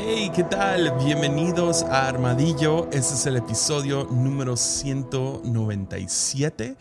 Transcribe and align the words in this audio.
Hey, 0.00 0.30
¿qué 0.32 0.44
tal? 0.44 0.96
Bienvenidos 1.04 1.82
a 1.82 2.06
Armadillo. 2.06 2.88
Este 2.92 3.14
es 3.14 3.26
el 3.26 3.36
episodio 3.36 4.04
número 4.04 4.56
197 4.56 6.76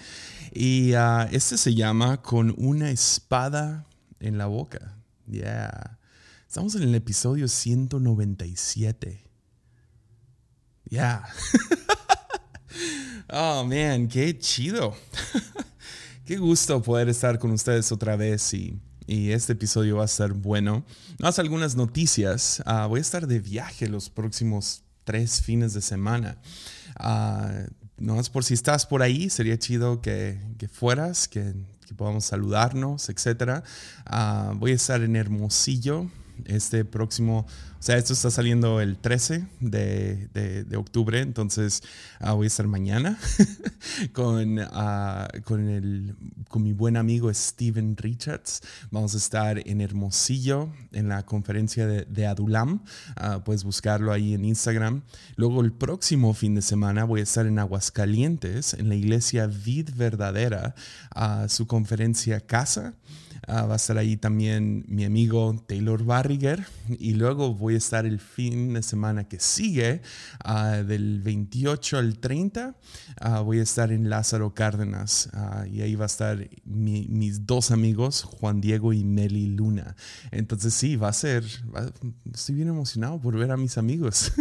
y 0.54 0.94
ah, 0.94 1.28
este 1.32 1.58
se 1.58 1.74
llama 1.74 2.22
Con 2.22 2.54
una 2.60 2.92
espada 2.92 3.88
en 4.20 4.38
la 4.38 4.46
boca. 4.46 5.00
Yeah. 5.26 5.98
Estamos 6.48 6.76
en 6.76 6.84
el 6.84 6.94
episodio 6.94 7.48
197. 7.48 9.24
Yeah. 10.88 11.24
oh, 13.34 13.64
man, 13.64 14.10
qué 14.10 14.38
chido. 14.38 14.94
qué 16.24 16.38
gusto 16.38 16.84
poder 16.84 17.10
estar 17.10 17.40
con 17.40 17.50
ustedes 17.50 17.92
otra 17.92 18.16
vez 18.16 18.54
y 18.54 18.80
y 19.08 19.32
este 19.32 19.54
episodio 19.54 19.98
va 19.98 20.04
a 20.04 20.08
ser 20.10 20.34
bueno. 20.34 20.86
Más 21.20 21.40
algunas 21.40 21.76
noticias. 21.76 22.62
Ah, 22.66 22.86
voy 22.86 23.00
a 23.00 23.02
estar 23.02 23.26
de 23.26 23.40
viaje 23.40 23.88
los 23.88 24.10
próximos 24.10 24.84
tres 25.06 25.42
fines 25.42 25.74
de 25.74 25.82
semana. 25.82 26.38
Uh, 27.00 27.72
no 27.98 28.20
es 28.20 28.30
por 28.30 28.44
si 28.44 28.54
estás 28.54 28.86
por 28.86 29.02
ahí, 29.02 29.30
sería 29.30 29.58
chido 29.58 30.02
que, 30.02 30.40
que 30.58 30.68
fueras, 30.68 31.28
que, 31.28 31.54
que, 31.88 31.96
podamos 31.96 32.26
saludarnos, 32.26 33.10
etc. 33.10 33.64
Ah, 34.06 34.52
voy 34.56 34.72
a 34.72 34.76
estar 34.76 35.02
en 35.02 35.16
Hermosillo 35.16 36.08
este 36.46 36.86
próximo 36.86 37.46
o 37.80 37.84
sea, 37.84 37.98
esto 37.98 38.14
está 38.14 38.32
saliendo 38.32 38.82
el 38.82 38.98
13 38.98 39.48
de, 39.60 40.28
de, 40.34 40.78
octubre, 40.78 41.22
entonces 41.22 41.84
uh, 42.20 42.34
voy 42.34 42.46
a 42.46 42.48
estar 42.48 42.66
mañana 42.66 43.20
con, 44.14 44.58
uh, 44.58 45.42
con, 45.44 45.70
el, 45.70 46.16
con 46.50 46.64
mi 46.64 46.74
buen 46.74 46.98
amigo 46.98 47.32
Steven 47.32 47.96
Richards. 47.96 48.62
Vamos 48.90 49.14
a 49.14 49.18
estar 49.18 49.62
en 49.68 49.82
Hermosillo 49.82 50.70
en 50.92 51.08
la 51.08 51.24
conferencia 51.24 51.86
de, 51.86 52.26
Adulam. 52.26 52.82
Uh, 53.16 53.42
puedes 53.44 53.64
buscarlo 53.64 54.12
ahí 54.12 54.34
en 54.34 54.44
Instagram. 54.44 55.04
Luego 55.36 55.62
el 55.62 55.72
próximo 55.72 56.34
fin 56.34 56.56
de 56.56 56.64
semana 56.64 57.04
voy 57.04 57.20
a 57.20 57.24
estar 57.24 57.46
en 57.46 57.60
Aguascalientes, 57.60 58.74
en 58.74 58.90
la 58.90 58.96
iglesia 58.96 59.46
Vid 59.46 59.92
Verdadera, 59.96 60.74
su 61.48 61.68
conferencia 61.68 62.42
Casa. 62.42 62.96
Va 63.48 63.74
a 63.74 63.76
estar 63.78 63.98
ahí 63.98 64.18
también 64.18 64.84
mi 64.88 65.06
amigo 65.06 65.56
Taylor 65.68 66.04
Barriger 66.04 66.66
y 66.90 67.14
luego 67.14 67.54
voy 67.54 67.76
a 67.76 67.78
estar 67.78 68.06
el 68.06 68.20
fin 68.20 68.74
de 68.74 68.84
semana 68.84 69.28
que 69.28 69.40
sigue, 69.40 70.02
uh, 70.46 70.84
del 70.84 71.22
28 71.22 71.98
al 71.98 72.20
30. 72.20 72.68
Uh, 72.68 72.74
ah, 73.22 73.40
voy 73.42 73.60
a 73.60 73.64
estar 73.64 73.92
en 73.92 74.10
Lázaro 74.10 74.54
Cárdenas 74.54 75.30
y 75.72 75.82
ahí 75.82 75.96
va 75.96 76.06
a 76.06 76.08
estar 76.08 76.50
mi, 76.66 77.08
mis 77.08 77.46
dos 77.46 77.72
amigos, 77.72 78.24
Juan 78.24 78.60
Diego 78.60 78.92
y 78.92 79.04
Meli 79.04 79.48
Luna. 79.48 79.96
Entonces 80.32 80.74
sí, 80.74 80.98
va 80.98 81.08
a 81.10 81.14
ser, 81.14 81.46
estoy 82.34 82.56
bien 82.56 82.68
emocionado 82.68 83.20
por 83.22 83.38
ver 83.38 83.52
a 83.52 83.58
mis 83.58 83.78
amigos. 83.78 84.34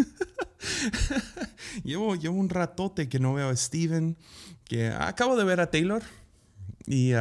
llevo, 1.85 2.17
llevo 2.17 2.37
un 2.37 2.49
ratote 2.49 3.09
que 3.09 3.21
no 3.21 3.35
veo 3.35 3.51
a 3.51 3.57
Steven, 3.57 4.17
que 4.65 4.89
acabo 4.89 5.37
de 5.37 5.45
ver 5.45 5.61
a 5.61 5.71
Taylor 5.71 6.03
y, 6.87 7.13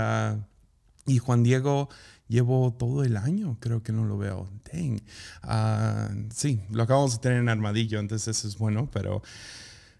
y 1.05 1.17
Juan 1.19 1.43
Diego 1.43 1.89
llevo 2.27 2.73
todo 2.73 3.03
el 3.03 3.17
año, 3.17 3.57
creo 3.59 3.83
que 3.83 3.91
no 3.91 4.05
lo 4.05 4.17
veo. 4.17 4.49
Dang. 4.71 5.01
Uh, 5.43 6.29
sí, 6.33 6.61
lo 6.71 6.83
acabamos 6.83 7.13
de 7.13 7.19
tener 7.19 7.39
en 7.39 7.49
armadillo, 7.49 7.99
entonces 7.99 8.37
eso 8.37 8.47
es 8.47 8.57
bueno, 8.57 8.89
pero, 8.91 9.21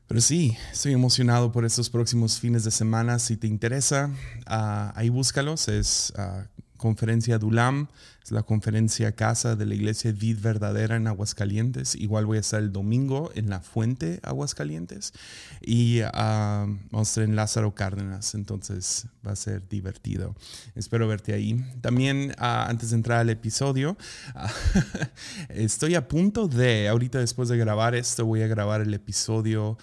pero 0.07 0.21
sí, 0.21 0.57
estoy 0.71 0.93
emocionado 0.93 1.51
por 1.51 1.65
estos 1.65 1.89
próximos 1.89 2.39
fines 2.39 2.63
de 2.63 2.71
semana. 2.71 3.19
Si 3.19 3.37
te 3.37 3.47
interesa, 3.47 4.09
uh, 4.49 4.91
ahí 4.95 5.09
búscalos. 5.09 5.67
Es 5.67 6.13
uh, 6.17 6.43
conferencia 6.77 7.37
Dulam 7.37 7.87
es 8.25 8.31
la 8.31 8.41
conferencia 8.41 9.11
casa 9.11 9.55
de 9.55 9.67
la 9.67 9.75
iglesia 9.75 10.11
Vid 10.11 10.39
Verdadera 10.39 10.95
en 10.95 11.05
Aguascalientes. 11.05 11.93
Igual 11.93 12.25
voy 12.25 12.37
a 12.37 12.41
estar 12.41 12.59
el 12.59 12.71
domingo 12.71 13.31
en 13.35 13.51
La 13.51 13.61
Fuente, 13.61 14.19
Aguascalientes. 14.23 15.13
Y 15.61 16.01
vamos 16.01 16.13
a 16.13 17.01
estar 17.01 17.23
en 17.23 17.35
Lázaro 17.35 17.75
Cárdenas. 17.75 18.33
Entonces 18.33 19.07
va 19.25 19.33
a 19.33 19.35
ser 19.35 19.69
divertido. 19.69 20.35
Espero 20.73 21.07
verte 21.07 21.33
ahí. 21.33 21.63
También 21.81 22.33
ah, 22.39 22.65
antes 22.67 22.89
de 22.89 22.95
entrar 22.95 23.19
al 23.19 23.29
episodio, 23.29 23.95
ah, 24.33 24.51
estoy 25.49 25.93
a 25.93 26.07
punto 26.07 26.47
de, 26.47 26.87
ahorita 26.87 27.19
después 27.19 27.49
de 27.49 27.57
grabar 27.57 27.93
esto, 27.93 28.25
voy 28.25 28.41
a 28.41 28.47
grabar 28.47 28.81
el 28.81 28.93
episodio 28.95 29.77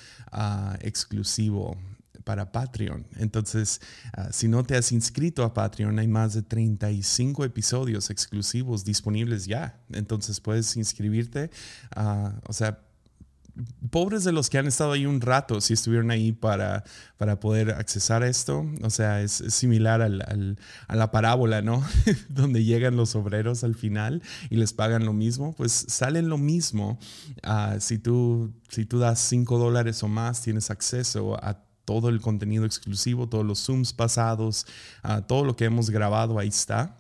exclusivo 0.81 1.77
para 2.25 2.53
Patreon. 2.53 3.07
Entonces, 3.17 3.81
ah, 4.13 4.29
si 4.33 4.49
no 4.49 4.63
te 4.65 4.77
has 4.77 4.93
inscrito 4.93 5.45
a 5.45 5.55
Patreon, 5.55 5.99
hay 5.99 6.09
más 6.09 6.35
de 6.35 6.43
35 6.43 7.45
episodios 7.45 8.11
exclusivos 8.11 8.85
disponibles 8.85 9.47
ya. 9.47 9.81
Entonces, 9.93 10.41
puedes 10.41 10.77
inscribirte. 10.77 11.51
Uh, 11.97 12.31
o 12.47 12.53
sea, 12.53 12.79
pobres 13.91 14.25
de 14.25 14.33
los 14.33 14.49
que 14.49 14.59
han 14.59 14.67
estado 14.67 14.93
ahí 14.93 15.07
un 15.07 15.21
rato, 15.21 15.61
si 15.61 15.75
estuvieron 15.75 16.11
ahí 16.11 16.33
para, 16.33 16.85
para 17.17 17.41
poder 17.41 17.71
accesar 17.71 18.23
a 18.23 18.29
esto. 18.29 18.67
O 18.83 18.91
sea, 18.91 19.23
es, 19.23 19.33
similar 19.33 20.03
al, 20.03 20.59
a 20.89 20.97
la 20.97 21.11
parábola, 21.11 21.63
¿no? 21.63 21.85
Donde 22.29 22.65
llegan 22.65 22.97
los 22.97 23.15
obreros 23.15 23.65
al 23.65 23.75
final 23.75 24.23
y 24.51 24.57
les 24.57 24.73
pagan 24.73 25.05
lo 25.05 25.13
mismo. 25.13 25.55
Pues 25.55 25.73
salen 25.89 26.29
lo 26.29 26.39
mismo. 26.39 26.99
Uh, 27.47 27.79
si, 27.81 27.99
tú, 27.99 28.53
si 28.69 28.85
tú 28.87 28.99
das 28.99 29.21
5 29.21 29.59
dólares 29.59 30.03
o 30.03 30.09
más, 30.09 30.43
tienes 30.43 30.71
acceso 30.71 31.43
a 31.43 31.63
todo 31.85 32.09
el 32.09 32.21
contenido 32.21 32.65
exclusivo, 32.65 33.29
todos 33.29 33.45
los 33.45 33.65
Zooms 33.65 33.93
pasados, 33.93 34.67
uh, 35.05 35.23
todo 35.23 35.45
lo 35.45 35.57
que 35.57 35.65
hemos 35.65 35.91
grabado 35.91 36.39
ahí 36.39 36.49
está. 36.49 36.99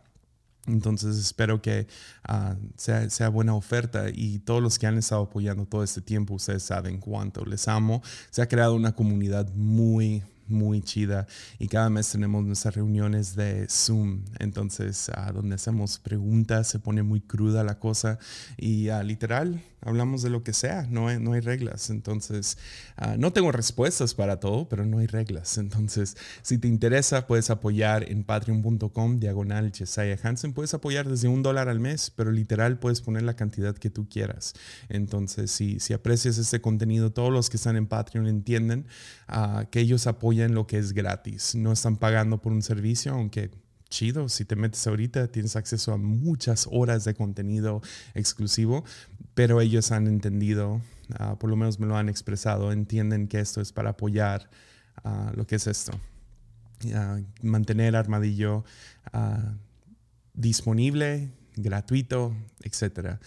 Entonces 0.66 1.16
espero 1.16 1.60
que 1.60 1.88
uh, 2.28 2.54
sea, 2.76 3.10
sea, 3.10 3.28
buena 3.28 3.54
oferta 3.54 4.04
y 4.12 4.38
todos 4.38 4.62
los 4.62 4.78
que 4.78 4.87
han 4.87 4.97
estado 4.97 5.22
apoyando 5.22 5.66
todo 5.66 5.82
este 5.82 6.00
tiempo, 6.00 6.34
ustedes 6.34 6.62
saben 6.62 6.98
cuánto 6.98 7.44
les 7.44 7.66
amo. 7.66 8.03
Se 8.31 8.42
ha 8.42 8.48
creado 8.48 8.75
una 8.75 8.92
comunidad 8.92 9.53
muy, 9.54 10.22
muy 10.48 10.82
chida 10.82 11.26
y 11.58 11.69
cada 11.69 11.91
mes 11.91 12.10
tenemos 12.10 12.44
nuestras 12.44 12.75
reuniones 12.75 13.36
de 13.36 13.66
Zoom, 13.69 14.25
entonces 14.38 15.10
uh, 15.16 15.32
donde 15.32 15.54
hacemos 15.54 15.98
preguntas, 15.98 16.69
se 16.69 16.78
pone 16.78 17.03
muy 17.03 17.20
cruda 17.20 17.64
la 17.64 17.78
cosa 17.78 18.19
y 18.56 18.88
literal 19.04 19.62
hablamos 19.84 20.22
de 20.22 20.30
lo 20.30 20.42
que 20.42 20.53
sea, 20.53 20.86
no 20.88 21.08
hay, 21.08 21.19
no 21.19 21.32
hay 21.32 21.41
reglas. 21.41 21.91
Entonces, 21.91 22.56
uh, 23.00 23.19
no 23.19 23.32
tengo 23.32 23.53
respuestas 23.53 24.14
para 24.14 24.41
todo, 24.41 24.69
pero 24.69 24.86
no 24.86 24.98
hay 24.98 25.06
reglas. 25.06 25.58
Entonces, 25.58 26.16
si 26.42 26.59
te 26.59 26.69
interesa, 26.69 27.26
puedes 27.26 27.50
apoyar 27.50 28.09
en 28.10 28.24
patreon.com, 28.24 29.19
diagonal 29.19 29.72
Jesiah 29.72 30.19
Hansen. 30.22 30.53
Puedes 30.53 30.74
apoyar 30.74 31.09
desde 31.09 31.28
un 31.28 31.42
dólar 31.42 31.69
al 31.69 31.80
mes, 31.80 32.10
pero 32.14 32.30
literal 32.30 32.78
puedes 32.78 33.00
poner 33.00 33.22
la 33.22 33.34
cantidad 33.34 33.76
que 33.76 33.91
tú 33.91 34.09
quieras. 34.09 34.54
Entonces, 34.88 35.50
si, 35.50 35.80
si 35.80 35.92
aprecias 35.92 36.38
este 36.38 36.60
contenido, 36.60 37.12
todos 37.12 37.32
los 37.32 37.50
que 37.50 37.56
están 37.56 37.76
en 37.76 37.86
Patreon 37.86 38.26
entienden 38.26 38.86
uh, 39.28 39.66
que 39.70 39.80
ellos 39.80 40.06
apoyan 40.06 40.31
lo 40.32 40.66
que 40.66 40.78
es 40.78 40.93
gratis. 40.93 41.54
No 41.54 41.72
están 41.72 41.97
pagando 41.97 42.41
por 42.41 42.53
un 42.53 42.62
servicio, 42.62 43.12
aunque 43.12 43.50
chido. 43.93 44.28
Si 44.28 44.44
te 44.44 44.56
metes 44.56 44.84
ahorita, 44.87 45.28
tienes 45.28 45.54
acceso 45.54 45.93
a 45.93 45.98
muchas 45.98 46.66
horas 46.70 47.04
de 47.04 47.15
contenido 47.15 47.82
exclusivo, 48.15 48.84
pero 49.34 49.60
ellos 49.60 49.92
han 49.92 50.06
entendido, 50.06 50.81
ah, 51.19 51.37
por 51.38 51.50
lo 51.50 51.56
menos 51.56 51.78
me 51.78 51.87
lo 51.87 51.97
han 51.97 52.09
expresado, 52.09 52.72
entienden 52.72 53.28
que 53.28 53.38
esto 53.38 53.60
es 53.60 53.72
para 53.72 53.91
apoyar 53.91 54.50
uh, 55.04 55.37
lo 55.37 55.47
que 55.47 55.56
es 55.56 55.66
esto. 55.66 55.92
Uh, 56.84 57.22
mantener 57.42 57.94
Armadillo 57.94 58.65
disponible, 60.34 61.31
gratuito, 61.54 62.34
etcétera. 62.62 63.21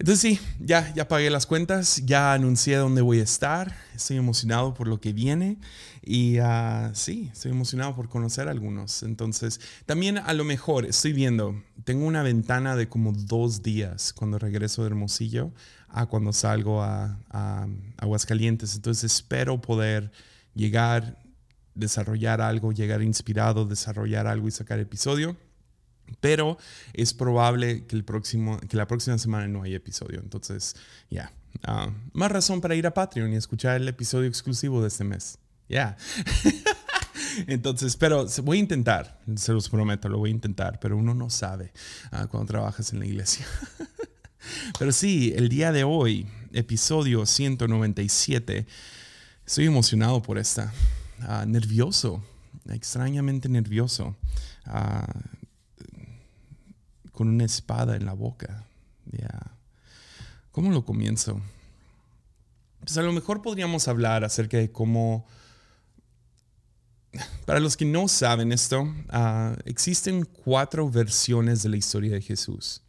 Entonces 0.00 0.38
sí, 0.38 0.40
ya, 0.58 0.94
ya 0.94 1.08
pagué 1.08 1.28
las 1.28 1.44
cuentas, 1.44 2.00
ya 2.06 2.32
anuncié 2.32 2.76
dónde 2.76 3.02
voy 3.02 3.20
a 3.20 3.22
estar, 3.22 3.76
estoy 3.94 4.16
emocionado 4.16 4.72
por 4.72 4.88
lo 4.88 4.98
que 4.98 5.12
viene 5.12 5.58
y 6.00 6.40
uh, 6.40 6.88
sí, 6.94 7.28
estoy 7.30 7.50
emocionado 7.50 7.94
por 7.94 8.08
conocer 8.08 8.48
a 8.48 8.50
algunos. 8.50 9.02
Entonces, 9.02 9.60
también 9.84 10.16
a 10.16 10.32
lo 10.32 10.44
mejor 10.44 10.86
estoy 10.86 11.12
viendo, 11.12 11.62
tengo 11.84 12.06
una 12.06 12.22
ventana 12.22 12.76
de 12.76 12.88
como 12.88 13.12
dos 13.12 13.62
días 13.62 14.14
cuando 14.14 14.38
regreso 14.38 14.80
de 14.80 14.88
Hermosillo 14.88 15.52
a 15.88 16.06
cuando 16.06 16.32
salgo 16.32 16.82
a, 16.82 17.20
a 17.28 17.68
Aguascalientes. 17.98 18.76
Entonces 18.76 19.12
espero 19.12 19.60
poder 19.60 20.12
llegar, 20.54 21.18
desarrollar 21.74 22.40
algo, 22.40 22.72
llegar 22.72 23.02
inspirado, 23.02 23.66
desarrollar 23.66 24.26
algo 24.26 24.48
y 24.48 24.50
sacar 24.50 24.78
episodio 24.78 25.36
pero 26.20 26.58
es 26.92 27.14
probable 27.14 27.86
que, 27.86 27.96
el 27.96 28.04
próximo, 28.04 28.58
que 28.60 28.76
la 28.76 28.86
próxima 28.86 29.18
semana 29.18 29.46
no 29.48 29.62
haya 29.62 29.76
episodio. 29.76 30.20
Entonces, 30.20 30.76
ya. 31.10 31.32
Ah, 31.64 31.90
más 32.12 32.30
razón 32.30 32.60
para 32.60 32.74
ir 32.74 32.86
a 32.86 32.94
Patreon 32.94 33.32
y 33.32 33.36
escuchar 33.36 33.76
el 33.76 33.88
episodio 33.88 34.28
exclusivo 34.28 34.80
de 34.82 34.88
este 34.88 35.04
mes. 35.04 35.38
Ya. 35.68 35.96
Entonces, 37.46 37.96
pero 37.96 38.26
voy 38.42 38.58
a 38.58 38.60
intentar, 38.60 39.20
se 39.36 39.52
los 39.52 39.68
prometo, 39.68 40.08
lo 40.08 40.18
voy 40.18 40.30
a 40.30 40.32
intentar, 40.32 40.78
pero 40.80 40.96
uno 40.96 41.14
no 41.14 41.30
sabe 41.30 41.72
uh, 42.12 42.26
cuando 42.28 42.46
trabajas 42.46 42.92
en 42.92 42.98
la 42.98 43.06
iglesia. 43.06 43.46
pero 44.78 44.92
sí, 44.92 45.32
el 45.36 45.48
día 45.48 45.72
de 45.72 45.84
hoy, 45.84 46.26
episodio 46.52 47.26
197, 47.26 48.66
estoy 49.46 49.66
emocionado 49.66 50.22
por 50.22 50.38
esta. 50.38 50.72
Uh, 51.20 51.46
nervioso, 51.46 52.24
extrañamente 52.68 53.48
nervioso. 53.48 54.16
Uh, 54.66 55.39
con 57.20 57.28
una 57.28 57.44
espada 57.44 57.96
en 57.96 58.06
la 58.06 58.14
boca. 58.14 58.64
¿Cómo 60.52 60.70
lo 60.70 60.86
comienzo? 60.86 61.38
Pues 62.78 62.96
a 62.96 63.02
lo 63.02 63.12
mejor 63.12 63.42
podríamos 63.42 63.88
hablar 63.88 64.24
acerca 64.24 64.56
de 64.56 64.72
cómo... 64.72 65.26
Para 67.44 67.60
los 67.60 67.76
que 67.76 67.84
no 67.84 68.08
saben 68.08 68.52
esto, 68.52 68.90
ah, 69.10 69.54
existen 69.66 70.24
cuatro 70.24 70.88
versiones 70.88 71.62
de 71.62 71.68
la 71.68 71.76
historia 71.76 72.12
de 72.12 72.22
Jesús. 72.22 72.80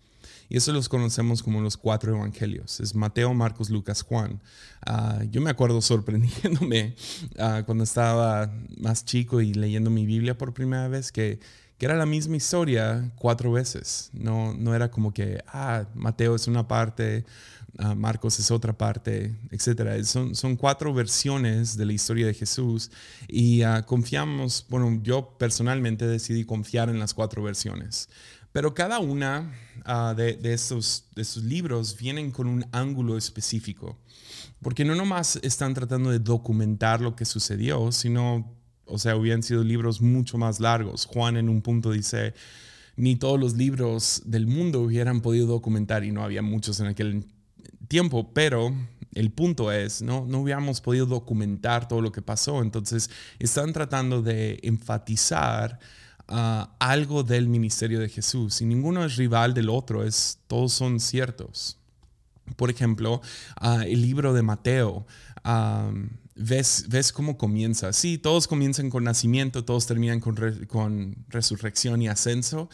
Y 0.47 0.55
eso 0.55 0.71
los 0.71 0.87
conocemos 0.87 1.43
como 1.43 1.59
los 1.59 1.75
cuatro 1.75 2.15
evangelios. 2.15 2.79
Es 2.79 2.95
Mateo, 2.95 3.33
Marcos, 3.33 3.69
Lucas, 3.69 4.01
Juan. 4.01 4.41
Ah, 4.85 5.25
yo 5.29 5.41
me 5.41 5.49
acuerdo 5.49 5.81
sorprendiéndome 5.81 6.95
ah, 7.37 7.63
cuando 7.65 7.83
estaba 7.83 8.49
más 8.77 9.03
chico 9.03 9.41
y 9.41 9.53
leyendo 9.53 9.89
mi 9.89 10.05
Biblia 10.05 10.37
por 10.37 10.53
primera 10.53 10.87
vez 10.87 11.11
que, 11.11 11.41
que 11.81 11.87
era 11.87 11.95
la 11.95 12.05
misma 12.05 12.37
historia 12.37 13.11
cuatro 13.15 13.51
veces. 13.51 14.11
No, 14.13 14.53
no 14.53 14.75
era 14.75 14.91
como 14.91 15.11
que, 15.11 15.43
ah, 15.47 15.87
Mateo 15.95 16.35
es 16.35 16.45
una 16.45 16.67
parte, 16.67 17.25
ah, 17.79 17.95
Marcos 17.95 18.39
es 18.39 18.51
otra 18.51 18.77
parte, 18.77 19.35
etc. 19.49 20.03
Son, 20.05 20.35
son 20.35 20.57
cuatro 20.57 20.93
versiones 20.93 21.75
de 21.77 21.85
la 21.87 21.93
historia 21.93 22.27
de 22.27 22.35
Jesús 22.35 22.91
y 23.27 23.63
confiamos, 23.87 24.63
bueno, 24.69 24.99
yo 25.01 25.35
personalmente 25.39 26.05
decidí 26.05 26.45
confiar 26.45 26.87
en 26.89 26.99
las 26.99 27.15
cuatro 27.15 27.41
versiones. 27.41 28.09
Pero 28.51 28.75
cada 28.75 28.99
una 28.99 29.51
ah, 29.83 30.13
de, 30.15 30.37
estos, 30.53 31.05
de 31.15 31.23
estos 31.23 31.41
libros 31.41 31.97
vienen 31.97 32.29
con 32.29 32.45
un 32.45 32.63
ángulo 32.71 33.17
específico, 33.17 33.97
porque 34.61 34.85
no 34.85 34.93
nomás 34.93 35.39
están 35.41 35.73
tratando 35.73 36.11
de 36.11 36.19
documentar 36.19 37.01
lo 37.01 37.15
que 37.15 37.25
sucedió, 37.25 37.91
sino, 37.91 38.60
o 38.85 38.97
sea, 38.97 39.15
hubieran 39.15 39.43
sido 39.43 39.63
libros 39.63 40.01
mucho 40.01 40.37
más 40.37 40.59
largos. 40.59 41.05
Juan 41.05 41.37
en 41.37 41.49
un 41.49 41.61
punto 41.61 41.91
dice, 41.91 42.33
ni 42.95 43.15
todos 43.15 43.39
los 43.39 43.53
libros 43.53 44.21
del 44.25 44.47
mundo 44.47 44.81
hubieran 44.81 45.21
podido 45.21 45.47
documentar, 45.47 46.03
y 46.03 46.11
no 46.11 46.23
había 46.23 46.41
muchos 46.41 46.79
en 46.79 46.87
aquel 46.87 47.25
tiempo, 47.87 48.31
pero 48.33 48.73
el 49.13 49.31
punto 49.31 49.71
es, 49.71 50.01
¿no? 50.01 50.25
no 50.25 50.39
hubiéramos 50.39 50.81
podido 50.81 51.05
documentar 51.05 51.87
todo 51.87 52.01
lo 52.01 52.11
que 52.11 52.21
pasó, 52.21 52.61
entonces 52.61 53.09
están 53.39 53.73
tratando 53.73 54.21
de 54.21 54.59
enfatizar 54.63 55.79
algo 56.79 57.23
del 57.23 57.49
ministerio 57.49 57.99
de 57.99 58.07
Jesús 58.07 58.61
y 58.61 58.65
ninguno 58.65 59.03
es 59.03 59.17
rival 59.17 59.53
del 59.53 59.69
otro, 59.69 60.05
es, 60.05 60.39
todos 60.47 60.71
son 60.71 61.01
ciertos. 61.01 61.77
Por 62.55 62.69
ejemplo, 62.69 63.21
el 63.85 64.01
libro 64.01 64.33
de 64.33 64.41
Mateo, 64.41 65.05
ves, 66.35 66.85
ves 66.89 67.11
cómo 67.11 67.37
comienza. 67.37 67.93
Sí, 67.93 68.17
todos 68.17 68.47
comienzan 68.47 68.89
con 68.89 69.03
nacimiento, 69.03 69.63
todos 69.65 69.85
terminan 69.85 70.19
con, 70.19 70.35
con 70.67 71.15
resurrección 71.29 72.01
y 72.01 72.07
ascenso, 72.07 72.69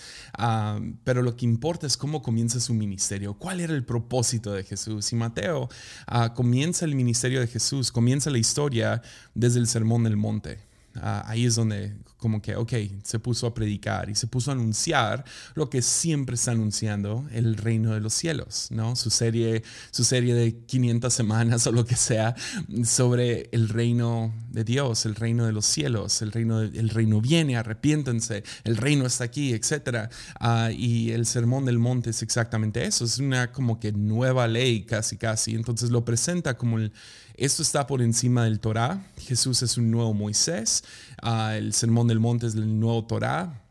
pero 1.03 1.21
lo 1.21 1.35
que 1.35 1.45
importa 1.45 1.87
es 1.87 1.97
cómo 1.97 2.21
comienza 2.21 2.59
su 2.59 2.73
ministerio, 2.73 3.33
cuál 3.33 3.59
era 3.59 3.73
el 3.73 3.83
propósito 3.83 4.53
de 4.53 4.63
Jesús. 4.63 5.11
Y 5.13 5.15
Mateo 5.15 5.69
ah, 6.05 6.33
comienza 6.33 6.85
el 6.85 6.95
ministerio 6.95 7.39
de 7.39 7.47
Jesús, 7.47 7.91
comienza 7.91 8.29
la 8.29 8.37
historia 8.37 9.01
desde 9.33 9.59
el 9.59 9.67
Sermón 9.67 10.03
del 10.03 10.17
Monte. 10.17 10.59
Ah, 11.01 11.23
ahí 11.27 11.45
es 11.45 11.55
donde 11.55 11.95
como 12.17 12.41
que, 12.41 12.55
ok, 12.55 12.73
se 13.03 13.19
puso 13.19 13.47
a 13.47 13.53
predicar 13.53 14.09
y 14.09 14.15
se 14.15 14.27
puso 14.27 14.49
a 14.49 14.53
anunciar 14.55 15.23
lo 15.53 15.69
que 15.69 15.81
siempre 15.81 16.35
está 16.35 16.51
anunciando, 16.51 17.27
el 17.31 17.55
reino 17.55 17.93
de 17.93 17.99
los 17.99 18.13
cielos, 18.13 18.69
¿no? 18.71 18.95
Su 18.95 19.11
serie, 19.11 19.63
su 19.91 20.03
serie 20.03 20.33
de 20.33 20.57
500 20.65 21.13
semanas 21.13 21.67
o 21.67 21.71
lo 21.71 21.85
que 21.85 21.95
sea 21.95 22.35
sobre 22.83 23.49
el 23.51 23.69
reino 23.69 24.33
de 24.49 24.63
Dios, 24.63 25.05
el 25.05 25.15
reino 25.15 25.45
de 25.45 25.51
los 25.51 25.65
cielos, 25.65 26.21
el 26.21 26.31
reino, 26.31 26.61
el 26.61 26.89
reino 26.89 27.21
viene, 27.21 27.55
arrepiéntense, 27.55 28.43
el 28.63 28.77
reino 28.77 29.05
está 29.05 29.25
aquí, 29.25 29.53
etc. 29.53 30.09
Ah, 30.39 30.71
y 30.75 31.11
el 31.11 31.25
sermón 31.27 31.65
del 31.65 31.77
monte 31.77 32.09
es 32.09 32.23
exactamente 32.23 32.83
eso, 32.83 33.05
es 33.05 33.19
una 33.19 33.51
como 33.51 33.79
que 33.79 33.91
nueva 33.91 34.47
ley 34.47 34.83
casi, 34.83 35.17
casi. 35.17 35.53
Entonces 35.53 35.91
lo 35.91 36.03
presenta 36.03 36.57
como 36.57 36.79
el 36.79 36.91
esto 37.37 37.61
está 37.61 37.85
por 37.87 38.01
encima 38.01 38.43
del 38.43 38.59
Torah. 38.59 39.05
Jesús 39.17 39.61
es 39.61 39.77
un 39.77 39.91
nuevo 39.91 40.13
Moisés. 40.13 40.83
Ah, 41.21 41.55
el 41.55 41.73
Sermón 41.73 42.07
del 42.07 42.19
Monte 42.19 42.47
es 42.47 42.55
el 42.55 42.79
nuevo 42.79 43.05
Torah 43.05 43.61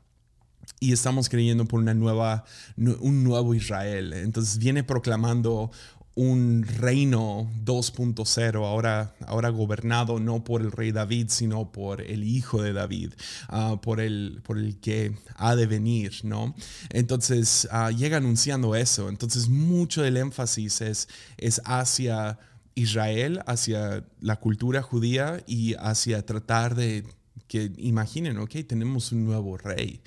y 0.78 0.92
estamos 0.92 1.28
creyendo 1.28 1.64
por 1.64 1.80
una 1.80 1.94
nueva, 1.94 2.44
un 2.76 3.24
nuevo 3.24 3.54
Israel. 3.54 4.12
Entonces 4.12 4.58
viene 4.58 4.84
proclamando 4.84 5.70
un 6.14 6.64
reino 6.64 7.50
2.0, 7.64 8.66
ahora, 8.66 9.14
ahora 9.26 9.50
gobernado 9.50 10.18
no 10.18 10.44
por 10.44 10.62
el 10.62 10.72
rey 10.72 10.90
David, 10.90 11.26
sino 11.28 11.70
por 11.72 12.00
el 12.00 12.24
hijo 12.24 12.62
de 12.62 12.72
David, 12.72 13.12
ah, 13.48 13.80
por, 13.82 14.00
el, 14.00 14.40
por 14.42 14.56
el 14.56 14.80
que 14.80 15.14
ha 15.34 15.54
de 15.56 15.66
venir, 15.66 16.20
¿no? 16.22 16.54
Entonces 16.88 17.68
ah, 17.70 17.90
llega 17.90 18.16
anunciando 18.16 18.76
eso. 18.76 19.10
Entonces 19.10 19.48
mucho 19.48 20.02
del 20.02 20.16
énfasis 20.16 20.80
es, 20.80 21.08
es 21.36 21.60
hacia 21.66 22.38
Israel, 22.76 23.40
hacia 23.46 24.04
la 24.20 24.36
cultura 24.36 24.82
judía 24.82 25.42
y 25.46 25.74
hacia 25.78 26.24
tratar 26.24 26.76
de 26.76 27.04
que 27.48 27.72
imaginen, 27.78 28.38
ok, 28.38 28.52
tenemos 28.68 29.12
un 29.12 29.24
nuevo 29.24 29.56
rey. 29.56 30.00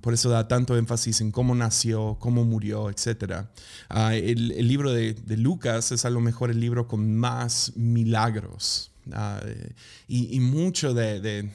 por 0.00 0.14
eso 0.14 0.30
da 0.30 0.46
tanto 0.46 0.76
énfasis 0.76 1.20
en 1.20 1.32
cómo 1.32 1.54
nació, 1.54 2.18
cómo 2.20 2.44
murió, 2.44 2.90
etc. 2.90 3.46
Ah, 3.88 4.14
el, 4.14 4.68
libro 4.68 4.92
de, 4.92 5.14
de, 5.14 5.36
Lucas 5.36 5.90
es 5.92 6.04
a 6.04 6.10
lo 6.10 6.20
mejor 6.20 6.50
el 6.50 6.60
libro 6.60 6.86
con 6.86 7.16
más 7.16 7.72
milagros 7.76 8.93
Ah, 9.12 9.40
y, 10.08 10.40
mucho 10.40 10.94
de, 10.94 11.50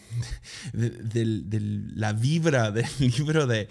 la 0.73 2.13
vibra 2.13 2.71
del 2.71 2.85
libro 2.99 3.47
de, 3.47 3.67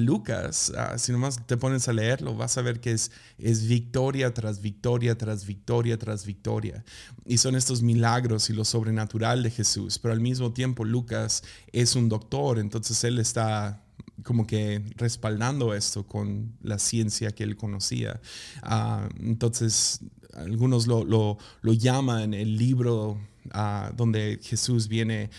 Lucas, 0.00 0.72
uh, 0.74 0.98
si 0.98 1.12
nomás 1.12 1.46
te 1.46 1.56
pones 1.56 1.88
a 1.88 1.92
leerlo, 1.92 2.34
vas 2.36 2.56
a 2.56 2.62
ver 2.62 2.80
que 2.80 2.92
es, 2.92 3.10
es 3.38 3.66
victoria 3.68 4.32
tras 4.32 4.60
victoria, 4.62 5.16
tras 5.18 5.44
victoria, 5.46 5.98
tras 5.98 6.24
victoria. 6.24 6.84
Y 7.26 7.38
son 7.38 7.54
estos 7.54 7.82
milagros 7.82 8.48
y 8.48 8.54
lo 8.54 8.64
sobrenatural 8.64 9.42
de 9.42 9.50
Jesús, 9.50 9.98
pero 9.98 10.14
al 10.14 10.20
mismo 10.20 10.52
tiempo 10.52 10.84
Lucas 10.84 11.42
es 11.72 11.96
un 11.96 12.08
doctor, 12.08 12.58
entonces 12.58 13.02
él 13.04 13.18
está 13.18 13.84
como 14.22 14.46
que 14.46 14.82
respaldando 14.96 15.74
esto 15.74 16.06
con 16.06 16.56
la 16.62 16.78
ciencia 16.78 17.32
que 17.32 17.44
él 17.44 17.56
conocía. 17.56 18.20
Ah, 18.62 19.08
entonces, 19.20 20.00
algunos 20.36 20.86
lo, 20.86 21.04
lo, 21.04 21.72
llaman 21.72 22.34
el 22.34 22.56
libro 22.56 23.18
ah, 23.52 23.92
donde 23.96 24.38
Jesús 24.42 24.88
viene 24.88 25.30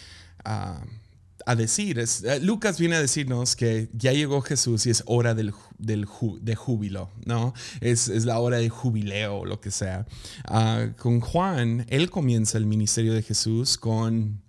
a 1.46 1.56
decir, 1.56 2.00
es, 2.00 2.24
eh, 2.24 2.40
Lucas 2.40 2.80
viene 2.80 2.96
a 2.96 3.02
decirnos 3.02 3.56
que 3.56 3.90
ya 3.94 4.12
llegó 4.12 4.42
Jesús 4.42 4.86
y 4.88 4.90
es 4.90 5.04
hora 5.06 5.36
del, 5.36 5.54
del 5.78 6.08
de 6.42 6.56
júbilo, 6.56 7.10
¿no? 7.26 7.54
Es, 7.82 8.08
es, 8.08 8.26
la 8.26 8.40
hora 8.40 8.58
de 8.58 8.70
jubileo 8.70 9.46
lo 9.46 9.62
que 9.62 9.70
sea. 9.70 10.08
Ah, 10.46 10.88
con 10.98 11.20
Juan, 11.20 11.86
él 11.90 12.10
comienza 12.10 12.58
el 12.58 12.66
ministerio 12.66 13.14
de 13.14 13.22
Jesús 13.22 13.78
con 13.78 14.42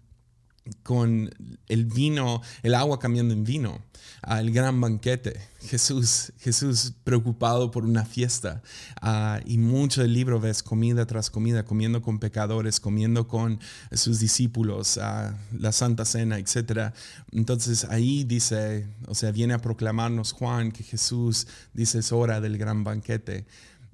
con 0.83 1.31
el 1.69 1.85
vino, 1.87 2.43
el 2.63 2.75
agua 2.75 2.99
cambiando 2.99 3.35
en 3.35 3.45
vino, 3.45 3.81
al 4.23 4.51
gran 4.51 4.81
banquete. 4.81 5.41
Jesús, 5.61 6.33
Jesús 6.39 6.95
preocupado 7.05 7.71
por 7.71 7.85
una 7.85 8.05
fiesta. 8.05 8.63
Ah, 9.01 9.41
y 9.45 9.59
mucho 9.59 10.03
del 10.03 10.13
libro 10.13 10.41
ves 10.41 10.63
comida 10.63 11.07
tras 11.07 11.31
comida, 11.31 11.65
comiendo 11.65 12.03
con 12.03 12.19
pecadores, 12.19 12.81
comiendo 12.81 13.27
con 13.27 13.61
sus 13.93 14.19
discípulos, 14.21 14.99
ah, 14.99 15.37
la 15.53 15.73
Santa 15.73 16.05
Cena, 16.05 16.39
etc. 16.39 16.93
Entonces 17.33 17.85
ahí 17.85 18.25
dice, 18.25 18.89
o 19.07 19.15
sea, 19.15 19.33
viene 19.33 19.55
a 19.55 19.59
proclamarnos 19.59 20.33
Juan 20.33 20.73
que 20.73 20.85
Jesús 20.85 21.47
dice 21.73 21.99
es 21.99 22.13
hora 22.13 22.41
del 22.41 22.59
gran 22.59 22.85
banquete. 22.85 23.47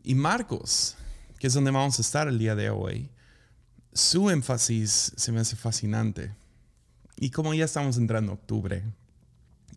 Y 0.05 0.15
Marcos, 0.15 0.97
que 1.39 1.47
es 1.47 1.55
donde 1.55 1.71
vamos 1.71 1.99
a 1.99 2.03
estar 2.03 2.29
el 2.29 2.39
día 2.39 2.55
de 2.55 2.71
hoy, 2.71 3.11
su 3.93 4.31
énfasis 4.31 5.13
se 5.17 5.33
me 5.33 5.41
hace 5.41 5.57
fascinante 5.57 6.42
y 7.17 7.31
como 7.31 7.55
ya 7.55 7.65
estamos 7.65 7.97
entrando 7.97 8.33
octubre, 8.33 8.83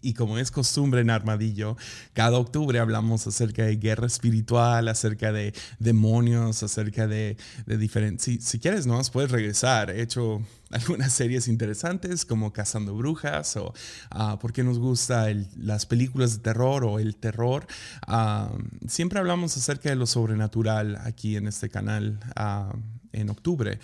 y 0.05 0.13
como 0.13 0.37
es 0.37 0.51
costumbre 0.51 1.01
en 1.01 1.09
Armadillo, 1.09 1.77
cada 2.13 2.37
octubre 2.37 2.77
hablamos 2.77 3.25
acerca 3.25 3.65
de 3.65 3.77
guerra 3.77 4.05
espiritual, 4.05 4.87
acerca 4.87 5.31
de 5.31 5.51
demonios, 5.79 6.61
acerca 6.61 7.07
de, 7.07 7.37
de 7.65 7.77
diferentes... 7.77 8.23
Si, 8.23 8.39
si, 8.39 8.59
quieres, 8.59 8.85
no, 8.85 9.01
puedes 9.11 9.31
regresar. 9.31 9.89
He 9.89 10.03
hecho 10.03 10.43
algunas 10.69 11.11
series 11.11 11.47
interesantes 11.47 12.23
como 12.23 12.53
Cazando 12.53 12.93
Brujas 12.95 13.57
o 13.57 13.73
uh, 14.13 14.37
por 14.37 14.53
qué 14.53 14.63
nos 14.63 14.77
gusta 14.77 15.25
las 15.57 15.87
películas 15.87 16.37
de 16.37 16.43
terror 16.43 16.85
o 16.85 16.99
el 16.99 17.15
terror. 17.15 17.65
Ah, 18.05 18.51
siempre 18.87 19.17
hablamos 19.17 19.57
acerca 19.57 19.89
de 19.89 19.95
lo 19.95 20.05
sobrenatural 20.05 20.97
aquí 21.03 21.35
en 21.35 21.47
este 21.47 21.69
canal 21.69 22.19
uh, 22.39 22.77
en 23.11 23.29
octubre. 23.31 23.79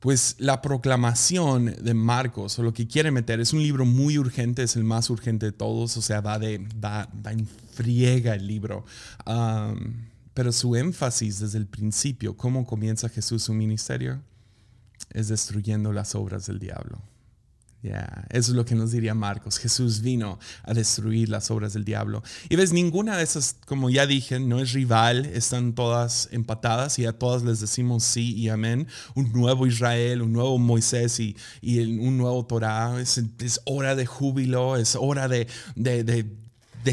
Pues 0.00 0.36
la 0.38 0.60
proclamación 0.60 1.74
de 1.80 1.94
Marcos, 1.94 2.58
o 2.58 2.62
lo 2.62 2.72
que 2.72 2.86
quiere 2.86 3.10
meter, 3.10 3.40
es 3.40 3.52
un 3.52 3.62
libro 3.62 3.84
muy 3.84 4.18
urgente, 4.18 4.62
es 4.62 4.76
el 4.76 4.84
más 4.84 5.08
urgente 5.10 5.46
de 5.46 5.52
todos, 5.52 5.96
o 5.96 6.02
sea, 6.02 6.20
va, 6.20 6.38
de, 6.38 6.58
va, 6.82 7.08
en 7.30 7.46
friega 7.72 8.34
el 8.34 8.46
libro. 8.46 8.84
pero 10.34 10.52
su 10.52 10.76
énfasis 10.76 11.40
desde 11.40 11.58
el 11.58 11.66
principio, 11.66 12.36
cómo 12.36 12.66
comienza 12.66 13.08
Jesús 13.08 13.44
su 13.44 13.54
ministerio, 13.54 14.22
es 15.10 15.28
destruyendo 15.28 15.92
las 15.92 16.14
obras 16.14 16.46
del 16.46 16.58
diablo. 16.58 17.00
Eso 18.30 18.52
es 18.52 18.56
lo 18.56 18.64
que 18.64 18.74
nos 18.74 18.92
diría 18.92 19.14
Marcos. 19.14 19.58
Jesús 19.58 20.00
vino 20.00 20.38
a 20.62 20.74
destruir 20.74 21.28
las 21.28 21.50
obras 21.50 21.72
del 21.72 21.84
diablo. 21.84 22.22
Y 22.48 22.56
ves, 22.56 22.72
ninguna 22.72 23.16
de 23.16 23.24
esas, 23.24 23.56
como 23.66 23.90
ya 23.90 24.06
dije, 24.06 24.40
no 24.40 24.60
es 24.60 24.72
rival, 24.72 25.26
están 25.26 25.74
todas 25.74 26.28
empatadas 26.32 26.98
y 26.98 27.06
a 27.06 27.12
todas 27.12 27.42
les 27.42 27.60
decimos 27.60 28.04
sí 28.04 28.34
y 28.34 28.48
amén. 28.48 28.86
Un 29.14 29.32
nuevo 29.32 29.66
Israel, 29.66 30.22
un 30.22 30.32
nuevo 30.32 30.58
Moisés 30.58 31.20
y, 31.20 31.36
un 31.62 32.18
nuevo 32.18 32.44
Torah. 32.46 33.00
Es, 33.00 33.60
hora 33.64 33.94
de 33.94 34.06
júbilo, 34.06 34.76
es 34.76 34.96
hora 34.96 35.28
de, 35.28 35.46
de, 35.74 36.26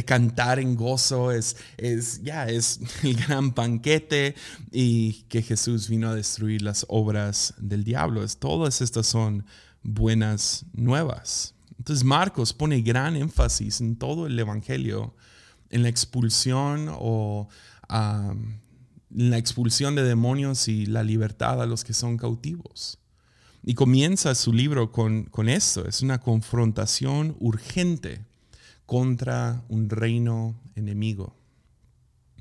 cantar 0.06 0.58
en 0.58 0.76
gozo, 0.76 1.32
es, 1.32 1.56
es, 1.78 2.24
ya, 2.24 2.48
es 2.48 2.80
el 3.04 3.16
gran 3.16 3.54
banquete 3.54 4.34
y 4.72 5.24
que 5.30 5.44
Jesús 5.44 5.88
vino 5.88 6.10
a 6.10 6.16
destruir 6.16 6.64
las 6.64 6.86
obras 6.90 7.54
del 7.58 7.84
diablo. 7.84 8.24
Es, 8.24 8.38
todas 8.38 8.82
estas 8.82 9.06
son 9.06 9.46
buenas 9.84 10.66
nuevas. 10.74 11.56
Entonces 11.78 12.04
Marcos 12.04 12.54
pone 12.54 12.82
gran 12.82 13.16
énfasis 13.16 13.82
en 13.82 13.98
todo 13.98 14.28
el 14.28 14.40
Evangelio, 14.40 15.16
en 15.70 15.84
la 15.84 15.90
expulsión 15.90 16.88
o 16.90 17.50
la 17.90 19.38
expulsión 19.38 19.96
de 19.96 20.04
demonios 20.04 20.68
y 20.68 20.86
la 20.86 21.04
libertad 21.04 21.62
a 21.62 21.66
los 21.66 21.84
que 21.84 21.94
son 21.94 22.18
cautivos. 22.18 23.00
Y 23.64 23.76
comienza 23.76 24.36
su 24.36 24.52
libro 24.52 24.92
con, 24.92 25.24
con 25.26 25.48
esto, 25.48 25.88
es 25.88 26.02
una 26.02 26.20
confrontación 26.20 27.36
urgente 27.40 28.26
contra 28.86 29.64
un 29.70 29.90
reino 29.90 30.60
enemigo. 30.76 31.36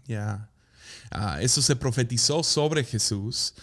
Ya. 0.06 0.50
Ah, 1.11 1.40
eso 1.40 1.62
se 1.62 1.76
profetizó 1.76 2.42
sobre 2.42 2.84
Jesús 2.84 3.54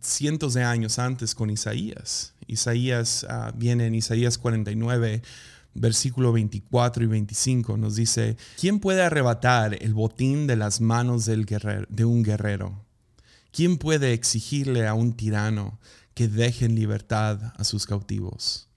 cientos 0.00 0.54
de 0.54 0.62
años 0.62 0.98
antes 0.98 1.34
con 1.34 1.50
Isaías. 1.50 2.34
Isaías 2.52 3.26
uh, 3.28 3.56
viene 3.56 3.86
en 3.86 3.94
Isaías 3.94 4.38
49, 4.38 5.22
versículo 5.74 6.32
24 6.32 7.04
y 7.04 7.06
25, 7.06 7.76
nos 7.76 7.96
dice, 7.96 8.36
¿quién 8.60 8.78
puede 8.78 9.02
arrebatar 9.02 9.76
el 9.82 9.94
botín 9.94 10.46
de 10.46 10.56
las 10.56 10.80
manos 10.80 11.24
del 11.24 11.46
de 11.46 12.04
un 12.04 12.22
guerrero? 12.22 12.84
¿Quién 13.52 13.76
puede 13.76 14.12
exigirle 14.12 14.86
a 14.86 14.94
un 14.94 15.14
tirano 15.14 15.78
que 16.14 16.28
deje 16.28 16.64
en 16.66 16.74
libertad 16.74 17.52
a 17.56 17.64
sus 17.64 17.86
cautivos? 17.86 18.68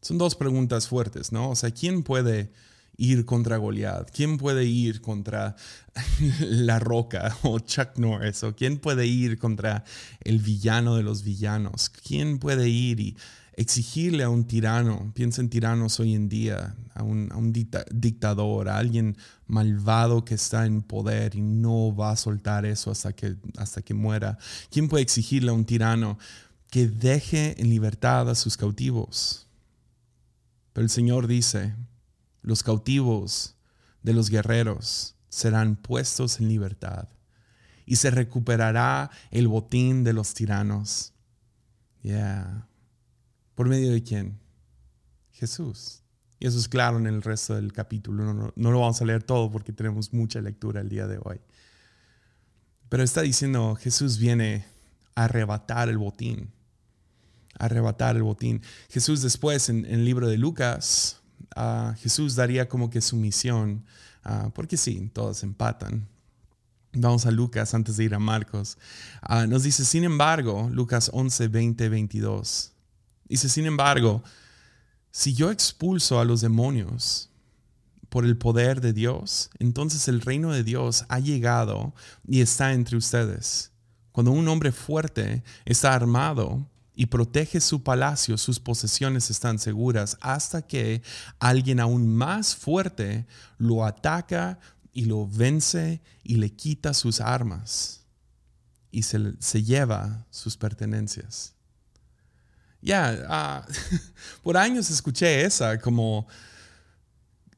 Son 0.00 0.18
dos 0.18 0.34
preguntas 0.36 0.88
fuertes, 0.88 1.32
¿no? 1.32 1.50
O 1.50 1.56
sea, 1.56 1.70
¿quién 1.70 2.02
puede 2.02 2.52
ir 2.96 3.24
contra 3.24 3.56
Goliath? 3.56 4.10
¿Quién 4.10 4.38
puede 4.38 4.64
ir 4.64 5.00
contra 5.00 5.56
La 6.40 6.78
Roca 6.78 7.36
o 7.42 7.58
Chuck 7.58 7.96
Norris? 7.98 8.42
¿O 8.42 8.54
quién 8.54 8.78
puede 8.78 9.06
ir 9.06 9.38
contra 9.38 9.84
el 10.22 10.38
villano 10.38 10.96
de 10.96 11.02
los 11.02 11.22
villanos? 11.22 11.88
¿Quién 11.88 12.38
puede 12.38 12.68
ir 12.68 13.00
y 13.00 13.16
exigirle 13.54 14.22
a 14.22 14.30
un 14.30 14.46
tirano? 14.46 15.12
Piensa 15.14 15.40
en 15.40 15.48
tiranos 15.48 15.98
hoy 16.00 16.14
en 16.14 16.28
día, 16.28 16.74
a 16.94 17.02
un, 17.02 17.52
dictador, 17.52 18.68
a 18.68 18.78
alguien 18.78 19.16
malvado 19.46 20.24
que 20.24 20.34
está 20.34 20.66
en 20.66 20.82
poder 20.82 21.34
y 21.34 21.42
no 21.42 21.94
va 21.94 22.10
a 22.10 22.16
soltar 22.16 22.66
eso 22.66 22.90
hasta 22.90 23.12
que, 23.12 23.36
hasta 23.56 23.82
que 23.82 23.94
muera. 23.94 24.38
¿Quién 24.70 24.88
puede 24.88 25.02
exigirle 25.02 25.50
a 25.50 25.54
un 25.54 25.64
tirano 25.64 26.18
que 26.70 26.88
deje 26.88 27.60
en 27.60 27.70
libertad 27.70 28.28
a 28.28 28.34
sus 28.34 28.56
cautivos? 28.56 29.46
Pero 30.72 30.84
el 30.84 30.90
Señor 30.90 31.26
dice, 31.26 31.74
los 32.46 32.62
cautivos 32.62 33.56
de 34.02 34.14
los 34.14 34.30
guerreros 34.30 35.16
serán 35.28 35.74
puestos 35.74 36.40
en 36.40 36.48
libertad 36.48 37.08
y 37.84 37.96
se 37.96 38.10
recuperará 38.10 39.10
el 39.32 39.48
botín 39.48 40.04
de 40.04 40.12
los 40.12 40.32
tiranos. 40.32 41.12
Yeah. 42.02 42.68
¿Por 43.56 43.68
medio 43.68 43.90
de 43.92 44.02
quién? 44.02 44.38
Jesús. 45.32 46.04
Y 46.38 46.46
eso 46.46 46.58
es 46.58 46.68
claro 46.68 46.98
en 46.98 47.08
el 47.08 47.20
resto 47.20 47.56
del 47.56 47.72
capítulo. 47.72 48.32
No, 48.32 48.52
no, 48.54 48.70
lo 48.70 48.80
vamos 48.80 49.02
a 49.02 49.04
leer 49.04 49.24
todo 49.24 49.50
porque 49.50 49.72
tenemos 49.72 50.12
mucha 50.12 50.40
lectura 50.40 50.80
el 50.80 50.88
día 50.88 51.08
de 51.08 51.18
hoy. 51.24 51.40
Pero 52.88 53.02
está 53.02 53.22
diciendo, 53.22 53.74
Jesús 53.74 54.18
viene 54.18 54.66
a 55.16 55.24
arrebatar 55.24 55.88
el 55.88 55.98
botín. 55.98 56.52
arrebatar 57.58 58.14
el 58.14 58.22
botín. 58.22 58.62
Jesús 58.88 59.20
después 59.22 59.68
en 59.68 59.84
el 59.86 60.04
libro 60.04 60.28
de 60.28 60.38
Lucas 60.38 61.22
Jesús 61.98 62.34
daría 62.34 62.68
como 62.68 62.90
que 62.90 63.00
su 63.00 63.16
misión, 63.16 63.84
ah, 64.24 64.50
porque 64.54 64.76
sí, 64.76 65.10
todos 65.12 65.42
empatan. 65.42 66.06
Vamos 66.92 67.26
a 67.26 67.30
Lucas 67.30 67.74
antes 67.74 67.96
de 67.96 68.04
ir 68.04 68.14
a 68.14 68.18
Marcos. 68.18 68.78
Ah, 69.22 69.46
nos 69.46 69.62
dice, 69.62 69.84
sin 69.84 70.04
embargo, 70.04 70.68
Lucas 70.72 71.10
11, 71.12 71.48
20, 71.48 71.88
22. 71.88 72.72
Dice, 73.28 73.48
sin 73.48 73.66
embargo, 73.66 74.22
si 75.10 75.34
yo 75.34 75.50
expulso 75.50 76.20
a 76.20 76.24
los 76.24 76.40
demonios 76.40 77.30
por 78.08 78.24
el 78.24 78.36
poder 78.36 78.80
de 78.80 78.92
Dios, 78.92 79.50
entonces 79.58 80.08
el 80.08 80.20
reino 80.20 80.52
de 80.52 80.62
Dios 80.62 81.04
ha 81.08 81.18
llegado 81.18 81.94
y 82.26 82.40
está 82.40 82.72
entre 82.72 82.96
ustedes. 82.96 83.72
Cuando 84.12 84.30
un 84.30 84.48
hombre 84.48 84.72
fuerte 84.72 85.42
está 85.64 85.94
armado, 85.94 86.66
y 86.96 87.06
protege 87.06 87.60
su 87.60 87.82
palacio, 87.82 88.38
sus 88.38 88.58
posesiones 88.58 89.30
están 89.30 89.58
seguras, 89.58 90.16
hasta 90.22 90.62
que 90.62 91.02
alguien 91.38 91.78
aún 91.78 92.08
más 92.08 92.56
fuerte 92.56 93.26
lo 93.58 93.84
ataca 93.84 94.58
y 94.94 95.04
lo 95.04 95.28
vence 95.28 96.00
y 96.24 96.36
le 96.36 96.50
quita 96.50 96.94
sus 96.94 97.20
armas 97.20 98.06
y 98.90 99.02
se, 99.02 99.62
lleva 99.62 100.24
sus 100.30 100.56
pertenencias. 100.56 101.52
Ya, 102.80 103.26
ah, 103.28 103.66
por 104.42 104.56
años 104.56 104.88
escuché 104.88 105.44
esa 105.44 105.78
como, 105.78 106.26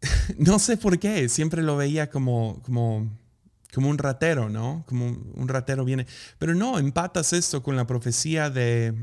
no 0.36 0.58
sé 0.58 0.76
por 0.76 0.98
qué, 0.98 1.28
siempre 1.28 1.62
lo 1.62 1.76
veía 1.76 2.10
como, 2.10 2.60
como 2.64 3.08
como 3.74 3.90
un 3.90 3.98
ratero, 3.98 4.48
¿no? 4.48 4.84
Como 4.86 5.06
un 5.06 5.48
ratero 5.48 5.84
viene. 5.84 6.06
Pero 6.38 6.54
no, 6.54 6.78
empatas 6.78 7.32
esto 7.32 7.62
con 7.62 7.76
la 7.76 7.86
profecía 7.86 8.50
de, 8.50 8.94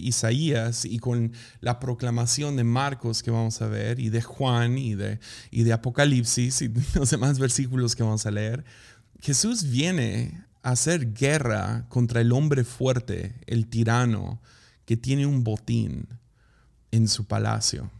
Isaías 0.00 0.84
y 0.84 0.98
con 0.98 1.32
la 1.60 1.78
proclamación 1.78 2.56
de 2.56 2.64
Marcos 2.64 3.22
que 3.22 3.30
vamos 3.30 3.60
a 3.60 3.68
ver, 3.68 4.00
y 4.00 4.08
de 4.08 4.22
Juan 4.22 4.78
y 4.78 4.94
de, 4.94 5.18
Apocalipsis 5.72 6.62
y 6.62 6.68
los 6.94 7.10
demás 7.10 7.38
versículos 7.38 7.94
que 7.94 8.02
vamos 8.02 8.24
a 8.24 8.30
leer. 8.30 8.64
Jesús 9.20 9.68
viene 9.68 10.44
a 10.62 10.70
hacer 10.70 11.12
guerra 11.12 11.86
contra 11.88 12.20
el 12.20 12.32
hombre 12.32 12.64
fuerte, 12.64 13.34
el 13.46 13.66
tirano, 13.66 14.40
que 14.86 14.96
tiene 14.96 15.26
un 15.26 15.44
botín 15.44 16.08
en 16.90 17.08
su 17.08 17.26
palacio. 17.26 17.90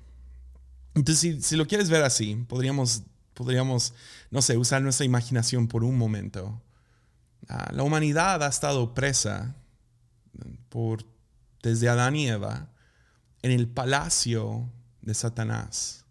Entonces, 0.95 1.45
si 1.45 1.57
lo 1.57 1.67
quieres 1.67 1.91
ver 1.91 2.03
así, 2.03 2.35
podríamos 2.49 3.03
podríamos, 3.38 3.95
no 4.33 4.42
sé, 4.42 4.57
usar 4.57 4.83
nuestra 4.83 5.07
imaginación 5.07 5.68
por 5.68 5.85
un 5.85 5.97
momento. 5.97 6.61
Ah, 7.49 7.71
la 7.73 7.85
humanidad 7.85 8.42
ha 8.42 8.49
estado 8.49 8.95
presa 8.95 9.54
por, 10.68 11.04
desde 11.62 11.88
Adán 11.88 12.16
y 12.16 12.26
Eva 12.26 12.68
en 13.42 13.52
el 13.52 13.68
palacio 13.68 14.68
de 15.02 15.14
Satanás. 15.14 16.04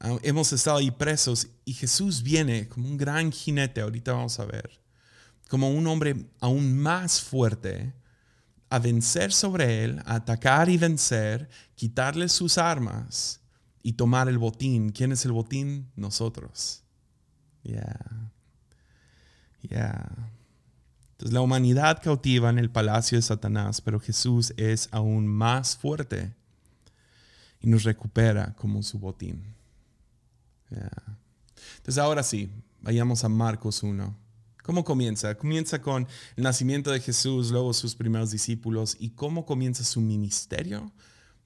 Ah, 0.00 0.18
hemos 0.22 0.52
estado 0.52 0.76
ahí 0.76 0.90
presos 0.90 1.48
y 1.64 1.72
Jesús 1.72 2.22
viene 2.22 2.68
como 2.68 2.88
un 2.88 2.98
gran 2.98 3.32
jinete, 3.32 3.80
ahorita 3.80 4.12
vamos 4.12 4.38
a 4.38 4.44
ver, 4.44 4.82
como 5.48 5.70
un 5.70 5.86
hombre 5.86 6.26
aún 6.40 6.76
más 6.76 7.22
fuerte 7.22 7.94
a 8.68 8.78
vencer 8.78 9.32
sobre 9.32 9.82
él, 9.84 10.02
a 10.04 10.16
atacar 10.16 10.68
y 10.68 10.76
vencer, 10.76 11.48
quitarle 11.74 12.28
sus 12.28 12.58
armas 12.58 13.41
y 13.82 13.94
tomar 13.94 14.28
el 14.28 14.38
botín. 14.38 14.90
¿Quién 14.90 15.12
es 15.12 15.24
el 15.24 15.32
botín? 15.32 15.90
Nosotros. 15.96 16.82
Ya. 17.64 17.98
Ya. 19.62 20.10
Entonces 21.12 21.32
la 21.32 21.40
humanidad 21.40 22.02
cautiva 22.02 22.50
en 22.50 22.58
el 22.58 22.70
palacio 22.70 23.18
de 23.18 23.22
Satanás, 23.22 23.80
pero 23.80 24.00
Jesús 24.00 24.52
es 24.56 24.88
aún 24.90 25.26
más 25.26 25.76
fuerte 25.76 26.34
y 27.60 27.68
nos 27.68 27.84
recupera 27.84 28.54
como 28.56 28.82
su 28.82 28.98
botín. 28.98 29.54
Entonces 30.70 31.98
ahora 31.98 32.22
sí, 32.22 32.50
vayamos 32.80 33.24
a 33.24 33.28
Marcos 33.28 33.82
1. 33.82 34.16
¿Cómo 34.62 34.84
comienza? 34.84 35.36
Comienza 35.36 35.82
con 35.82 36.06
el 36.36 36.44
nacimiento 36.44 36.90
de 36.90 37.00
Jesús, 37.00 37.50
luego 37.50 37.72
sus 37.72 37.94
primeros 37.94 38.30
discípulos 38.30 38.96
y 38.98 39.10
cómo 39.10 39.44
comienza 39.44 39.84
su 39.84 40.00
ministerio 40.00 40.92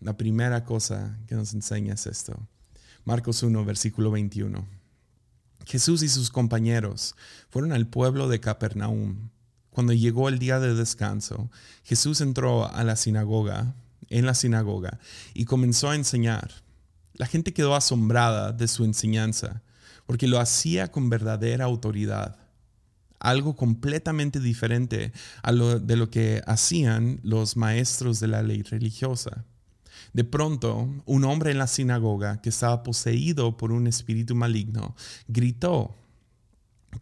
la 0.00 0.16
primera 0.16 0.64
cosa 0.64 1.18
que 1.26 1.34
nos 1.34 1.54
enseña 1.54 1.94
es 1.94 2.06
esto. 2.06 2.38
Marcos 3.04 3.42
1, 3.42 3.64
versículo 3.64 4.10
21. 4.10 4.66
Jesús 5.64 6.02
y 6.02 6.08
sus 6.08 6.30
compañeros 6.30 7.16
fueron 7.50 7.72
al 7.72 7.86
pueblo 7.86 8.28
de 8.28 8.40
Capernaum. 8.40 9.30
Cuando 9.70 9.92
llegó 9.92 10.28
el 10.28 10.38
día 10.38 10.60
de 10.60 10.74
descanso, 10.74 11.50
Jesús 11.82 12.20
entró 12.20 12.72
a 12.72 12.84
la 12.84 12.96
sinagoga, 12.96 13.74
en 14.08 14.26
la 14.26 14.34
sinagoga, 14.34 15.00
y 15.34 15.44
comenzó 15.44 15.90
a 15.90 15.96
enseñar. 15.96 16.50
La 17.14 17.26
gente 17.26 17.52
quedó 17.52 17.74
asombrada 17.74 18.52
de 18.52 18.68
su 18.68 18.84
enseñanza, 18.84 19.62
porque 20.06 20.28
lo 20.28 20.38
hacía 20.38 20.92
con 20.92 21.10
verdadera 21.10 21.64
autoridad, 21.64 22.38
algo 23.18 23.56
completamente 23.56 24.40
diferente 24.40 25.12
a 25.42 25.52
lo, 25.52 25.80
de 25.80 25.96
lo 25.96 26.10
que 26.10 26.42
hacían 26.46 27.20
los 27.22 27.56
maestros 27.56 28.20
de 28.20 28.28
la 28.28 28.42
ley 28.42 28.62
religiosa. 28.62 29.44
De 30.12 30.24
pronto, 30.24 30.88
un 31.04 31.24
hombre 31.24 31.50
en 31.50 31.58
la 31.58 31.66
sinagoga 31.66 32.40
que 32.40 32.48
estaba 32.48 32.82
poseído 32.82 33.56
por 33.56 33.72
un 33.72 33.86
espíritu 33.86 34.34
maligno 34.34 34.94
gritó, 35.28 35.94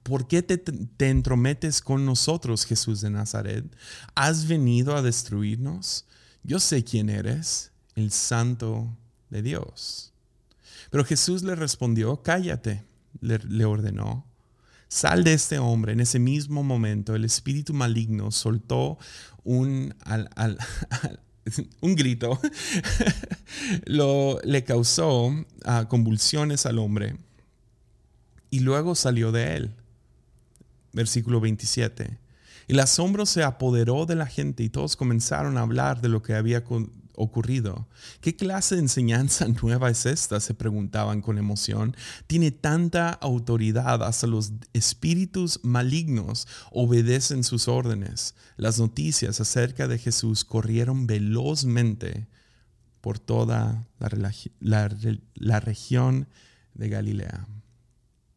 ¿Por 0.02 0.26
qué 0.26 0.42
te, 0.42 0.58
te, 0.58 1.08
entrometes 1.08 1.80
con 1.80 2.04
nosotros, 2.04 2.66
Jesús 2.66 3.00
de 3.00 3.10
Nazaret? 3.10 3.64
¿Has 4.14 4.48
venido 4.48 4.96
a 4.96 5.02
destruirnos? 5.02 6.04
Yo 6.42 6.58
sé 6.58 6.82
quién 6.82 7.08
eres, 7.08 7.70
el 7.94 8.10
santo 8.10 8.88
de 9.30 9.42
Dios. 9.42 10.12
Pero 10.90 11.04
Jesús 11.04 11.42
le 11.42 11.54
respondió, 11.54 12.22
cállate, 12.22 12.84
le, 13.20 13.38
le 13.38 13.64
ordenó. 13.64 14.26
Sal 14.88 15.24
de 15.24 15.32
este 15.32 15.58
hombre. 15.58 15.92
En 15.92 16.00
ese 16.00 16.18
mismo 16.18 16.62
momento 16.62 17.14
el 17.14 17.24
espíritu 17.24 17.72
maligno 17.74 18.30
soltó 18.30 18.98
un, 19.42 19.94
al, 20.04 20.30
al, 20.36 20.58
un 21.80 21.94
grito, 21.94 22.40
lo, 23.86 24.40
le 24.44 24.64
causó 24.64 25.26
uh, 25.26 25.44
convulsiones 25.88 26.66
al 26.66 26.78
hombre 26.78 27.16
y 28.50 28.60
luego 28.60 28.94
salió 28.94 29.32
de 29.32 29.56
él. 29.56 29.74
Versículo 30.92 31.40
27. 31.40 32.18
Y 32.68 32.72
el 32.72 32.80
asombro 32.80 33.26
se 33.26 33.42
apoderó 33.42 34.06
de 34.06 34.14
la 34.14 34.26
gente 34.26 34.62
y 34.62 34.68
todos 34.68 34.94
comenzaron 34.94 35.58
a 35.58 35.62
hablar 35.62 36.00
de 36.00 36.08
lo 36.08 36.22
que 36.22 36.34
había 36.34 36.62
ocurrido. 37.16 37.88
¿Qué 38.20 38.36
clase 38.36 38.74
de 38.76 38.82
enseñanza 38.82 39.46
nueva 39.62 39.90
es 39.90 40.06
esta? 40.06 40.40
se 40.40 40.54
preguntaban 40.54 41.20
con 41.20 41.38
emoción. 41.38 41.96
Tiene 42.26 42.50
tanta 42.50 43.10
autoridad, 43.10 44.02
hasta 44.02 44.26
los 44.26 44.52
espíritus 44.72 45.60
malignos 45.62 46.46
obedecen 46.70 47.44
sus 47.44 47.68
órdenes. 47.68 48.34
Las 48.56 48.78
noticias 48.78 49.40
acerca 49.40 49.88
de 49.88 49.98
Jesús 49.98 50.44
corrieron 50.44 51.06
velozmente 51.06 52.26
por 53.00 53.18
toda 53.18 53.86
la, 53.98 55.60
región 55.60 56.28
de 56.72 56.88
Galilea. 56.88 57.46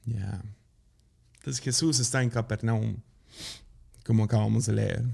Entonces 0.06 1.64
Jesús 1.64 2.00
está 2.00 2.22
en 2.22 2.30
Capernaum, 2.30 2.98
como 4.06 4.26
acabamos 4.26 4.66
de 4.66 4.74
leer, 4.74 5.06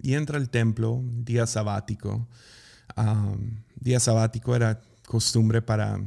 y 0.00 0.14
entra 0.14 0.38
al 0.38 0.50
templo, 0.50 1.02
día 1.04 1.46
sabático 1.46 2.28
día 3.80 4.00
sabático 4.00 4.56
era 4.56 4.80
costumbre 5.06 5.62
para, 5.62 6.00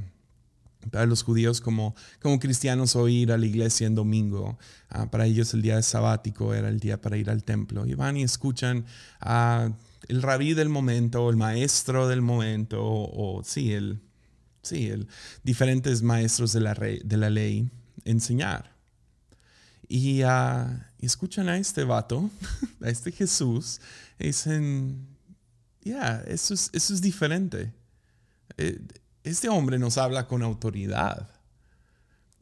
para 0.92 1.06
los 1.06 1.24
judíos 1.24 1.62
como, 1.62 1.96
como 2.22 2.40
cristianos 2.40 2.96
o 2.96 3.08
ir 3.08 3.32
a 3.32 3.38
la 3.38 3.46
iglesia 3.46 3.88
en 3.88 3.96
domingo. 3.96 4.58
Ah, 4.90 5.10
para 5.10 5.26
ellos 5.26 5.54
el 5.54 5.62
día 5.62 5.82
sabático 5.82 6.54
era 6.54 6.70
el 6.70 6.80
día 6.80 7.02
para 7.02 7.18
ir 7.18 7.30
al 7.30 7.44
templo. 7.44 7.86
Y 7.86 7.94
van 7.94 8.18
y 8.18 8.24
escuchan 8.24 8.86
a 9.20 9.72
el 10.08 10.22
rabí 10.22 10.54
del 10.54 10.70
momento, 10.70 11.30
el 11.30 11.36
maestro 11.36 12.08
del 12.08 12.22
momento, 12.22 12.80
o, 12.82 13.44
sí, 13.44 13.74
el, 13.74 14.00
sí, 14.64 14.88
el, 14.88 15.08
diferentes 15.44 16.02
maestros 16.02 16.52
de 16.54 16.62
la, 16.62 16.74
de 16.74 17.18
la 17.18 17.30
ley 17.30 17.70
enseñar. 18.06 18.76
Y, 19.88 20.24
uh, 20.24 20.80
escuchan 21.00 21.50
a 21.50 21.58
este 21.58 21.84
vato, 21.84 22.30
a 22.82 22.90
este 22.90 23.12
Jesús, 23.12 23.82
y 24.20 24.28
dicen, 24.28 25.09
ya, 25.90 26.24
eso, 26.28 26.54
es, 26.54 26.70
eso 26.74 26.94
es 26.94 27.02
diferente. 27.02 27.74
Eh, 28.58 28.80
este 29.24 29.50
hombre 29.50 29.78
nos 29.78 29.98
habla 29.98 30.28
con 30.28 30.42
autoridad. 30.44 31.30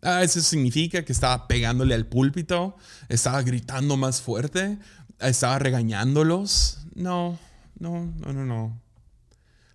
Ah, 0.01 0.23
eso 0.23 0.39
significa 0.41 1.03
que 1.03 1.11
estaba 1.11 1.47
pegándole 1.47 1.95
al 1.95 2.05
púlpito, 2.05 2.77
estaba 3.09 3.41
gritando 3.41 3.97
más 3.97 4.21
fuerte, 4.21 4.77
estaba 5.19 5.59
regañándolos. 5.59 6.79
No, 6.93 7.39
no, 7.79 8.05
no, 8.19 8.33
no, 8.33 8.45
no. 8.45 8.81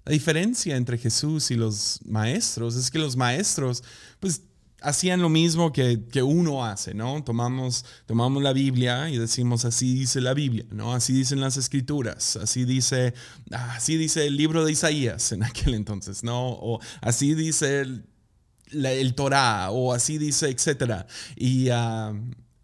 La 0.05 0.12
diferencia 0.12 0.77
entre 0.77 0.99
Jesús 0.99 1.51
y 1.51 1.55
los 1.57 2.01
maestros 2.05 2.77
es 2.77 2.90
que 2.90 2.99
los 2.99 3.16
maestros, 3.16 3.85
pues 4.18 4.42
hacían 4.83 5.23
lo 5.23 5.29
mismo 5.29 5.73
que, 5.73 6.23
uno 6.23 6.64
hace, 6.64 6.95
¿no? 6.95 7.23
Tomamos, 7.25 7.85
tomamos 8.07 8.42
la 8.42 8.53
Biblia 8.53 9.09
y 9.11 9.18
decimos, 9.18 9.64
así 9.64 9.95
dice 9.95 10.21
la 10.21 10.35
Biblia, 10.35 10.66
¿no? 10.71 10.95
Así 10.95 11.12
dicen 11.12 11.40
las 11.40 11.57
escrituras, 11.57 12.37
así 12.37 12.64
dice, 12.64 13.14
así 13.51 13.97
dice 13.97 14.27
el 14.27 14.37
libro 14.37 14.64
de 14.64 14.73
Isaías 14.73 15.33
en 15.33 15.42
aquel 15.45 15.75
entonces, 15.75 16.23
¿no? 16.23 16.49
O 16.49 16.81
así 17.01 17.35
dice 17.35 17.81
el, 17.81 18.05
el 18.73 19.14
Torah, 19.14 19.71
o 19.71 19.92
así 19.92 20.18
dice, 20.18 20.49
etcétera. 20.49 21.07
Y, 21.37 21.68
ah, 21.71 22.12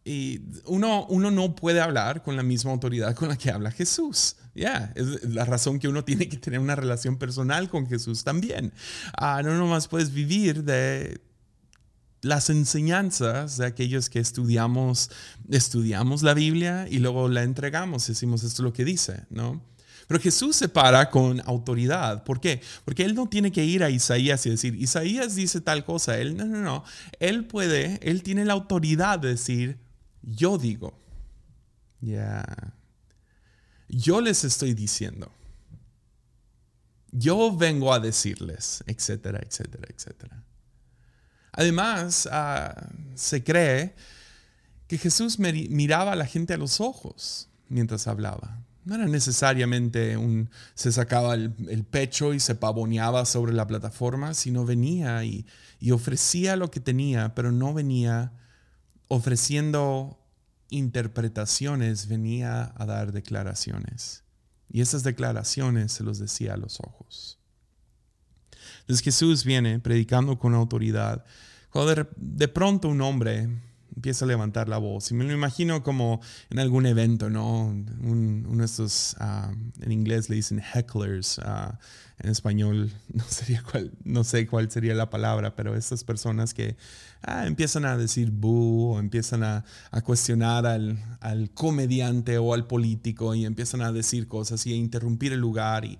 y 0.05 0.41
uno, 0.65 1.07
uno 1.09 1.31
no 1.31 1.55
puede 1.55 1.81
hablar 1.81 2.23
con 2.23 2.37
la 2.37 2.43
misma 2.43 2.71
autoridad 2.71 3.15
con 3.15 3.29
la 3.29 3.37
que 3.37 3.51
habla 3.51 3.71
Jesús. 3.71 4.37
Ya, 4.55 4.93
es 4.97 5.23
la 5.25 5.45
razón 5.45 5.79
que 5.79 5.87
uno 5.87 6.03
tiene 6.05 6.29
que 6.29 6.37
tener 6.37 6.59
una 6.59 6.75
relación 6.75 7.17
personal 7.17 7.69
con 7.69 7.87
Jesús 7.87 8.25
también. 8.25 8.73
Uh, 9.21 9.43
no 9.43 9.57
nomás 9.57 9.87
puedes 9.87 10.13
vivir 10.13 10.65
de, 10.65 11.21
las 12.23 12.51
enseñanzas 12.51 13.59
de 13.59 13.67
aquellos 13.67 14.11
que 14.11 14.19
estudiamos, 14.19 15.11
estudiamos 15.51 16.23
la 16.23 16.35
Biblia 16.35 16.87
y 16.91 16.99
luego 16.99 17.29
la 17.29 17.43
entregamos, 17.43 18.07
decimos 18.07 18.43
esto 18.43 18.63
es 18.63 18.65
lo 18.65 18.73
que 18.73 18.85
dice, 18.85 19.25
¿no? 19.31 19.63
Pero 20.09 20.21
Jesús 20.21 20.57
se 20.57 20.71
para 20.71 21.11
con 21.11 21.43
autoridad. 21.45 22.25
¿Por 22.25 22.41
qué? 22.41 22.63
Porque 22.87 23.05
Él 23.05 23.15
no 23.15 23.29
tiene 23.29 23.53
que 23.53 23.67
ir 23.67 23.85
a 23.85 23.91
Isaías 23.91 24.45
y 24.47 24.51
decir, 24.51 24.75
Isaías 24.75 25.35
dice 25.35 25.61
tal 25.61 25.85
cosa. 25.85 26.17
Él, 26.17 26.35
no, 26.35 26.47
no, 26.47 26.63
no. 26.63 26.83
Él 27.21 27.45
puede, 27.45 28.01
Él 28.03 28.23
tiene 28.23 28.47
la 28.47 28.55
autoridad 28.55 29.19
de 29.19 29.29
decir, 29.29 29.79
yo 30.23 30.57
digo. 30.57 30.99
Ya. 32.01 32.73
Yo 33.89 34.23
les 34.23 34.45
estoy 34.45 34.73
diciendo. 34.73 35.31
Yo 37.13 37.55
vengo 37.55 37.93
a 37.93 38.01
decirles, 38.01 38.83
etcétera, 38.87 39.41
etcétera, 39.43 39.89
etcétera. 39.95 40.43
Además, 41.59 42.29
ah, 42.31 42.87
se 43.17 43.43
cree 43.43 43.97
que 44.87 44.97
Jesús 44.97 45.41
miraba 45.41 46.13
a 46.13 46.17
la 46.17 46.25
gente 46.25 46.55
a 46.55 46.57
los 46.57 46.81
ojos 46.81 47.49
mientras 47.69 48.07
hablaba. 48.07 48.63
No 48.85 48.95
era 48.95 49.07
necesariamente 49.07 50.17
un, 50.17 50.51
se 50.77 50.93
sacaba 50.93 51.35
el, 51.35 51.85
pecho 51.91 52.33
y 52.33 52.39
se 52.39 52.55
pavoneaba 52.55 53.25
sobre 53.25 53.53
la 53.53 53.67
plataforma, 53.67 54.35
sino 54.35 54.65
venía 54.65 55.25
y, 55.25 55.47
y 55.81 55.91
ofrecía 55.91 56.55
lo 56.55 56.71
que 56.71 56.79
tenía, 56.79 57.35
pero 57.35 57.51
no 57.51 57.75
venía 57.75 58.31
ofreciendo 59.09 60.17
interpretaciones, 60.71 62.07
venía 62.07 62.73
a 62.77 62.87
dar 62.87 63.11
declaraciones. 63.11 64.23
Y 64.71 64.81
esas 64.81 65.03
declaraciones 65.03 65.91
se 65.91 66.05
los 66.05 66.21
decía 66.21 66.55
a 66.55 66.57
los 66.57 66.79
ojos. 66.79 67.41
Entonces 68.83 69.03
Jesús 69.03 69.45
viene 69.45 69.81
predicando 69.81 70.39
con 70.39 70.55
autoridad. 70.55 71.25
Cuando 71.71 72.07
de, 72.17 72.49
pronto 72.49 72.89
un 72.89 73.01
hombre 73.01 73.49
empieza 73.95 74.25
a 74.25 74.29
levantar 74.29 74.69
la 74.69 74.79
voz, 74.79 75.11
y 75.11 75.15
me 75.15 75.25
lo 75.25 75.33
imagino 75.33 75.83
como 75.83 76.21
en 76.51 76.61
algún 76.61 76.87
evento, 76.87 77.31
¿no? 77.31 77.67
uno 77.67 78.59
de 78.59 78.65
estos, 78.65 79.17
ah, 79.19 79.51
en 79.81 79.93
inglés 79.93 80.31
le 80.31 80.37
dicen 80.37 80.61
hecklers, 80.61 81.41
ah, 81.41 81.79
en 82.21 82.31
español 82.31 82.91
no, 83.13 83.25
sería 83.25 83.63
cuál, 83.63 83.93
no 84.05 84.25
sé 84.25 84.47
cuál 84.47 84.71
sería 84.71 84.95
la 84.95 85.11
palabra, 85.11 85.55
pero 85.55 85.77
estas 85.77 86.05
personas 86.05 86.55
que 86.55 86.77
ah, 87.23 87.47
empiezan 87.47 87.85
a 87.85 87.97
decir 87.97 88.31
boo 88.31 88.95
o 88.95 88.99
empiezan 88.99 89.43
a, 89.43 89.65
cuestionar 90.05 90.67
al, 90.67 91.51
comediante 91.55 92.39
o 92.39 92.55
al 92.55 92.67
político 92.67 93.35
y 93.35 93.45
empiezan 93.45 93.83
a 93.83 93.93
decir 93.93 94.29
cosas 94.29 94.67
y 94.67 94.73
a 94.73 94.77
interrumpir 94.77 95.33
el 95.33 95.41
lugar 95.41 95.85
y 95.85 95.99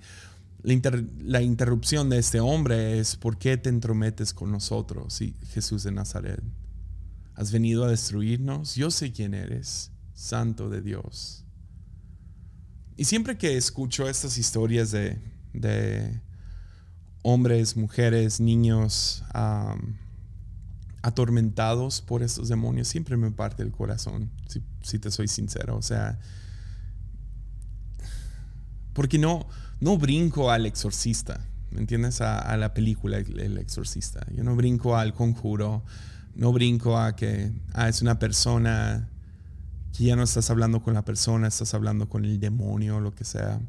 la, 0.63 1.43
interrupción 1.43 2.11
de 2.11 2.19
este 2.19 2.41
hombre 2.41 2.99
es, 2.99 3.17
¿por 3.17 3.39
qué 3.39 3.57
te 3.57 3.69
entrometes 3.69 4.35
con 4.35 4.51
nosotros, 4.51 5.21
Jesús 5.51 5.85
de 5.85 5.93
Nazaret? 5.93 6.43
¿Has 7.35 7.53
venido 7.53 7.85
a 7.85 7.89
destruirnos? 7.89 8.75
Yo 8.75 8.91
sé 8.91 9.13
quién 9.13 9.35
eres, 9.35 9.93
Santo 10.15 10.69
de 10.69 10.81
Dios. 10.83 11.45
Y 12.97 13.05
siempre 13.05 13.39
que 13.39 13.57
escucho 13.57 14.09
estas 14.09 14.39
historias 14.39 14.91
de, 14.91 16.21
hombres, 17.23 17.77
mujeres, 17.77 18.41
niños 18.41 19.23
atormentados 21.03 22.01
por 22.01 22.25
estos 22.25 22.49
demonios, 22.49 22.89
siempre 22.89 23.17
me 23.17 23.31
parte 23.31 23.63
el 23.63 23.71
corazón, 23.71 24.31
si, 24.49 24.63
si 24.83 24.99
te 24.99 25.13
soy 25.13 25.29
sincero. 25.29 25.77
O 25.77 25.83
sea, 25.83 26.19
porque 28.99 29.17
no, 29.17 29.47
no 29.79 29.97
brinco 29.97 30.51
al 30.51 30.67
exorcista, 30.67 31.39
¿me 31.71 31.79
entiendes? 31.79 32.21
A, 32.21 32.57
la 32.57 32.75
película 32.75 33.19
El 33.19 33.57
exorcista. 33.57 34.27
Yo 34.35 34.43
no 34.43 34.57
brinco 34.57 34.97
al 34.97 35.15
conjuro, 35.15 35.85
no 36.35 36.53
brinco 36.53 36.99
a 36.99 37.15
que 37.15 37.53
ah, 37.75 37.89
es 37.89 38.03
una 38.03 38.19
persona 38.19 39.09
que 39.97 40.03
ya 40.03 40.17
no 40.17 40.25
estás 40.25 40.51
hablando 40.51 40.83
con 40.83 40.95
la 40.95 41.05
persona, 41.05 41.47
estás 41.47 41.75
hablando 41.75 42.09
con 42.09 42.25
el 42.25 42.41
demonio 42.41 42.99
lo 42.99 43.15
que 43.15 43.23
sea. 43.23 43.61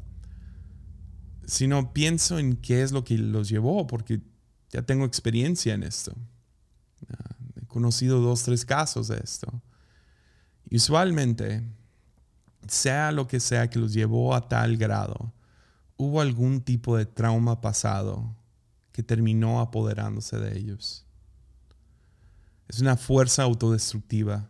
Sino 1.46 1.92
pienso 1.92 2.40
en 2.40 2.56
qué 2.56 2.82
es 2.82 2.90
lo 2.90 3.04
que 3.04 3.16
los 3.16 3.48
llevó, 3.48 3.86
porque 3.86 4.20
ya 4.72 4.82
tengo 4.82 5.04
experiencia 5.04 5.74
en 5.74 5.84
esto. 5.84 6.12
He 7.54 7.66
conocido 7.66 8.18
dos, 8.20 8.42
tres 8.42 8.64
casos 8.64 9.06
de 9.06 9.20
esto. 9.22 9.62
usualmente, 10.72 11.62
sea 12.68 13.12
lo 13.12 13.26
que 13.26 13.40
sea 13.40 13.70
que 13.70 13.78
los 13.78 13.92
llevó 13.92 14.34
a 14.34 14.48
tal 14.48 14.76
grado, 14.76 15.32
hubo 15.96 16.20
algún 16.20 16.60
tipo 16.62 16.96
de 16.96 17.06
trauma 17.06 17.60
pasado 17.60 18.36
que 18.92 19.02
terminó 19.02 19.60
apoderándose 19.60 20.38
de 20.38 20.58
ellos. 20.58 21.04
Es 22.68 22.80
una 22.80 22.96
fuerza 22.96 23.42
autodestructiva. 23.42 24.48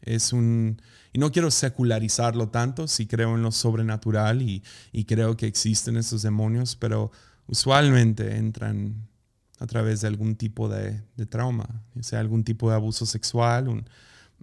Es 0.00 0.32
un... 0.32 0.80
Y 1.12 1.18
no 1.18 1.30
quiero 1.30 1.50
secularizarlo 1.50 2.48
tanto, 2.48 2.88
si 2.88 3.06
creo 3.06 3.34
en 3.34 3.42
lo 3.42 3.52
sobrenatural 3.52 4.42
y, 4.42 4.62
creo 5.04 5.36
que 5.36 5.46
existen 5.46 5.96
esos 5.96 6.22
demonios, 6.22 6.74
pero 6.76 7.10
usualmente 7.46 8.36
entran 8.36 9.08
a 9.58 9.66
través 9.66 10.00
de 10.00 10.08
algún 10.08 10.36
tipo 10.36 10.68
de, 10.68 11.02
trauma, 11.28 11.82
sea 12.00 12.20
algún 12.20 12.44
tipo 12.44 12.70
de 12.70 12.76
abuso 12.76 13.04
sexual, 13.04 13.84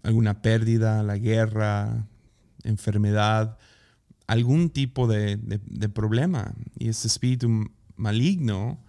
alguna 0.03 0.41
pérdida, 0.41 1.01
la 1.01 1.17
guerra, 1.17 2.05
enfermedad, 2.63 3.57
algún 4.27 4.69
tipo 4.69 5.07
de, 5.07 5.37
problema. 5.93 6.53
Y 6.77 6.89
ese 6.89 7.07
espíritu 7.07 7.71
maligno 7.95 8.79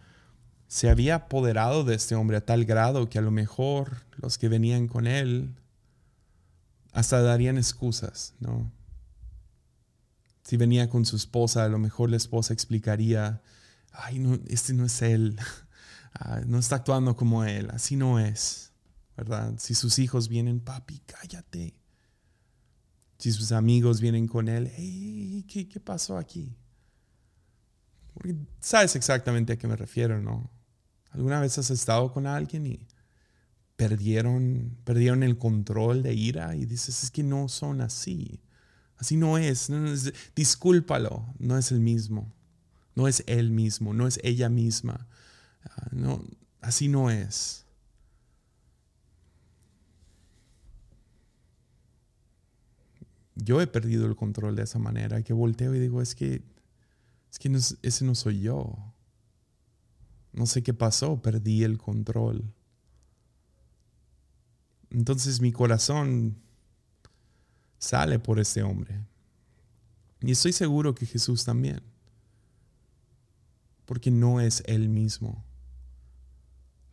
se 0.68 0.90
había 0.90 1.16
apoderado 1.16 1.82
de 1.82 1.94
este 1.94 2.14
hombre 2.14 2.36
a 2.36 2.44
tal 2.44 2.64
grado 2.64 3.08
que 3.08 3.18
a 3.18 3.22
lo 3.22 3.30
mejor 3.30 4.04
los 4.18 4.38
que 4.38 4.48
venían 4.48 4.86
con 4.86 5.06
él 5.06 5.54
hasta 6.92 7.22
darían 7.22 7.56
excusas, 7.56 8.34
¿no? 8.38 8.70
Si 10.44 10.56
venía 10.56 10.88
con 10.90 11.06
su 11.06 11.16
esposa, 11.16 11.64
a 11.64 11.68
lo 11.68 11.78
mejor 11.78 12.10
la 12.10 12.16
esposa 12.16 12.52
explicaría, 12.52 13.40
ay, 13.92 14.18
no, 14.18 14.38
este 14.48 14.74
no 14.74 14.84
es 14.84 15.00
él, 15.00 15.38
ah, 16.14 16.40
no 16.46 16.58
está 16.58 16.76
actuando 16.76 17.16
como 17.16 17.44
él, 17.44 17.70
así 17.70 17.96
no 17.96 18.18
es, 18.18 18.72
¿verdad? 19.16 19.54
Si 19.58 19.74
sus 19.74 19.98
hijos 19.98 20.28
vienen, 20.28 20.60
papi, 20.60 21.00
cállate. 21.06 21.79
Si 23.20 23.32
sus 23.32 23.52
amigos 23.52 24.00
vienen 24.00 24.26
con 24.26 24.48
él, 24.48 24.72
¿qué, 25.46 25.68
¿qué, 25.68 25.78
pasó 25.78 26.16
aquí? 26.16 26.56
Porque 28.14 28.34
sabes 28.60 28.96
exactamente 28.96 29.52
a 29.52 29.58
qué 29.58 29.68
me 29.68 29.76
refiero, 29.76 30.22
¿no? 30.22 30.50
¿Alguna 31.10 31.38
vez 31.38 31.58
has 31.58 31.68
estado 31.68 32.14
con 32.14 32.26
alguien 32.26 32.66
y 32.66 32.88
perdieron, 33.76 34.78
perdieron 34.84 35.22
el 35.22 35.36
control 35.36 36.02
de 36.02 36.14
ira 36.14 36.56
y 36.56 36.64
dices, 36.64 37.04
es 37.04 37.10
que 37.10 37.22
no 37.22 37.50
son 37.50 37.82
así? 37.82 38.40
Así 38.96 39.18
no 39.18 39.36
es, 39.36 39.70
discúlpalo, 40.34 41.26
no 41.38 41.58
es 41.58 41.72
el 41.72 41.80
mismo, 41.80 42.34
no 42.94 43.06
es 43.06 43.22
él 43.26 43.50
mismo, 43.50 43.92
no 43.92 44.06
es 44.06 44.18
ella 44.22 44.48
misma, 44.48 45.08
ah, 45.64 45.88
no, 45.92 46.24
así 46.62 46.88
no 46.88 47.10
es. 47.10 47.66
Yo 53.42 53.60
he 53.60 53.66
perdido 53.66 54.06
el 54.06 54.16
control 54.16 54.56
de 54.56 54.62
esa 54.62 54.78
manera, 54.78 55.22
que 55.22 55.32
volteo 55.32 55.74
y 55.74 55.78
digo, 55.78 56.02
es 56.02 56.14
que, 56.14 56.42
es 57.30 57.38
que 57.38 57.48
ese 57.82 58.04
no 58.04 58.14
soy 58.14 58.40
yo. 58.40 58.76
No 60.32 60.46
sé 60.46 60.62
qué 60.62 60.74
pasó, 60.74 61.20
perdí 61.20 61.64
el 61.64 61.78
control. 61.78 62.52
Entonces 64.90 65.40
mi 65.40 65.52
corazón 65.52 66.36
sale 67.78 68.18
por 68.18 68.38
este 68.38 68.62
hombre. 68.62 69.04
Y 70.20 70.32
estoy 70.32 70.52
seguro 70.52 70.94
que 70.94 71.06
Jesús 71.06 71.44
también. 71.44 71.82
Porque 73.86 74.10
no 74.10 74.40
es 74.40 74.62
él 74.66 74.88
mismo. 74.88 75.44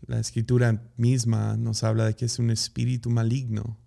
La 0.06 0.20
escritura 0.20 0.82
misma 0.96 1.58
nos 1.58 1.84
habla 1.84 2.06
de 2.06 2.16
que 2.16 2.26
es 2.26 2.40
un 2.40 2.50
espíritu 2.50 3.10
maligno 3.10 3.78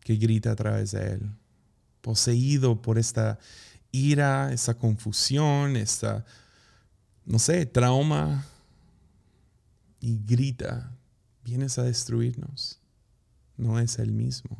que 0.00 0.16
grita 0.16 0.52
a 0.52 0.56
través 0.56 0.92
de 0.92 1.14
él 1.14 1.36
poseído 2.06 2.80
por 2.80 2.98
esta 2.98 3.36
ira, 3.90 4.52
esta 4.52 4.78
confusión, 4.78 5.74
esta, 5.74 6.24
no 7.24 7.40
sé, 7.40 7.66
trauma, 7.66 8.46
y 9.98 10.20
grita, 10.24 10.96
vienes 11.42 11.78
a 11.78 11.82
destruirnos. 11.82 12.78
No 13.56 13.80
es 13.80 13.98
el 13.98 14.12
mismo. 14.12 14.56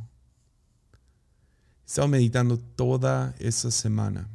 He 1.84 1.86
estado 1.86 2.08
meditando 2.08 2.58
toda 2.58 3.32
esa 3.38 3.70
semana 3.70 4.28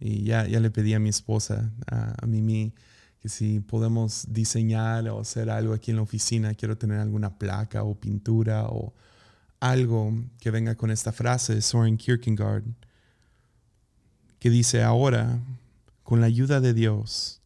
y 0.00 0.24
ya, 0.24 0.46
ya 0.46 0.58
le 0.58 0.70
pedí 0.70 0.94
a 0.94 0.98
mi 0.98 1.10
esposa, 1.10 1.70
a, 1.86 2.14
a 2.18 2.26
Mimi, 2.26 2.72
que 3.20 3.28
si 3.28 3.60
podemos 3.60 4.24
diseñar 4.32 5.06
o 5.10 5.20
hacer 5.20 5.50
algo 5.50 5.74
aquí 5.74 5.90
en 5.90 5.98
la 5.98 6.02
oficina, 6.02 6.54
quiero 6.54 6.78
tener 6.78 6.98
alguna 6.98 7.38
placa 7.38 7.82
o 7.82 7.94
pintura 7.94 8.68
o 8.68 8.94
algo 9.60 10.12
que 10.38 10.50
venga 10.50 10.74
con 10.74 10.90
esta 10.90 11.12
frase 11.12 11.54
de 11.54 11.62
Soren 11.62 11.96
Kierkegaard, 11.96 12.64
que 14.38 14.50
dice, 14.50 14.82
ahora, 14.82 15.40
con 16.02 16.20
la 16.20 16.26
ayuda 16.26 16.60
de 16.60 16.74
Dios, 16.74 17.40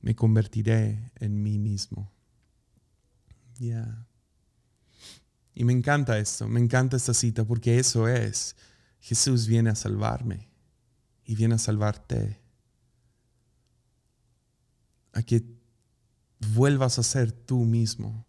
me 0.00 0.14
convertiré 0.14 1.10
en 1.16 1.42
mí 1.42 1.58
mismo. 1.58 2.12
Y 5.54 5.64
me 5.64 5.72
encanta 5.72 6.18
esto, 6.18 6.46
me 6.48 6.60
encanta 6.60 6.96
esta 6.96 7.14
cita, 7.14 7.44
porque 7.44 7.78
eso 7.78 8.06
es, 8.08 8.54
Jesús 9.00 9.46
viene 9.46 9.70
a 9.70 9.74
salvarme 9.74 10.48
y 11.24 11.34
viene 11.34 11.54
a 11.54 11.58
salvarte. 11.58 12.40
A 15.12 15.22
que 15.22 15.42
vuelvas 16.52 16.98
a 16.98 17.02
ser 17.02 17.32
tú 17.32 17.64
mismo 17.64 18.25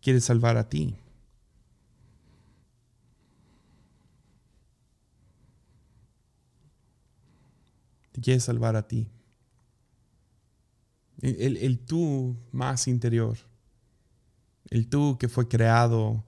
quiere 0.00 0.20
salvar 0.20 0.56
a 0.56 0.68
ti. 0.68 0.96
Te 8.12 8.20
quiere 8.20 8.40
salvar 8.40 8.76
a 8.76 8.86
ti. 8.86 9.08
El, 11.20 11.78
tú 11.80 12.36
más 12.50 12.88
interior. 12.88 13.36
El 14.70 14.88
tú 14.88 15.18
que 15.18 15.28
fue 15.28 15.48
creado, 15.48 16.24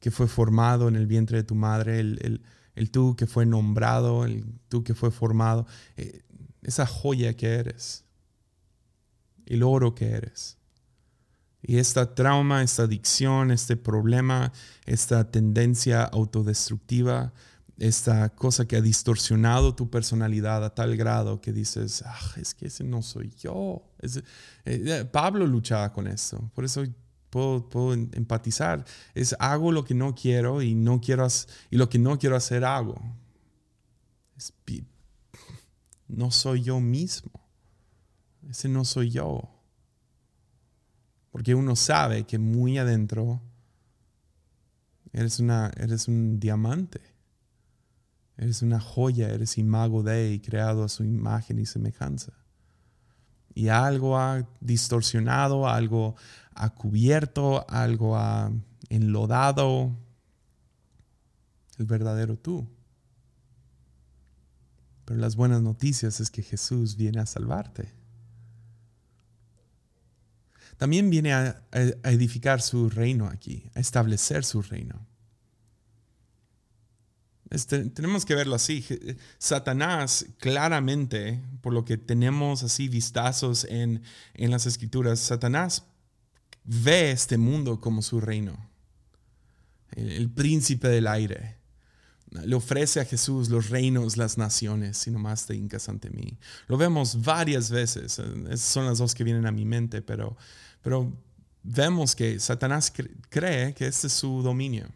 que 0.00 0.10
fue 0.10 0.26
formado 0.26 0.88
en 0.88 0.96
el 0.96 1.06
vientre 1.06 1.38
de 1.38 1.44
tu 1.44 1.54
madre. 1.54 2.00
El, 2.00 2.90
tú 2.90 3.14
que 3.16 3.26
fue 3.26 3.46
nombrado, 3.46 4.24
el 4.24 4.44
tú 4.68 4.82
que 4.82 4.94
fue 4.94 5.10
formado. 5.10 5.66
Eh, 5.96 6.24
esa 6.62 6.86
joya 6.86 7.34
que 7.36 7.46
eres. 7.46 8.04
El 9.46 9.62
oro 9.62 9.94
que 9.94 10.06
eres. 10.06 10.58
Y 11.62 11.78
esta 11.78 12.14
trauma, 12.14 12.62
esta 12.62 12.84
adicción, 12.84 13.50
este 13.50 13.76
problema, 13.76 14.52
esta 14.84 15.30
tendencia 15.30 16.04
autodestructiva, 16.04 17.32
esta 17.78 18.30
cosa 18.30 18.66
que 18.66 18.76
ha 18.76 18.80
distorsionado 18.80 19.74
tu 19.74 19.90
personalidad 19.90 20.64
a 20.64 20.74
tal 20.74 20.96
grado 20.96 21.40
que 21.40 21.52
dices, 21.52 22.02
ah, 22.06 22.18
es 22.36 22.54
que 22.54 22.66
ese 22.66 22.84
no 22.84 23.02
soy 23.02 23.30
yo. 23.38 23.82
Eh, 24.00 24.22
eh, 24.64 25.04
Pablo 25.10 25.46
luchaba 25.46 25.92
con 25.92 26.06
eso, 26.06 26.50
por 26.54 26.64
eso 26.64 26.84
puedo, 27.30 27.68
puedo, 27.68 27.92
empatizar. 27.92 28.84
Es 29.14 29.34
hago 29.38 29.72
lo 29.72 29.84
que 29.84 29.94
no 29.94 30.14
quiero 30.14 30.62
y, 30.62 30.74
no 30.74 31.00
quiero 31.00 31.26
y 31.70 31.76
lo 31.76 31.88
que 31.88 31.98
no 31.98 32.18
quiero 32.18 32.36
hacer 32.36 32.64
hago. 32.64 33.00
no 36.08 36.30
soy 36.30 36.62
yo 36.62 36.80
mismo. 36.80 37.32
Ese 38.48 38.68
no 38.68 38.84
soy 38.84 39.10
yo. 39.10 39.55
Porque 41.36 41.54
uno 41.54 41.76
sabe 41.76 42.24
que 42.24 42.38
muy 42.38 42.78
adentro 42.78 43.42
eres, 45.12 45.38
una, 45.38 45.70
eres 45.76 46.08
un 46.08 46.40
diamante. 46.40 47.02
Eres 48.38 48.62
una 48.62 48.80
joya, 48.80 49.28
eres 49.28 49.58
imago 49.58 50.02
de 50.02 50.32
y 50.32 50.40
creado 50.40 50.82
a 50.82 50.88
su 50.88 51.04
imagen 51.04 51.58
y 51.58 51.66
semejanza. 51.66 52.32
Y 53.52 53.68
algo 53.68 54.16
ha 54.18 54.48
distorsionado, 54.62 55.68
algo 55.68 56.16
ha 56.54 56.70
cubierto, 56.70 57.66
algo 57.68 58.16
ha 58.16 58.50
enlodado 58.88 59.94
el 61.76 61.84
verdadero 61.84 62.38
tú. 62.38 62.66
Pero 65.04 65.20
las 65.20 65.36
buenas 65.36 65.60
noticias 65.60 66.18
es 66.18 66.30
que 66.30 66.42
Jesús 66.42 66.96
viene 66.96 67.20
a 67.20 67.26
salvarte 67.26 68.05
también 70.76 71.10
viene 71.10 71.32
a, 71.32 71.62
edificar 72.04 72.60
su 72.60 72.88
reino 72.90 73.26
aquí, 73.26 73.70
a 73.74 73.80
establecer 73.80 74.44
su 74.44 74.62
reino. 74.62 75.06
Este, 77.50 77.84
tenemos 77.90 78.24
que 78.24 78.34
verlo 78.34 78.56
así. 78.56 78.84
Satanás 79.38 80.26
claramente, 80.38 81.40
por 81.60 81.72
lo 81.72 81.84
que 81.84 81.96
tenemos 81.96 82.62
así 82.62 82.88
vistazos 82.88 83.64
en, 83.64 84.02
en 84.34 84.50
las 84.50 84.66
escrituras, 84.66 85.20
Satanás 85.20 85.84
ve 86.66 87.12
este 87.12 87.38
mundo 87.38 87.80
como 87.80 88.02
su 88.02 88.20
reino, 88.20 88.68
el, 89.92 90.30
príncipe 90.30 90.88
del 90.88 91.06
aire. 91.06 91.56
Le 92.44 92.56
ofrece 92.56 93.00
a 93.00 93.04
Jesús 93.04 93.48
los 93.48 93.70
reinos, 93.70 94.16
las 94.16 94.36
naciones, 94.36 94.98
si 94.98 95.10
nomás 95.10 95.46
te 95.46 95.54
hincas 95.54 95.88
ante 95.88 96.10
mí. 96.10 96.36
Lo 96.66 96.76
vemos 96.76 97.22
varias 97.22 97.70
veces. 97.70 98.18
Esas 98.18 98.60
son 98.60 98.84
las 98.84 98.98
dos 98.98 99.14
que 99.14 99.24
vienen 99.24 99.46
a 99.46 99.52
mi 99.52 99.64
mente, 99.64 100.02
pero 100.02 100.36
pero 100.86 101.12
vemos 101.64 102.14
que 102.14 102.38
Satanás 102.38 102.92
cree 103.28 103.74
que 103.74 103.88
este 103.88 104.06
es 104.06 104.12
su 104.12 104.40
dominio. 104.40 104.86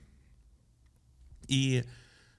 Y 1.48 1.80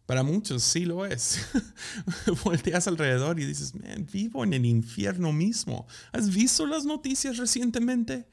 Para 0.06 0.24
muchos 0.24 0.64
sí 0.64 0.86
lo 0.86 1.06
es. 1.06 1.46
Volteas 2.46 2.88
alrededor 2.88 3.42
y 3.42 3.46
dices, 3.46 3.74
vivo 4.10 4.46
en 4.46 4.54
el 4.54 4.66
infierno 4.66 5.34
mismo. 5.34 5.86
¿Has 6.14 6.34
visto 6.34 6.66
las 6.66 6.86
noticias 6.86 7.36
recientemente? 7.36 8.26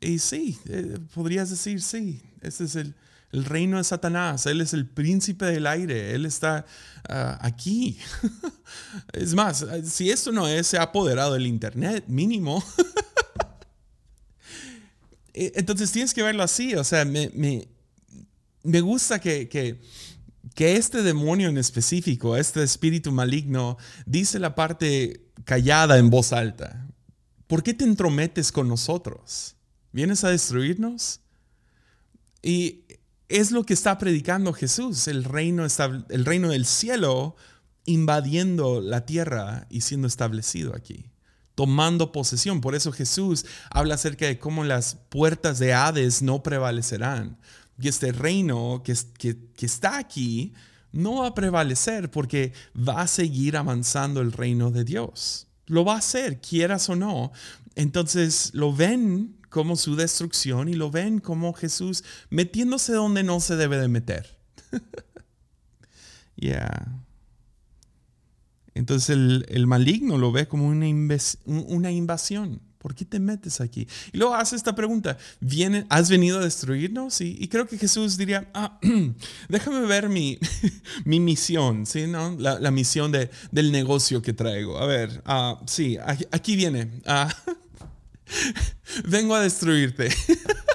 Y 0.00 0.18
sí, 0.18 0.58
eh, 0.68 0.98
podrías 1.14 1.48
decir, 1.48 1.80
sí, 1.80 2.20
ese 2.40 2.64
es 2.64 2.74
el, 2.74 2.96
el, 3.30 3.44
reino 3.44 3.76
de 3.76 3.84
Satanás. 3.84 4.46
Él 4.46 4.60
es 4.60 4.74
el 4.74 4.88
príncipe 4.88 5.46
del 5.46 5.68
aire. 5.68 6.16
Él 6.16 6.26
está 6.26 6.66
ah, 7.08 7.38
aquí. 7.42 8.00
es 9.12 9.34
más, 9.34 9.64
si 9.84 10.10
esto 10.10 10.32
no 10.32 10.48
es, 10.48 10.66
se 10.66 10.78
ha 10.78 10.82
apoderado 10.82 11.34
del 11.34 11.46
Internet, 11.46 12.06
mínimo. 12.08 12.64
E, 15.36 15.52
entonces 15.54 15.92
tienes 15.92 16.12
que 16.12 16.22
verlo 16.22 16.42
así. 16.42 16.74
O 16.74 16.82
sea, 16.82 17.04
me, 17.04 17.30
me, 17.34 17.68
me 18.64 18.80
gusta 18.80 19.20
que, 19.20 19.48
que, 19.48 19.80
que 20.54 20.76
este 20.76 21.02
demonio 21.02 21.48
en 21.48 21.58
específico, 21.58 22.36
este 22.36 22.62
espíritu 22.62 23.12
maligno, 23.12 23.76
dice 24.06 24.38
la 24.40 24.54
parte 24.54 25.20
callada 25.44 25.98
en 25.98 26.10
voz 26.10 26.32
alta. 26.32 26.88
¿Por 27.46 27.62
qué 27.62 27.74
te 27.74 27.84
entrometes 27.84 28.50
con 28.50 28.66
nosotros? 28.66 29.54
¿Vienes 29.92 30.24
a 30.24 30.30
destruirnos? 30.30 31.20
Y 32.42 32.84
es 33.28 33.50
lo 33.50 33.64
que 33.64 33.74
está 33.74 33.98
predicando 33.98 34.52
Jesús, 34.52 35.08
el 35.08 35.24
reino, 35.24 35.66
el 36.08 36.24
reino 36.24 36.48
del 36.48 36.64
cielo 36.64 37.36
invadiendo 37.84 38.80
la 38.80 39.06
tierra 39.06 39.66
y 39.70 39.82
siendo 39.82 40.08
establecido 40.08 40.74
aquí, 40.74 41.06
tomando 41.56 42.12
posesión. 42.12 42.60
Por 42.60 42.76
eso 42.76 42.92
Jesús 42.92 43.44
habla 43.70 43.96
acerca 43.96 44.26
de 44.26 44.38
cómo 44.38 44.62
las 44.62 44.94
puertas 45.08 45.58
de 45.58 45.74
Hades 45.74 46.22
no 46.22 46.44
prevalecerán. 46.44 47.38
Y 47.80 47.88
este 47.88 48.12
reino 48.12 48.82
que, 48.84 48.94
que, 49.18 49.66
está 49.66 49.98
aquí 49.98 50.54
no 50.92 51.16
va 51.16 51.28
a 51.28 51.34
prevalecer 51.34 52.10
porque 52.10 52.52
va 52.76 53.02
a 53.02 53.06
seguir 53.08 53.56
avanzando 53.56 54.20
el 54.20 54.32
reino 54.32 54.70
de 54.70 54.84
Dios. 54.84 55.48
Lo 55.66 55.84
va 55.84 55.94
a 55.94 55.98
hacer, 55.98 56.40
quieras 56.40 56.88
o 56.88 56.94
no. 56.94 57.32
Entonces 57.74 58.50
lo 58.54 58.72
ven 58.72 59.36
como 59.50 59.76
su 59.76 59.96
destrucción 59.96 60.68
y 60.68 60.74
lo 60.74 60.90
ven 60.90 61.18
como 61.18 61.52
Jesús 61.54 62.04
metiéndose 62.30 62.92
donde 62.92 63.22
no 63.22 63.40
se 63.40 63.56
debe 63.56 63.78
de 63.78 63.88
meter. 63.88 64.38
Ya. 66.38 67.05
Entonces 68.76 69.10
el, 69.10 69.66
maligno 69.66 70.18
lo 70.18 70.32
ve 70.32 70.46
como 70.46 70.66
una, 70.66 70.86
una 71.46 71.90
invasión. 71.90 72.60
¿Por 72.78 72.94
qué 72.94 73.04
te 73.04 73.18
metes 73.18 73.60
aquí? 73.60 73.88
Y 74.12 74.18
luego 74.18 74.36
hace 74.36 74.54
esta 74.54 74.76
pregunta, 74.76 75.18
¿Viene, 75.40 75.86
¿has 75.88 76.08
venido 76.08 76.38
a 76.38 76.44
destruirnos? 76.44 77.20
Y, 77.20 77.48
creo 77.48 77.66
que 77.66 77.78
Jesús 77.78 78.16
diría, 78.16 78.48
ah, 78.54 78.78
déjame 79.48 79.80
ver 79.86 80.08
mi, 80.08 80.38
mi 81.04 81.18
misión, 81.18 81.86
¿sí? 81.86 82.06
¿No? 82.06 82.36
La, 82.38 82.70
misión 82.70 83.10
de, 83.10 83.30
del 83.50 83.72
negocio 83.72 84.22
que 84.22 84.32
traigo. 84.32 84.78
A 84.78 84.86
ver, 84.86 85.22
uh, 85.26 85.56
sí, 85.66 85.98
aquí, 86.30 86.54
viene. 86.54 87.00
Uh, 87.06 87.52
Vengo 89.08 89.34
a 89.34 89.40
destruirte. 89.40 90.08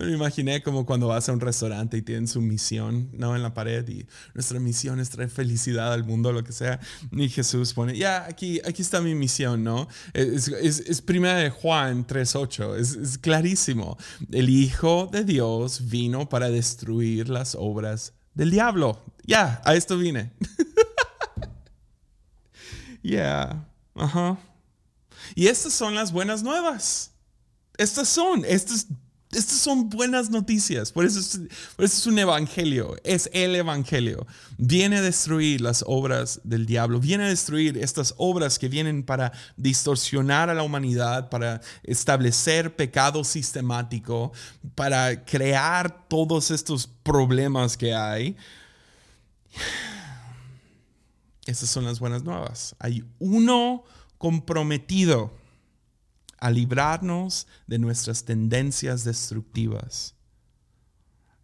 Me 0.00 0.12
imaginé 0.12 0.62
como 0.62 0.86
cuando 0.86 1.08
vas 1.08 1.28
a 1.28 1.32
un 1.32 1.40
restaurante 1.40 1.98
y 1.98 2.02
tienen 2.02 2.26
su 2.26 2.40
misión, 2.40 3.10
¿no? 3.12 3.36
En 3.36 3.42
la 3.42 3.52
pared 3.52 3.86
y 3.86 4.06
nuestra 4.32 4.58
misión 4.58 4.98
es 4.98 5.10
traer 5.10 5.28
felicidad 5.28 5.92
al 5.92 6.04
mundo, 6.04 6.32
lo 6.32 6.42
que 6.42 6.52
sea. 6.52 6.80
Y 7.12 7.28
Jesús 7.28 7.74
pone, 7.74 7.96
ya, 7.96 8.24
aquí, 8.24 8.60
aquí 8.64 8.80
está 8.80 9.02
mi 9.02 9.14
misión, 9.14 9.62
¿no? 9.62 9.88
Es, 10.14 10.48
es, 10.48 11.02
primera 11.02 11.36
de 11.36 11.50
Juan 11.50 12.06
3.8, 12.06 12.76
es, 12.78 12.96
es 12.96 13.18
clarísimo. 13.18 13.98
El 14.32 14.48
Hijo 14.48 15.08
de 15.12 15.22
Dios 15.24 15.90
vino 15.90 16.30
para 16.30 16.48
destruir 16.48 17.28
las 17.28 17.54
obras 17.54 18.14
del 18.32 18.50
diablo. 18.50 19.04
Ya, 19.26 19.60
a 19.66 19.74
esto 19.74 19.98
vine. 19.98 20.32
Ya, 23.02 23.66
ajá. 23.94 24.38
Y 25.34 25.46
estas 25.46 25.72
son 25.72 25.94
las 25.94 26.12
buenas 26.12 26.42
nuevas. 26.42 27.12
Estas 27.78 28.08
son, 28.08 28.44
estas, 28.44 28.88
estas 29.32 29.58
son 29.58 29.88
buenas 29.88 30.28
noticias. 30.28 30.90
Por 30.90 31.04
eso, 31.04 31.20
es, 31.20 31.40
por 31.76 31.84
eso 31.84 31.96
es 31.98 32.06
un 32.06 32.18
evangelio. 32.18 32.96
Es 33.04 33.30
el 33.32 33.54
evangelio. 33.54 34.26
Viene 34.58 34.96
a 34.96 35.02
destruir 35.02 35.60
las 35.60 35.84
obras 35.86 36.40
del 36.42 36.66
diablo. 36.66 36.98
Viene 36.98 37.24
a 37.24 37.28
destruir 37.28 37.78
estas 37.78 38.12
obras 38.16 38.58
que 38.58 38.68
vienen 38.68 39.04
para 39.04 39.32
distorsionar 39.56 40.50
a 40.50 40.54
la 40.54 40.64
humanidad, 40.64 41.30
para 41.30 41.60
establecer 41.84 42.74
pecado 42.74 43.22
sistemático, 43.22 44.32
para 44.74 45.24
crear 45.24 46.08
todos 46.08 46.50
estos 46.50 46.88
problemas 46.88 47.76
que 47.76 47.94
hay. 47.94 48.36
Estas 51.46 51.70
son 51.70 51.84
las 51.84 52.00
buenas 52.00 52.24
nuevas. 52.24 52.74
Hay 52.80 53.04
uno 53.20 53.84
comprometido 54.18 55.39
a 56.40 56.50
librarnos 56.50 57.46
de 57.66 57.78
nuestras 57.78 58.24
tendencias 58.24 59.04
destructivas 59.04 60.14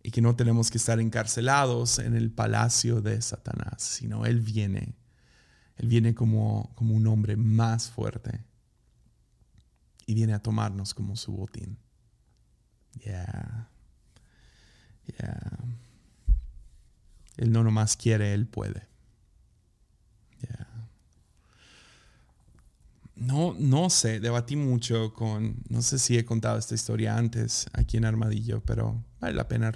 y 0.03 0.11
que 0.11 0.23
no 0.23 0.35
tenemos 0.35 0.71
que 0.71 0.79
estar 0.79 0.99
encarcelados 1.01 1.99
en 1.99 2.15
el 2.15 2.31
palacio 2.31 3.03
de 3.03 3.21
Satanás, 3.21 3.83
sino 3.83 4.25
Él 4.25 4.41
viene, 4.41 4.95
Él 5.77 5.89
viene 5.89 6.15
como, 6.15 6.73
como 6.75 6.95
un 6.95 7.07
hombre 7.07 7.37
más 7.37 7.91
fuerte 7.91 8.45
y 10.07 10.15
viene 10.15 10.33
a 10.33 10.43
tomarnos 10.43 10.95
como 10.95 11.17
su 11.17 11.33
botín. 11.33 11.79
Ya, 13.05 13.69
ya. 15.19 15.59
Él 17.37 17.53
no 17.53 17.63
nomás 17.63 17.97
quiere, 17.97 18.33
Él 18.33 18.47
puede. 18.47 18.89
No, 23.17 23.57
no 23.59 23.89
sé, 23.89 24.21
debatí 24.21 24.57
mucho 24.57 25.15
con, 25.15 25.57
no 25.71 25.81
sé 25.81 25.99
si 25.99 26.19
he 26.19 26.27
contado 26.27 26.59
esta 26.59 26.75
historia 26.75 27.17
antes 27.17 27.67
aquí 27.73 27.97
en 27.97 28.05
Armadillo, 28.05 28.63
pero 28.63 29.03
vale 29.21 29.35
la 29.35 29.49
pena 29.49 29.73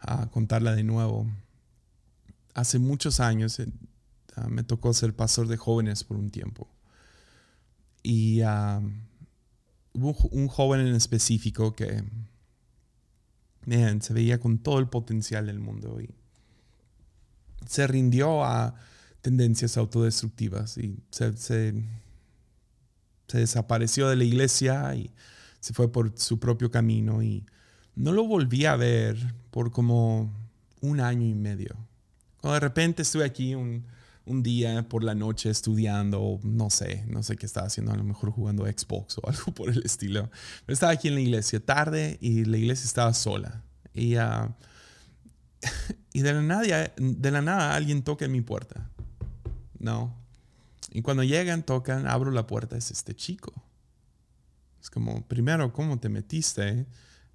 ah, 0.00 0.28
contarla 0.30 0.74
de 0.76 0.84
nuevo. 0.84 1.26
Hace 2.54 2.78
muchos 2.78 3.18
años 3.18 3.58
eh, 3.58 3.66
ah, 4.36 4.48
me 4.48 4.62
tocó 4.62 4.94
ser 4.94 5.14
pastor 5.14 5.48
de 5.48 5.56
jóvenes 5.56 6.04
por 6.04 6.16
un 6.16 6.30
tiempo. 6.30 6.68
Y 8.04 8.42
ah, 8.42 8.80
hubo 9.92 10.14
un 10.30 10.46
joven 10.46 10.86
en 10.86 10.94
específico 10.94 11.74
que 11.74 12.04
se 14.00 14.14
veía 14.14 14.38
con 14.38 14.58
todo 14.58 14.78
el 14.78 14.88
potencial 14.88 15.46
del 15.46 15.58
mundo 15.58 16.00
y 16.00 16.14
se 17.66 17.88
rindió 17.88 18.44
a 18.44 18.76
tendencias 19.20 19.76
autodestructivas 19.76 20.78
y 20.78 21.02
se 21.10 21.74
desapareció 23.32 24.08
de 24.08 24.16
la 24.16 24.24
iglesia 24.24 24.94
y 24.94 25.10
se 25.60 25.72
fue 25.72 25.90
por 25.90 26.12
su 26.18 26.38
propio 26.38 26.70
camino 26.70 27.22
y 27.22 27.44
no 27.96 28.12
lo 28.12 28.24
volví 28.24 28.66
a 28.66 28.76
ver 28.76 29.16
por 29.50 29.72
como 29.72 30.32
un 30.80 31.00
año 31.00 31.26
y 31.26 31.34
medio. 31.34 31.76
Cuando 32.40 32.54
de 32.54 32.60
repente 32.60 33.02
estuve 33.02 33.24
aquí 33.24 33.54
un, 33.54 33.84
día 34.42 34.88
por 34.88 35.04
la 35.04 35.14
noche 35.14 35.50
estudiando, 35.50 36.40
no 36.42 36.68
sé, 36.68 37.04
no 37.06 37.22
sé 37.22 37.36
qué 37.36 37.46
estaba 37.46 37.68
haciendo, 37.68 37.92
a 37.92 37.96
lo 37.96 38.04
mejor 38.04 38.30
jugando 38.30 38.64
Xbox 38.66 39.18
o 39.18 39.28
algo 39.28 39.52
por 39.52 39.70
el 39.70 39.84
estilo. 39.84 40.30
Pero 40.64 40.74
estaba 40.74 40.92
aquí 40.92 41.08
en 41.08 41.14
la 41.14 41.20
iglesia 41.20 41.60
tarde 41.64 42.18
y 42.20 42.44
la 42.44 42.58
iglesia 42.58 42.84
estaba 42.84 43.14
sola. 43.14 43.62
Y, 43.94 44.16
uh, 44.16 44.52
y 46.12 46.22
de, 46.22 46.32
la 46.32 46.42
nada, 46.42 46.92
de 46.96 47.30
la 47.30 47.40
nada 47.40 47.74
alguien 47.74 48.02
toca 48.02 48.24
en 48.24 48.32
mi 48.32 48.40
puerta. 48.40 48.90
No, 49.78 50.14
y 50.96 51.02
cuando 51.02 51.22
llegan, 51.22 51.62
tocan, 51.62 52.06
abro 52.06 52.30
la 52.30 52.46
puerta, 52.46 52.74
es 52.74 52.90
este 52.90 53.14
chico. 53.14 53.52
Es 54.80 54.88
como, 54.88 55.28
primero, 55.28 55.70
¿cómo 55.70 56.00
te 56.00 56.08
metiste? 56.08 56.86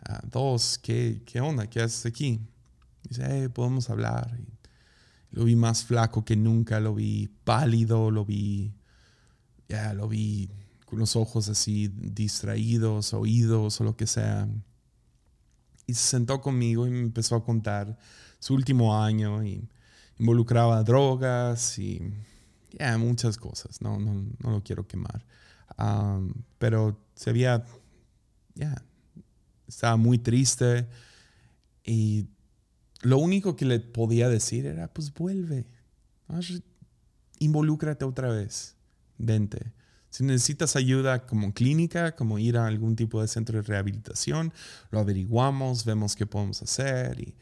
Ah, 0.04 0.19
dos, 0.24 0.80
¿qué, 0.80 1.21
¿qué 1.28 1.41
onda? 1.41 1.69
¿Qué 1.69 1.80
haces 1.80 2.08
aquí? 2.08 2.41
Dice, 3.04 3.43
eh, 3.43 3.50
podemos 3.50 3.91
hablar. 3.91 4.36
lo 5.30 5.43
vi 5.43 5.56
más 5.56 5.84
flaco 5.84 6.26
que 6.26 6.36
nunca, 6.36 6.80
lo 6.80 6.95
vi 6.95 7.28
pálido, 7.43 8.10
lo 8.10 8.26
vi, 8.26 8.74
ya, 9.69 9.93
lo 9.93 10.08
vi 10.08 10.50
con 10.88 10.97
los 10.97 11.15
ojos 11.15 11.47
así 11.47 11.88
distraídos, 11.88 13.13
oídos 13.13 13.80
o 13.80 13.84
lo 13.84 13.95
que 13.95 14.08
sea. 14.08 14.50
Y 15.86 15.93
se 15.93 16.17
sentó 16.17 16.41
conmigo 16.41 16.88
y 16.88 16.89
me 16.89 17.02
empezó 17.02 17.36
a 17.36 17.45
contar 17.45 17.95
su 18.39 18.56
último 18.56 19.00
año 19.00 19.43
y 19.43 19.69
involucraba 20.17 20.82
drogas 20.82 21.78
y 21.78 22.12
ya 22.77 22.97
muchas 22.97 23.38
cosas, 23.38 23.81
no, 23.81 23.99
no, 23.99 24.13
no, 24.39 24.51
lo 24.51 24.63
quiero 24.63 24.88
quemar. 24.88 25.25
pero 26.57 26.99
se 27.15 27.29
había, 27.29 27.65
ya, 28.55 28.84
estaba 29.67 29.97
muy 29.97 30.17
triste 30.17 30.88
y 31.84 32.27
lo 33.01 33.17
único 33.17 33.55
que 33.55 33.65
le 33.65 33.79
podía 33.79 34.29
decir 34.29 34.65
era, 34.65 34.88
pues 34.88 35.13
vuelve, 35.13 35.65
involúcrate 37.39 38.05
otra 38.05 38.29
vez, 38.29 38.75
vente. 39.17 39.73
Si 40.10 40.25
necesitas 40.25 40.75
ayuda 40.75 41.25
como 41.25 41.53
clínica, 41.53 42.15
como 42.15 42.38
ir 42.38 42.57
a 42.57 42.67
algún 42.67 42.95
tipo 42.97 43.21
de 43.21 43.29
centro 43.29 43.62
de 43.62 43.67
rehabilitación, 43.67 44.53
lo 44.91 44.99
averiguamos, 44.99 45.86
vemos 45.86 46.15
qué 46.15 46.25
podemos 46.25 46.62
hacer 46.62 47.19
y 47.21 47.34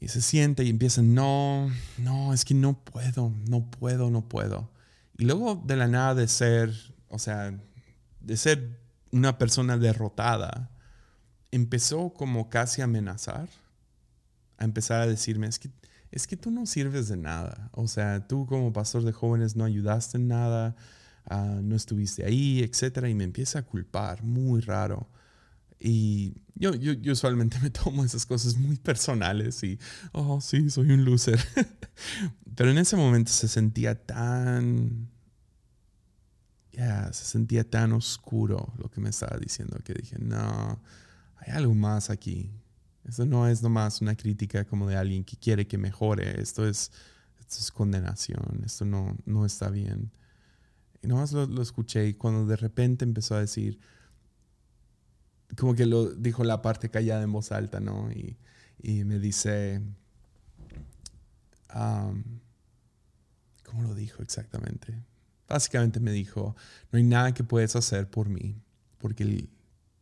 Y 0.00 0.08
se 0.08 0.20
siente 0.20 0.64
y 0.64 0.70
empieza, 0.70 1.02
no, 1.02 1.70
no, 1.98 2.32
es 2.32 2.44
que 2.44 2.54
no 2.54 2.84
puedo, 2.84 3.32
no 3.48 3.68
puedo, 3.70 4.10
no 4.10 4.28
puedo. 4.28 4.70
Y 5.16 5.24
luego 5.24 5.60
de 5.66 5.76
la 5.76 5.88
nada 5.88 6.14
de 6.14 6.28
ser, 6.28 6.72
o 7.08 7.18
sea, 7.18 7.58
de 8.20 8.36
ser 8.36 8.78
una 9.10 9.38
persona 9.38 9.76
derrotada, 9.76 10.70
empezó 11.50 12.10
como 12.10 12.48
casi 12.48 12.80
a 12.80 12.84
amenazar, 12.84 13.48
a 14.58 14.64
empezar 14.64 15.00
a 15.02 15.06
decirme, 15.06 15.48
es 15.48 15.58
que, 15.58 15.70
es 16.10 16.26
que 16.26 16.36
tú 16.36 16.50
no 16.50 16.66
sirves 16.66 17.08
de 17.08 17.16
nada. 17.16 17.70
O 17.72 17.88
sea, 17.88 18.26
tú 18.26 18.46
como 18.46 18.72
pastor 18.72 19.02
de 19.02 19.12
jóvenes 19.12 19.56
no 19.56 19.64
ayudaste 19.64 20.18
en 20.18 20.28
nada, 20.28 20.76
ah, 21.26 21.58
no 21.62 21.74
estuviste 21.74 22.24
ahí, 22.24 22.60
etc. 22.60 23.06
Y 23.08 23.14
me 23.14 23.24
empieza 23.24 23.60
a 23.60 23.62
culpar, 23.62 24.22
muy 24.22 24.60
raro. 24.60 25.08
Y 25.80 26.34
yo, 26.54 26.74
yo, 26.74 27.12
usualmente 27.12 27.58
me 27.62 27.70
tomo 27.70 28.04
esas 28.04 28.26
cosas 28.26 28.56
muy 28.56 28.76
personales 28.76 29.62
y, 29.62 29.78
oh, 30.12 30.40
sí, 30.40 30.70
soy 30.70 30.90
un 30.90 31.04
loser. 31.04 31.38
Pero 32.56 32.70
en 32.70 32.78
ese 32.78 32.96
momento 32.96 33.30
se 33.30 33.46
sentía 33.48 33.94
tan, 33.94 35.08
ya, 36.72 37.12
se 37.12 37.24
sentía 37.24 37.68
tan 37.68 37.92
oscuro 37.92 38.72
lo 38.78 38.90
que 38.90 39.00
me 39.00 39.10
estaba 39.10 39.38
diciendo 39.38 39.78
que 39.84 39.94
dije, 39.94 40.16
no, 40.18 40.82
hay 41.36 41.52
algo 41.52 41.74
más 41.74 42.10
aquí. 42.10 42.50
Esto 43.04 43.24
no 43.24 43.48
es 43.48 43.62
nomás 43.62 44.02
una 44.02 44.16
crítica 44.16 44.64
como 44.64 44.88
de 44.88 44.96
alguien 44.96 45.24
que 45.24 45.36
quiere 45.36 45.66
que 45.66 45.78
mejore. 45.78 46.40
Esto 46.40 46.68
es, 46.68 46.90
esto 47.38 47.56
es 47.58 47.70
condenación. 47.70 48.62
Esto 48.66 48.84
no, 48.84 49.16
no 49.24 49.46
está 49.46 49.70
bien. 49.70 50.10
Y 51.00 51.06
nomás 51.06 51.32
lo, 51.32 51.46
lo 51.46 51.62
escuché 51.62 52.08
y 52.08 52.14
cuando 52.14 52.44
de 52.44 52.56
repente 52.56 53.04
empezó 53.04 53.36
a 53.36 53.40
decir, 53.40 53.78
como 55.56 55.74
que 55.74 55.86
lo 55.86 56.10
dijo 56.10 56.44
la 56.44 56.62
parte 56.62 56.90
callada 56.90 57.22
en 57.22 57.32
voz 57.32 57.52
alta, 57.52 57.80
¿no? 57.80 58.10
Y, 58.12 58.36
me 59.04 59.18
dice, 59.18 59.82
¿cómo 63.64 63.82
lo 63.82 63.94
dijo 63.94 64.22
exactamente? 64.22 65.02
Básicamente 65.48 65.98
me 65.98 66.12
dijo, 66.12 66.54
no 66.92 66.98
hay 66.98 67.02
nada 67.02 67.34
que 67.34 67.42
puedes 67.42 67.74
hacer 67.74 68.08
por 68.08 68.28
mí, 68.28 68.54
porque, 68.98 69.48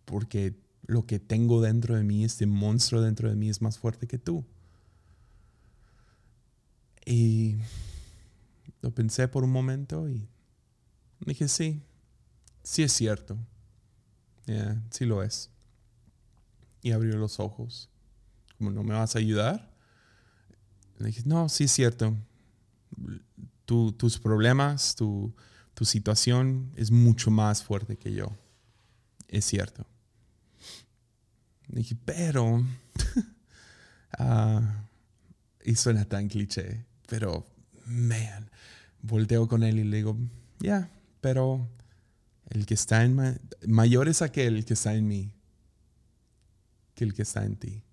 porque 0.05 0.55
lo 0.87 1.07
que 1.07 1.19
tengo 1.19 1.63
dentro 1.63 1.97
de 1.97 2.05
mí, 2.05 2.25
este 2.25 2.47
monstruo 2.47 3.01
dentro 3.01 3.31
de 3.31 3.37
mí 3.37 3.49
es 3.49 3.63
más 3.63 3.79
fuerte 3.79 4.07
que 4.07 4.19
tú. 4.19 4.45
Y 7.07 7.57
lo 8.83 8.91
pensé 8.91 9.29
por 9.29 9.45
un 9.45 9.51
momento 9.51 10.09
y 10.09 10.29
dije, 11.25 11.49
sí, 11.49 11.83
sí 12.63 12.83
es 12.83 12.93
cierto. 12.93 13.39
Yeah, 14.47 14.83
sí 14.91 15.05
lo 15.05 15.23
es. 15.23 15.51
Y 16.83 16.93
abrió 16.93 17.17
los 17.17 17.41
ojos. 17.41 17.91
Como, 18.57 18.71
¿no 18.71 18.83
me 18.83 18.95
vas 18.95 19.17
a 19.17 19.19
ayudar? 19.19 19.71
Le 20.99 21.09
dije, 21.09 21.23
no, 21.27 21.49
sí 21.49 21.65
es 21.65 21.73
cierto. 21.73 22.17
tus 23.67 24.19
problemas, 24.19 24.95
tu, 24.95 25.35
tu 25.75 25.85
situación 25.85 26.73
es 26.77 26.91
mucho 26.91 27.31
más 27.31 27.63
fuerte 27.63 27.97
que 27.97 28.13
yo. 28.13 28.37
Es 29.29 29.45
cierto. 29.45 29.87
Le 31.69 31.79
dije, 31.79 31.97
pero... 32.05 32.65
Ah, 34.19 34.87
y 35.63 35.75
suena 35.75 36.07
tan 36.07 36.29
cliché, 36.29 36.87
pero, 37.07 37.45
man, 37.85 38.51
volteo 39.03 39.47
con 39.47 39.63
él 39.63 39.79
y 39.79 39.85
le 39.85 39.99
digo, 39.99 40.17
ya, 40.59 40.89
pero 41.21 41.69
el 42.51 42.67
que 42.67 42.75
está 42.75 43.05
en 43.05 43.41
mayor 43.67 44.09
es 44.09 44.23
aquel 44.23 44.65
que 44.65 44.75
está 44.75 44.95
en 44.95 45.09
mí 45.09 45.37
que 46.97 47.05
el 47.05 47.15
que 47.15 47.23
está 47.23 47.45
en 47.45 47.57
ti. 47.57 47.85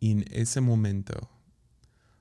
Y 0.00 0.12
en 0.12 0.24
ese 0.30 0.60
momento, 0.60 1.28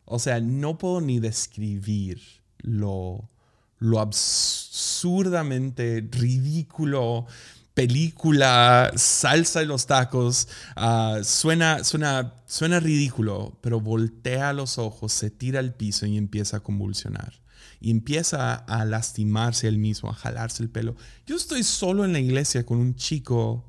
o 0.04 0.20
sea, 0.20 0.42
no 0.42 0.78
puedo 0.78 1.00
ni 1.00 1.20
describir 1.20 2.20
lo, 2.58 3.30
lo 3.78 4.00
absurdamente 4.00 6.06
ridículo, 6.10 7.28
película, 7.76 8.92
salsa 8.96 9.60
de 9.60 9.68
los 9.68 9.86
tacos, 9.86 10.48
ah, 10.76 11.20
suena, 11.24 11.84
suena, 11.84 12.34
suena 12.48 12.80
ridículo, 12.80 13.60
pero 13.62 13.80
voltea 13.80 14.54
los 14.54 14.80
ojos, 14.80 15.14
se 15.14 15.30
tira 15.30 15.60
al 15.60 15.76
piso 15.76 16.08
y 16.08 16.18
empieza 16.18 16.58
a 16.58 16.62
convulsionar 16.62 17.40
y 17.80 17.92
empieza 17.92 18.56
a 18.56 18.86
lastimarse 18.86 19.68
él 19.68 19.78
mismo, 19.78 20.10
a 20.10 20.14
jalarse 20.14 20.64
el 20.64 20.70
pelo. 20.70 20.96
Yo 21.26 21.36
estoy 21.36 21.64
solo 21.64 22.06
en 22.06 22.14
la 22.14 22.20
iglesia 22.20 22.66
con 22.66 22.80
un 22.80 22.96
chico, 22.96 23.66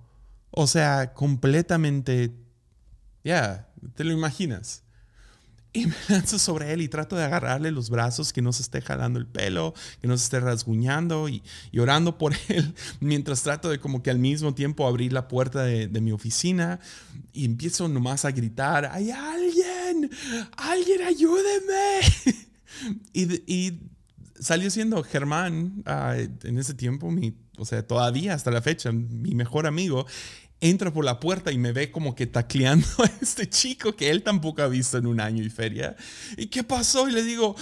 o 0.51 0.67
sea, 0.67 1.13
completamente, 1.13 2.35
ya, 3.25 3.69
te 3.95 4.05
lo 4.05 4.13
imaginas. 4.13 4.83
Y 5.75 5.87
me 5.87 5.95
lanzo 6.09 6.39
sobre 6.39 6.73
él 6.73 6.81
y 6.81 6.89
trato 6.89 7.15
de 7.15 7.25
agarrarle 7.25 7.71
los 7.71 7.91
brazos, 7.91 8.33
que 8.33 8.41
no 8.41 8.53
se 8.55 8.63
esté 8.63 8.81
jalando 8.81 9.19
el 9.19 9.27
pelo, 9.27 9.75
que 10.01 10.09
no 10.09 10.17
se 10.17 10.25
esté 10.25 10.41
rasguñando 10.41 11.29
y, 11.29 11.43
orando 11.79 12.17
por 12.17 12.35
él, 12.49 12.75
mientras 13.01 13.43
trato 13.43 13.69
de 13.69 13.79
como 13.79 14.03
que 14.03 14.11
al 14.11 14.19
mismo 14.19 14.55
tiempo 14.55 14.87
abrir 14.87 15.13
la 15.13 15.29
puerta 15.29 15.63
de, 15.63 15.89
mi 16.01 16.13
oficina 16.13 16.81
y 17.33 17.45
empiezo 17.45 17.89
nomás 17.89 18.25
a 18.25 18.31
gritar, 18.31 18.87
hay 18.87 19.11
alguien, 19.11 20.11
alguien 20.57 21.03
ayúdeme. 21.03 22.01
y, 23.13 23.53
y 23.53 23.81
salió 24.41 24.71
siendo 24.71 25.03
Germán 25.03 25.83
ah, 25.87 26.17
en 26.17 26.59
ese 26.59 26.75
tiempo, 26.75 27.11
mi, 27.11 27.35
o 27.57 27.65
sea, 27.65 27.87
todavía 27.87 28.35
hasta 28.35 28.51
la 28.51 28.63
fecha, 28.63 28.93
mi 28.93 29.35
mejor 29.35 29.67
amigo. 29.67 30.07
Entra 30.61 30.93
por 30.93 31.05
la 31.05 31.21
puerta 31.21 31.53
y 31.53 31.59
me 31.59 31.71
ve 31.71 31.93
como 31.93 32.17
que 32.17 32.27
tacleando 32.27 32.87
a 32.99 33.11
este 33.23 33.49
chico 33.49 33.95
que 33.95 34.11
él 34.11 34.25
tampoco 34.25 34.63
ha 34.63 34.69
visto 34.69 34.99
en 34.99 35.07
un 35.07 35.21
año 35.21 35.45
y 35.45 35.51
feria. 35.51 35.95
¿Y 36.37 36.47
qué 36.47 36.65
pasó? 36.65 37.09
Y 37.09 37.13
le 37.13 37.23
digo, 37.23 37.55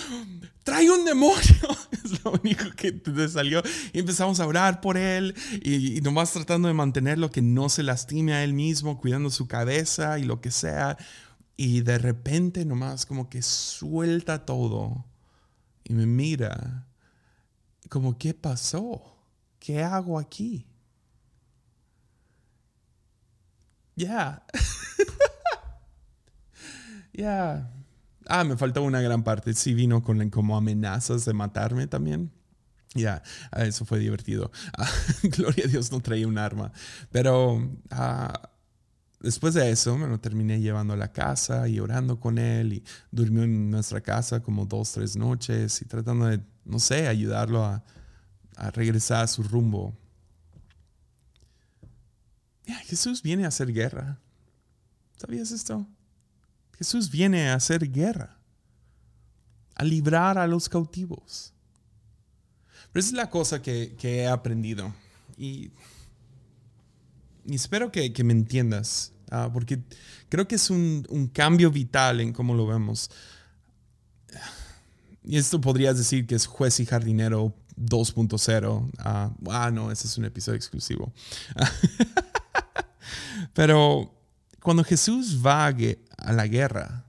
trae 0.62 0.90
un 0.90 1.04
demonio. 1.04 1.36
Es 2.06 2.24
lo 2.24 2.32
único 2.32 2.64
que 2.76 2.92
te 2.92 3.28
salió. 3.28 3.62
Y 3.92 3.98
empezamos 3.98 4.38
a 4.38 4.46
orar 4.46 4.80
por 4.80 4.96
él 4.96 5.34
y, 5.60 5.98
y 5.98 6.00
nomás 6.02 6.32
tratando 6.32 6.68
de 6.68 6.74
mantenerlo 6.74 7.32
que 7.32 7.42
no 7.42 7.68
se 7.68 7.82
lastime 7.82 8.32
a 8.32 8.44
él 8.44 8.52
mismo, 8.52 9.00
cuidando 9.00 9.28
su 9.30 9.48
cabeza 9.48 10.18
y 10.18 10.22
lo 10.22 10.40
que 10.40 10.52
sea. 10.52 10.96
Y 11.56 11.80
de 11.80 11.98
repente 11.98 12.64
nomás 12.64 13.06
como 13.06 13.28
que 13.28 13.42
suelta 13.42 14.44
todo 14.44 15.04
y 15.88 15.94
me 15.94 16.06
mira 16.06 16.86
como, 17.88 18.18
¿qué 18.18 18.34
pasó? 18.34 19.16
¿Qué 19.58 19.82
hago 19.82 20.18
aquí? 20.18 20.66
Ya. 23.96 24.44
Ya. 27.12 27.72
Ah, 28.26 28.44
me 28.44 28.58
faltó 28.58 28.82
una 28.82 29.00
gran 29.00 29.24
parte. 29.24 29.54
Sí 29.54 29.72
vino 29.72 30.02
con 30.02 30.28
como 30.28 30.54
amenazas 30.56 31.24
de 31.24 31.32
matarme 31.32 31.86
también. 31.86 32.30
Ya, 32.94 33.22
ah, 33.52 33.64
eso 33.64 33.86
fue 33.86 33.98
divertido. 33.98 34.50
Ah, 34.76 34.90
gloria 35.22 35.64
a 35.64 35.68
Dios 35.68 35.90
no 35.92 36.00
traía 36.00 36.28
un 36.28 36.36
arma. 36.36 36.72
Pero 37.10 37.70
ah, 37.90 38.50
después 39.26 39.54
de 39.54 39.68
eso 39.70 39.98
me 39.98 40.06
lo 40.06 40.20
terminé 40.20 40.60
llevando 40.60 40.94
a 40.94 40.96
la 40.96 41.12
casa 41.12 41.66
y 41.66 41.80
orando 41.80 42.20
con 42.20 42.38
él 42.38 42.74
y 42.74 42.84
durmió 43.10 43.42
en 43.42 43.70
nuestra 43.70 44.00
casa 44.00 44.40
como 44.40 44.64
dos, 44.66 44.92
tres 44.92 45.16
noches 45.16 45.82
y 45.82 45.84
tratando 45.84 46.26
de, 46.26 46.40
no 46.64 46.78
sé, 46.78 47.08
ayudarlo 47.08 47.64
a, 47.64 47.82
regresar 48.72 49.24
a 49.24 49.26
su 49.26 49.42
rumbo. 49.42 49.94
Jesús 52.84 53.20
viene 53.20 53.44
a 53.44 53.48
hacer 53.48 53.72
guerra. 53.72 54.18
¿Sabías 55.16 55.50
esto? 55.50 55.86
Jesús 56.78 57.10
viene 57.10 57.48
a 57.48 57.54
hacer 57.54 57.90
guerra, 57.90 58.38
a 59.74 59.84
librar 59.84 60.38
a 60.38 60.46
los 60.46 60.68
cautivos. 60.68 61.52
Pero 62.92 63.00
esa 63.00 63.08
es 63.08 63.16
la 63.16 63.28
cosa 63.28 63.60
que, 63.60 63.96
he 64.02 64.26
aprendido. 64.28 64.94
Y, 65.36 65.72
espero 67.50 67.90
que, 67.90 68.12
que 68.12 68.24
me 68.24 68.32
entiendas. 68.32 69.12
Ah, 69.30 69.50
porque 69.52 69.82
creo 70.28 70.46
que 70.46 70.54
es 70.54 70.70
un, 70.70 71.30
cambio 71.32 71.70
vital 71.70 72.20
en 72.20 72.32
cómo 72.32 72.54
lo 72.54 72.66
vemos. 72.66 73.10
Y 75.24 75.36
esto 75.36 75.60
podrías 75.60 75.98
decir 75.98 76.26
que 76.26 76.36
es 76.36 76.46
juez 76.46 76.78
y 76.80 76.86
jardinero 76.86 77.54
2.0. 77.76 78.90
ah, 78.98 79.30
ah 79.50 79.70
no, 79.70 79.90
ese 79.90 80.06
es 80.06 80.16
un 80.18 80.24
episodio 80.24 80.56
exclusivo. 80.56 81.12
Pero 83.54 84.14
cuando 84.62 84.84
Jesús 84.84 85.40
va 85.44 85.66
a 85.66 86.32
la 86.32 86.46
guerra, 86.46 87.06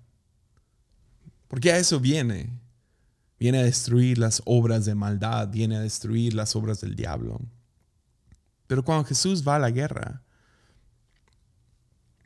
porque 1.47 1.71
a 1.71 1.77
eso 1.77 1.99
viene, 1.99 2.49
viene 3.39 3.59
a 3.59 3.63
destruir 3.63 4.17
las 4.17 4.41
obras 4.45 4.85
de 4.85 4.95
maldad, 4.95 5.49
viene 5.49 5.77
a 5.77 5.81
destruir 5.81 6.33
las 6.33 6.55
obras 6.55 6.81
del 6.81 6.95
diablo. 6.95 7.39
Pero 8.67 8.83
cuando 8.83 9.05
Jesús 9.05 9.47
va 9.47 9.55
a 9.55 9.59
la 9.59 9.71
guerra, 9.71 10.23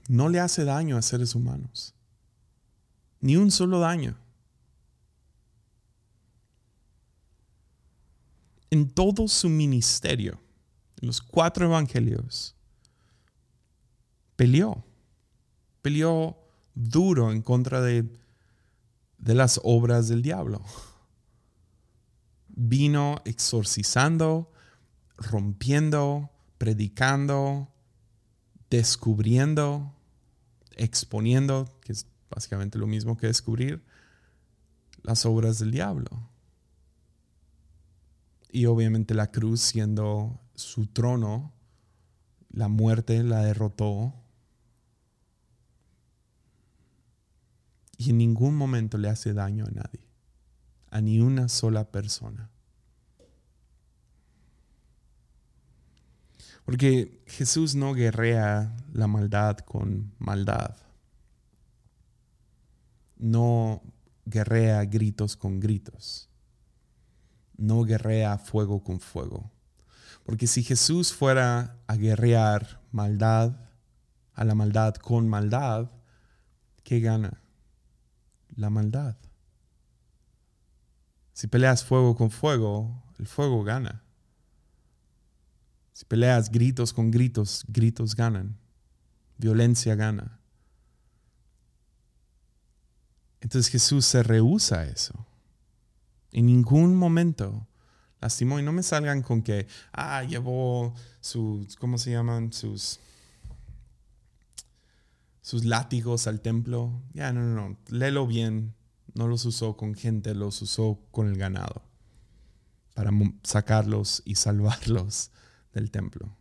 no 0.08 0.30
le 0.30 0.40
hace 0.40 0.66
daño 0.66 0.98
a 0.98 1.02
seres 1.02 1.36
humanos. 1.36 1.94
Ni 3.20 3.36
un 3.36 3.52
solo 3.52 3.80
daño. 3.80 4.18
En 8.70 8.90
todo 8.90 9.28
su 9.28 9.50
ministerio, 9.50 10.40
en 11.02 11.08
los 11.08 11.22
cuatro 11.22 11.66
evangelios, 11.66 12.56
peleó. 14.36 14.84
Peleó 15.82 16.38
duro 16.74 17.32
en 17.32 17.42
contra 17.42 17.82
de, 17.82 18.10
de 19.18 19.36
las 19.36 19.60
obras 19.64 20.08
del 20.08 20.22
diablo. 20.22 20.64
Vino 22.48 23.22
exorcizando, 23.26 24.52
rompiendo, 25.18 26.30
predicando, 26.58 27.72
descubriendo, 28.72 29.94
exponiendo, 30.78 31.70
que 31.82 31.92
es 31.92 32.08
básicamente 32.30 32.80
lo 32.80 32.88
mismo 32.88 33.18
que 33.18 33.28
descubrir, 33.28 33.84
las 35.04 35.26
obras 35.26 35.60
del 35.60 35.72
diablo. 35.72 36.10
Y 38.50 38.66
obviamente 38.66 39.14
la 39.14 39.30
cruz 39.30 39.62
siendo 39.62 40.40
su 40.56 40.88
trono, 40.88 41.54
la 42.50 42.70
muerte 42.70 43.22
la 43.24 43.44
derrotó. 43.44 44.14
Y 47.98 48.12
en 48.12 48.18
ningún 48.18 48.56
momento 48.56 48.98
le 48.98 49.10
hace 49.10 49.34
daño 49.34 49.66
a 49.66 49.72
nadie, 49.72 50.00
a 50.90 51.02
ni 51.02 51.20
una 51.20 51.50
sola 51.50 51.92
persona. 51.92 52.50
Porque 56.72 57.22
Jesús 57.28 57.76
no 57.76 57.94
guerrea 57.94 58.74
la 58.94 59.06
maldad 59.06 59.58
con 59.58 60.14
maldad. 60.20 60.78
No 63.18 63.82
guerrea 64.26 64.86
gritos 64.86 65.36
con 65.36 65.60
gritos. 65.60 66.30
No 67.58 67.84
guerrea 67.84 68.38
fuego 68.38 68.86
con 68.86 69.02
fuego. 69.02 69.52
Porque 70.24 70.48
si 70.48 70.64
Jesús 70.64 71.12
fuera 71.12 71.76
a 71.88 71.98
guerrear 71.98 72.80
maldad, 72.94 73.52
a 74.34 74.46
la 74.46 74.56
maldad 74.56 74.96
con 74.96 75.28
maldad, 75.28 75.92
¿qué 76.86 77.02
gana? 77.02 77.42
La 78.56 78.70
maldad. 78.70 79.18
Si 81.34 81.48
peleas 81.48 81.84
fuego 81.84 82.16
con 82.16 82.32
fuego, 82.32 83.04
el 83.20 83.28
fuego 83.28 83.62
gana. 83.62 84.06
Si 86.02 86.06
peleas 86.06 86.50
gritos 86.50 86.94
con 86.94 87.12
gritos, 87.12 87.64
gritos 87.68 88.16
ganan. 88.16 88.58
Violencia 89.38 89.94
gana. 89.94 90.40
Entonces 93.40 93.72
Jesús 93.72 94.04
se 94.08 94.24
rehúsa 94.24 94.80
a 94.80 94.86
eso. 94.86 95.28
En 96.32 96.48
ningún 96.48 96.96
momento 96.96 97.68
lastimó. 98.20 98.60
Y 98.60 98.64
no 98.64 98.72
me 98.72 98.82
salgan 98.82 99.22
con 99.22 99.44
que, 99.44 99.68
ah, 99.94 100.24
llevó 100.24 100.96
sus, 101.20 101.76
¿cómo 101.76 102.00
se 102.00 102.10
llaman? 102.10 102.52
Sus, 102.52 103.00
sus 105.44 105.66
látigos 105.66 106.26
al 106.26 106.42
templo. 106.42 107.00
Ya, 107.14 107.32
no, 107.32 107.44
no, 107.44 107.70
no. 107.70 107.78
Léelo 107.90 108.26
bien. 108.26 108.74
No 109.14 109.28
los 109.28 109.46
usó 109.46 109.78
con 109.78 109.94
gente, 109.94 110.34
los 110.34 110.64
usó 110.64 111.00
con 111.12 111.28
el 111.28 111.38
ganado. 111.38 111.84
Para 112.96 113.12
sacarlos 113.44 114.24
y 114.26 114.34
salvarlos 114.34 115.30
del 115.74 115.92
templo. 115.92 116.36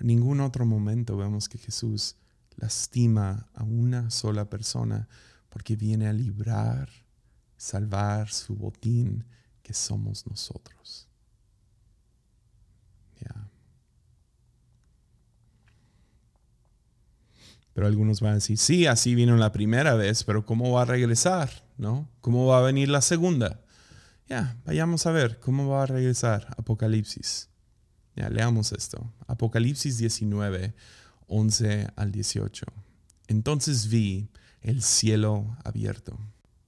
En 0.00 0.08
ningún 0.08 0.40
otro 0.40 0.66
momento 0.66 1.16
vemos 1.16 1.48
que 1.48 1.58
Jesús 1.58 2.16
lastima 2.56 3.48
a 3.54 3.64
una 3.64 4.10
sola 4.10 4.48
persona 4.48 5.08
porque 5.48 5.76
viene 5.76 6.08
a 6.08 6.12
librar, 6.12 6.88
salvar 7.56 8.30
su 8.30 8.56
botín 8.56 9.24
que 9.62 9.72
somos 9.72 10.26
nosotros. 10.26 11.08
Pero 17.74 17.88
algunos 17.88 18.20
van 18.20 18.32
a 18.32 18.34
decir, 18.36 18.56
sí, 18.56 18.86
así 18.86 19.16
vino 19.16 19.36
la 19.36 19.50
primera 19.50 19.94
vez, 19.94 20.22
pero 20.22 20.46
¿cómo 20.46 20.70
va 20.70 20.82
a 20.82 20.86
regresar? 20.86 21.50
¿No? 21.76 22.08
¿Cómo 22.20 22.46
va 22.46 22.58
a 22.58 22.62
venir 22.62 22.88
la 22.88 23.00
segunda? 23.00 23.63
Ya, 24.26 24.56
vayamos 24.64 25.06
a 25.06 25.10
ver 25.10 25.38
cómo 25.38 25.68
va 25.68 25.82
a 25.82 25.86
regresar 25.86 26.54
Apocalipsis. 26.56 27.50
Ya, 28.16 28.30
leamos 28.30 28.72
esto. 28.72 29.12
Apocalipsis 29.26 29.98
19, 29.98 30.74
11 31.26 31.88
al 31.94 32.10
18. 32.12 32.66
Entonces 33.28 33.88
vi 33.88 34.30
el 34.62 34.82
cielo 34.82 35.56
abierto 35.64 36.18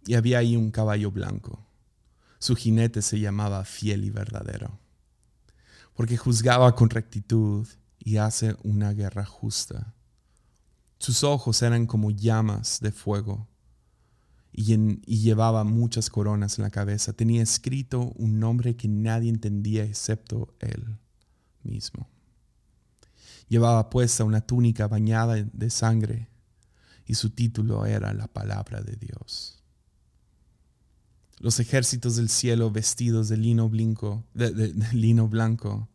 y 0.06 0.14
había 0.14 0.38
ahí 0.38 0.56
un 0.56 0.70
caballo 0.70 1.10
blanco. 1.10 1.66
Su 2.38 2.56
jinete 2.56 3.00
se 3.00 3.18
llamaba 3.20 3.64
fiel 3.64 4.04
y 4.04 4.10
verdadero, 4.10 4.78
porque 5.94 6.18
juzgaba 6.18 6.74
con 6.74 6.90
rectitud 6.90 7.66
y 7.98 8.18
hace 8.18 8.54
una 8.62 8.92
guerra 8.92 9.24
justa. 9.24 9.94
Sus 10.98 11.24
ojos 11.24 11.62
eran 11.62 11.86
como 11.86 12.10
llamas 12.10 12.80
de 12.80 12.92
fuego 12.92 13.48
y, 14.56 15.20
llevaba 15.20 15.64
muchas 15.64 16.08
coronas 16.08 16.58
en 16.58 16.64
la 16.64 16.70
cabeza. 16.70 17.12
Tenía 17.12 17.42
escrito 17.42 18.12
un 18.16 18.40
nombre 18.40 18.74
que 18.74 18.88
nadie 18.88 19.28
entendía 19.28 19.84
excepto 19.84 20.54
él 20.60 20.96
mismo. 21.62 22.08
Llevaba 23.48 23.90
puesta 23.90 24.24
una 24.24 24.40
túnica 24.40 24.88
bañada 24.88 25.34
de 25.34 25.70
sangre 25.70 26.28
y 27.04 27.14
su 27.14 27.30
título 27.30 27.84
era 27.84 28.14
la 28.14 28.26
palabra 28.28 28.80
de 28.80 28.96
Dios. 28.96 29.62
Los 31.38 31.60
ejércitos 31.60 32.16
del 32.16 32.30
cielo 32.30 32.70
vestidos 32.70 33.28
de 33.28 33.36
lino, 33.36 33.68
blanco, 33.68 34.24
de 34.32 34.72
lino 34.94 35.28
blanco 35.28 35.90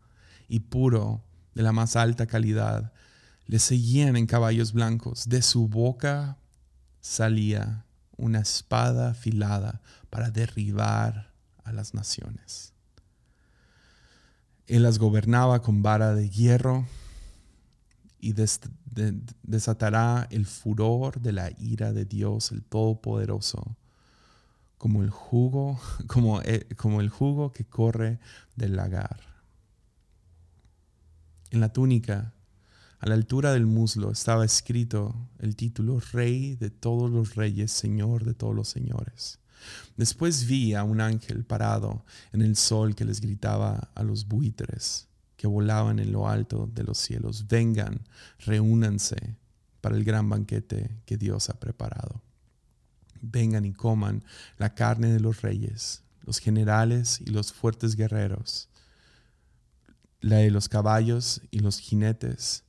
y 0.47 0.59
puro 0.59 1.23
de 1.55 1.63
la 1.63 1.71
más 1.71 1.95
alta 1.95 2.27
calidad 2.27 2.93
le 3.47 3.57
seguían 3.57 4.15
en 4.15 4.27
caballos 4.27 4.71
blancos. 4.71 5.27
De 5.27 5.41
su 5.41 5.67
boca 5.67 6.37
salía 7.01 7.85
una 8.17 8.39
espada 8.39 9.11
afilada 9.11 9.81
para 10.09 10.31
derribar 10.31 11.31
a 11.63 11.71
las 11.71 11.93
naciones. 11.93 12.73
Él 14.67 14.83
las 14.83 14.99
gobernaba 14.99 15.61
con 15.61 15.81
vara 15.81 16.13
de 16.13 16.29
hierro 16.29 16.85
y 18.19 18.33
desatará 19.43 20.27
el 20.29 20.45
furor 20.45 21.19
de 21.19 21.31
la 21.33 21.51
ira 21.57 21.91
de 21.91 22.05
Dios, 22.05 22.51
el 22.51 22.63
Todopoderoso, 22.63 23.77
como 24.77 25.01
el 25.03 25.09
jugo, 25.09 25.79
como, 26.07 26.41
eh, 26.41 26.67
como 26.77 27.01
el 27.01 27.09
jugo 27.09 27.51
que 27.51 27.65
corre 27.65 28.19
del 28.55 28.75
lagar. 28.75 29.19
En 31.49 31.59
la 31.59 31.73
túnica 31.73 32.33
a 33.01 33.09
la 33.09 33.15
altura 33.15 33.51
del 33.51 33.65
muslo 33.65 34.11
estaba 34.11 34.45
escrito 34.45 35.15
el 35.39 35.55
título 35.55 35.99
Rey 36.13 36.55
de 36.55 36.69
todos 36.69 37.09
los 37.09 37.33
reyes, 37.33 37.71
Señor 37.71 38.25
de 38.25 38.35
todos 38.35 38.55
los 38.55 38.69
señores. 38.69 39.39
Después 39.97 40.45
vi 40.45 40.75
a 40.75 40.83
un 40.83 41.01
ángel 41.01 41.43
parado 41.43 42.05
en 42.31 42.43
el 42.43 42.55
sol 42.55 42.93
que 42.93 43.03
les 43.03 43.19
gritaba 43.19 43.89
a 43.95 44.03
los 44.03 44.27
buitres 44.27 45.07
que 45.35 45.47
volaban 45.47 45.97
en 45.97 46.11
lo 46.11 46.29
alto 46.29 46.69
de 46.71 46.83
los 46.83 46.99
cielos, 46.99 47.47
vengan, 47.47 48.01
reúnanse 48.37 49.35
para 49.81 49.95
el 49.95 50.03
gran 50.03 50.29
banquete 50.29 51.01
que 51.07 51.17
Dios 51.17 51.49
ha 51.49 51.59
preparado. 51.59 52.21
Vengan 53.19 53.65
y 53.65 53.73
coman 53.73 54.23
la 54.59 54.75
carne 54.75 55.11
de 55.11 55.19
los 55.19 55.41
reyes, 55.41 56.03
los 56.21 56.37
generales 56.37 57.19
y 57.19 57.31
los 57.31 57.51
fuertes 57.51 57.95
guerreros, 57.95 58.69
la 60.19 60.37
de 60.37 60.51
los 60.51 60.69
caballos 60.69 61.41
y 61.49 61.59
los 61.59 61.79
jinetes 61.79 62.63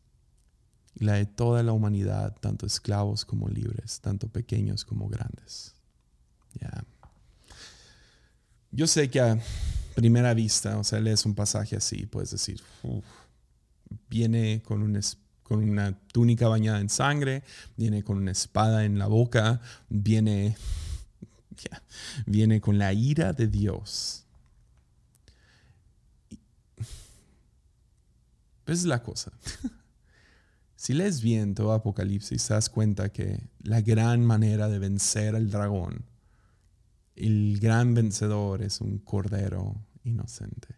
y 0.95 1.05
la 1.05 1.15
de 1.15 1.27
toda 1.27 1.63
la 1.63 1.73
humanidad, 1.73 2.37
tanto 2.41 2.67
esclavos 2.67 3.25
como 3.25 3.49
libres, 3.49 4.01
tanto 4.01 4.29
pequeños 4.29 4.85
como 4.85 5.09
grandes. 5.09 5.75
Yo 8.71 8.87
sé 8.87 9.11
que 9.11 9.21
a 9.21 9.39
primera 9.95 10.35
vista, 10.35 10.79
o 10.79 10.85
sea, 10.85 11.01
lees 11.01 11.27
un 11.27 11.35
pasaje 11.35 11.77
así, 11.77 12.07
puedes 12.07 12.31
decir, 12.31 12.61
viene 14.09 14.63
con, 14.63 14.83
un, 14.83 14.99
con 15.43 15.63
una 15.63 15.99
túnica 16.09 16.49
bañada 16.49 16.81
en 16.81 16.89
sangre, 16.89 17.43
viene 17.77 18.03
con 18.03 18.17
una 18.17 18.31
espada 18.31 18.85
en 18.85 18.99
la 18.99 19.07
boca, 19.07 19.61
viene, 19.89 20.57
viene 22.27 22.61
con 22.61 22.79
la 22.79 22.93
ira 22.93 23.33
de 23.33 23.47
Dios. 23.47 24.25
Esa 28.65 28.73
es 28.73 28.85
la 28.85 29.03
cosa. 29.03 29.33
Si 30.83 30.95
lees 30.95 31.23
bien 31.23 31.55
todo 31.55 31.75
Apocalipsis, 31.75 32.45
te 32.45 32.55
das 32.55 32.69
cuenta 32.69 33.11
que 33.11 33.41
la 33.61 33.81
gran 33.83 34.27
manera 34.27 34.69
de 34.69 34.81
vencer 34.81 35.37
al 35.37 35.49
dragón, 35.49 36.07
el 37.15 37.61
gran 37.61 37.95
vencedor 37.95 38.63
es 38.63 38.81
un 38.81 38.99
cordero 38.99 39.77
inocente. 40.03 40.75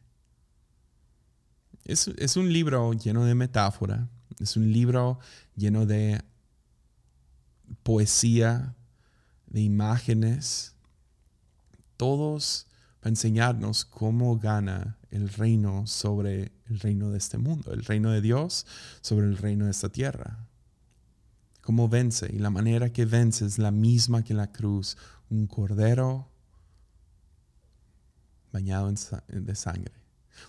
Es, 1.86 2.08
es 2.18 2.36
un 2.36 2.52
libro 2.52 2.92
lleno 2.92 3.24
de 3.24 3.34
metáfora, 3.34 4.10
es 4.38 4.58
un 4.58 4.70
libro 4.70 5.20
lleno 5.56 5.86
de 5.86 6.20
poesía, 7.82 8.74
de 9.46 9.62
imágenes, 9.62 10.74
todos 11.96 12.66
para 13.04 13.10
enseñarnos 13.10 13.84
cómo 13.84 14.38
gana 14.38 14.96
el 15.10 15.28
reino 15.28 15.86
sobre 15.86 16.52
el 16.70 16.80
reino 16.80 17.10
de 17.10 17.18
este 17.18 17.36
mundo, 17.36 17.74
el 17.74 17.84
reino 17.84 18.10
de 18.10 18.22
Dios 18.22 18.64
sobre 19.02 19.26
el 19.26 19.36
reino 19.36 19.66
de 19.66 19.72
esta 19.72 19.90
tierra. 19.90 20.48
cómo 21.60 21.86
vence. 21.86 22.30
Y 22.32 22.38
la 22.38 22.48
manera 22.48 22.94
que 22.94 23.04
vence 23.04 23.44
es 23.44 23.58
la 23.58 23.70
misma 23.70 24.24
que 24.24 24.32
la 24.32 24.52
cruz. 24.52 24.96
Un 25.28 25.46
cordero 25.46 26.30
bañado 28.50 28.88
en 28.88 29.44
de 29.44 29.54
sangre. 29.54 29.92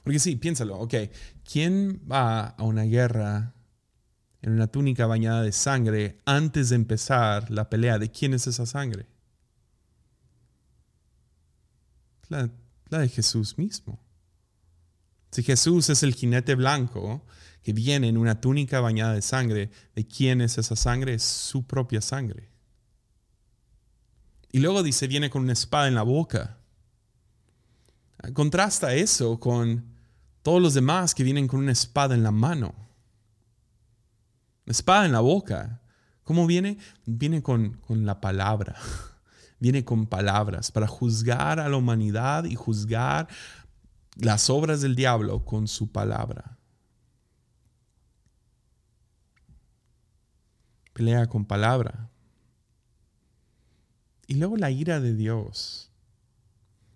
Porque 0.06 0.20
sí, 0.20 0.38
piénsalo, 0.38 0.80
ok, 0.80 0.94
¿quién 1.44 2.04
va 2.10 2.48
a 2.48 2.64
una 2.64 2.84
guerra 2.84 3.54
en 4.42 4.54
una 4.54 4.68
túnica 4.68 5.08
bañada 5.08 5.42
de 5.42 5.52
sangre 5.52 6.22
antes 6.24 6.70
de 6.70 6.78
empezar 6.78 7.52
la 7.52 7.70
pelea? 7.70 8.00
¿De 8.00 8.12
quién 8.12 8.34
es 8.34 8.48
esa 8.48 8.66
sangre? 8.66 9.08
La, 12.30 12.50
de 12.90 13.10
Jesús 13.10 13.58
mismo. 13.58 14.00
Si 15.32 15.44
Jesús 15.44 15.90
es 15.90 16.04
el 16.04 16.14
jinete 16.14 16.56
blanco 16.56 17.26
que 17.62 17.74
viene 17.74 18.08
en 18.08 18.18
una 18.18 18.40
túnica 18.40 18.80
bañada 18.80 19.14
de 19.14 19.22
sangre, 19.22 19.72
¿de 19.96 20.08
quién 20.08 20.40
es 20.42 20.58
esa 20.58 20.76
sangre? 20.76 21.16
Es 21.16 21.24
su 21.24 21.66
propia 21.66 22.02
sangre. 22.02 22.50
Y 24.52 24.60
luego 24.60 24.84
dice, 24.84 25.08
viene 25.08 25.30
con 25.30 25.44
una 25.44 25.54
espada 25.54 25.88
en 25.88 25.96
la 25.96 26.04
boca. 26.04 26.60
Contrasta 28.34 28.94
eso 28.94 29.40
con 29.40 29.94
todos 30.42 30.62
los 30.62 30.74
demás 30.74 31.14
que 31.14 31.24
vienen 31.24 31.48
con 31.48 31.60
una 31.60 31.72
espada 31.72 32.16
en 32.16 32.24
la 32.24 32.32
mano. 32.32 32.74
espada 34.66 35.06
en 35.06 35.12
la 35.12 35.20
boca. 35.20 35.82
¿Cómo 36.24 36.48
viene? 36.48 36.78
Viene 37.06 37.44
con, 37.44 37.74
con 37.78 38.06
la 38.06 38.22
palabra. 38.22 38.76
Viene 39.66 39.84
con 39.84 40.06
palabras 40.06 40.72
para 40.72 40.86
juzgar 40.86 41.60
a 41.60 41.68
la 41.68 41.76
humanidad 41.76 42.44
y 42.44 42.54
juzgar 42.54 43.28
las 44.16 44.52
obras 44.52 44.82
del 44.82 44.96
diablo 44.96 45.44
con 45.44 45.68
su 45.68 45.92
palabra. 45.92 46.60
Pelea 50.94 51.26
con 51.26 51.46
palabra. 51.46 52.12
Y 54.28 54.36
luego 54.36 54.56
la 54.56 54.70
ira 54.70 55.00
de 55.00 55.16
Dios. 55.16 55.92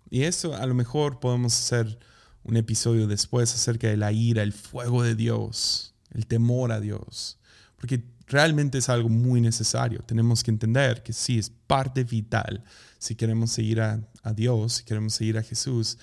Y 0.08 0.22
eso 0.22 0.54
a 0.54 0.64
lo 0.66 0.74
mejor 0.74 1.18
podemos 1.18 1.58
hacer 1.58 1.98
un 2.44 2.56
episodio 2.56 3.08
después 3.08 3.52
acerca 3.52 3.88
de 3.88 3.96
la 3.96 4.12
ira, 4.12 4.44
el 4.44 4.52
fuego 4.52 5.02
de 5.02 5.16
Dios, 5.16 5.96
el 6.12 6.28
temor 6.28 6.70
a 6.70 6.78
Dios. 6.78 7.40
Porque 7.74 8.04
realmente 8.30 8.78
es 8.78 8.88
algo 8.88 9.08
muy 9.08 9.40
necesario. 9.40 10.00
Tenemos 10.06 10.42
que 10.42 10.50
entender 10.50 11.02
que 11.02 11.12
sí, 11.12 11.38
es 11.38 11.50
parte 11.50 12.04
vital. 12.04 12.64
Si 12.98 13.16
queremos 13.16 13.50
seguir 13.50 13.80
a, 13.80 14.00
Dios, 14.34 14.74
si 14.74 14.84
queremos 14.84 15.14
seguir 15.14 15.36
a 15.36 15.42
Jesús, 15.42 15.98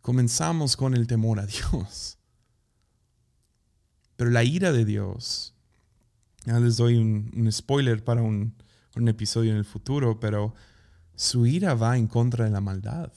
comenzamos 0.00 0.76
con 0.76 0.94
el 0.94 1.06
temor 1.06 1.40
a 1.40 1.46
Dios. 1.46 2.18
Pero 4.16 4.30
la 4.30 4.44
ira 4.44 4.72
de 4.72 4.84
Dios, 4.84 5.54
ya 6.44 6.60
les 6.60 6.76
doy 6.76 6.98
un, 6.98 7.48
spoiler 7.50 8.04
para 8.04 8.22
un, 8.22 8.54
un 8.96 9.08
episodio 9.08 9.50
en 9.50 9.56
el 9.56 9.64
futuro, 9.64 10.20
pero 10.20 10.54
su 11.14 11.46
ira 11.46 11.74
va 11.74 11.96
en 11.96 12.06
contra 12.06 12.44
de 12.44 12.50
la 12.50 12.60
maldad. 12.60 13.10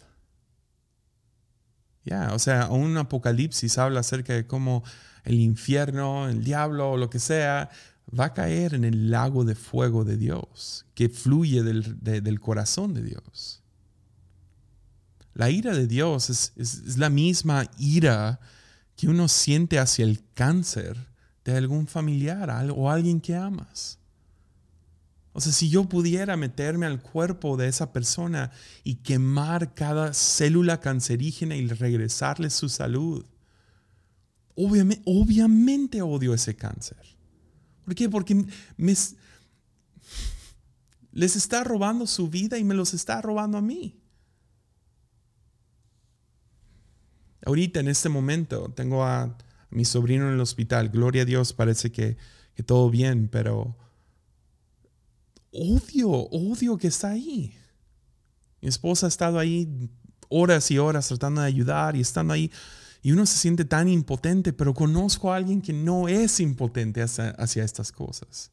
Ya, 2.06 2.34
o 2.34 2.40
sea, 2.40 2.70
un 2.70 2.96
apocalipsis 2.98 3.78
habla 3.78 4.02
acerca 4.02 4.34
de 4.34 4.48
cómo 4.48 4.84
el 5.24 5.36
infierno, 5.36 6.28
el 6.28 6.44
diablo 6.44 6.92
o 6.92 6.98
lo 6.98 7.10
que 7.10 7.20
sea, 7.20 7.70
va 8.08 8.26
a 8.26 8.34
caer 8.34 8.74
en 8.74 8.84
el 8.84 9.10
lago 9.10 9.44
de 9.44 9.56
fuego 9.56 10.04
de 10.04 10.18
Dios, 10.18 10.86
que 10.94 11.10
fluye 11.10 11.64
del, 11.64 12.40
corazón 12.40 12.94
de 12.94 13.04
Dios. 13.04 13.62
La 15.34 15.50
ira 15.50 15.74
de 15.74 15.88
Dios 15.88 16.30
es, 16.30 16.98
la 16.98 17.10
misma 17.10 17.70
ira 17.78 18.40
que 18.96 19.08
uno 19.08 19.28
siente 19.28 19.80
hacia 19.80 20.06
el 20.06 20.22
cáncer 20.36 20.98
de 21.44 21.58
algún 21.58 21.88
familiar 21.88 22.50
o 22.76 22.90
alguien 22.90 23.20
que 23.20 23.36
amas. 23.36 23.98
O 25.36 25.42
sea, 25.42 25.52
si 25.52 25.70
yo 25.70 25.86
pudiera 25.86 26.38
meterme 26.38 26.86
al 26.86 27.02
cuerpo 27.02 27.58
de 27.58 27.68
esa 27.68 27.92
persona 27.92 28.52
y 28.84 28.96
quemar 28.96 29.74
cada 29.74 30.14
célula 30.14 30.80
cancerígena 30.80 31.56
y 31.56 31.68
regresarle 31.68 32.52
su 32.52 32.70
salud, 32.70 33.26
obviamente, 34.54 35.02
obviamente 35.08 36.04
odio 36.04 36.36
ese 36.36 36.56
cáncer. 36.56 37.13
¿Por 37.84 37.96
qué? 37.96 38.10
Porque 38.10 38.46
les 41.12 41.36
está 41.36 41.64
robando 41.64 42.08
su 42.08 42.30
vida 42.30 42.58
y 42.58 42.64
me 42.64 42.74
los 42.74 42.94
está 42.94 43.22
robando 43.22 43.58
a 43.58 43.62
mí. 43.62 44.00
Ahorita, 47.46 47.80
en 47.82 47.90
este 47.90 48.10
momento, 48.10 48.72
tengo 48.74 49.04
a, 49.04 49.38
mi 49.74 49.86
sobrino 49.86 50.28
en 50.28 50.36
el 50.36 50.40
hospital. 50.40 50.90
Gloria 50.90 51.24
a 51.24 51.26
Dios, 51.26 51.52
parece 51.52 51.92
que, 51.92 52.18
que 52.56 52.64
todo 52.64 52.90
bien, 52.90 53.28
pero 53.28 53.76
odio, 55.52 56.10
odio 56.10 56.78
que 56.78 56.88
está 56.88 57.10
ahí. 57.10 57.56
Mi 58.62 58.70
esposa 58.70 59.08
ha 59.08 59.10
estado 59.10 59.40
ahí 59.40 59.90
horas 60.30 60.72
y 60.72 60.78
horas 60.78 61.08
tratando 61.08 61.42
de 61.42 61.48
ayudar 61.48 61.96
y 61.96 62.02
estando 62.02 62.34
ahí. 62.34 62.52
Y 63.04 63.12
uno 63.12 63.26
se 63.26 63.38
siente 63.38 63.66
tan 63.66 63.90
impotente, 63.90 64.54
pero 64.54 64.74
conozco 64.74 65.32
a 65.32 65.36
alguien 65.36 65.62
que 65.62 65.74
no 65.74 66.08
es 66.08 66.40
impotente 66.40 67.02
hacia, 67.02 67.64
estas 67.64 67.92
cosas. 67.92 68.50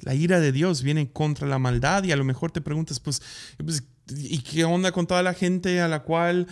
La 0.00 0.14
ira 0.14 0.40
de 0.40 0.52
Dios 0.52 0.82
viene 0.82 1.12
contra 1.12 1.46
la 1.46 1.58
maldad 1.58 2.04
y 2.04 2.12
a 2.12 2.16
lo 2.16 2.24
mejor 2.24 2.50
te 2.50 2.62
preguntas, 2.62 2.98
pues, 2.98 3.20
pues 3.58 3.82
¿Y 4.12 4.38
qué 4.38 4.64
onda 4.64 4.90
con 4.90 5.06
toda 5.06 5.22
la 5.22 5.34
gente 5.34 5.80
a 5.80 5.86
la 5.86 6.02
cual 6.02 6.48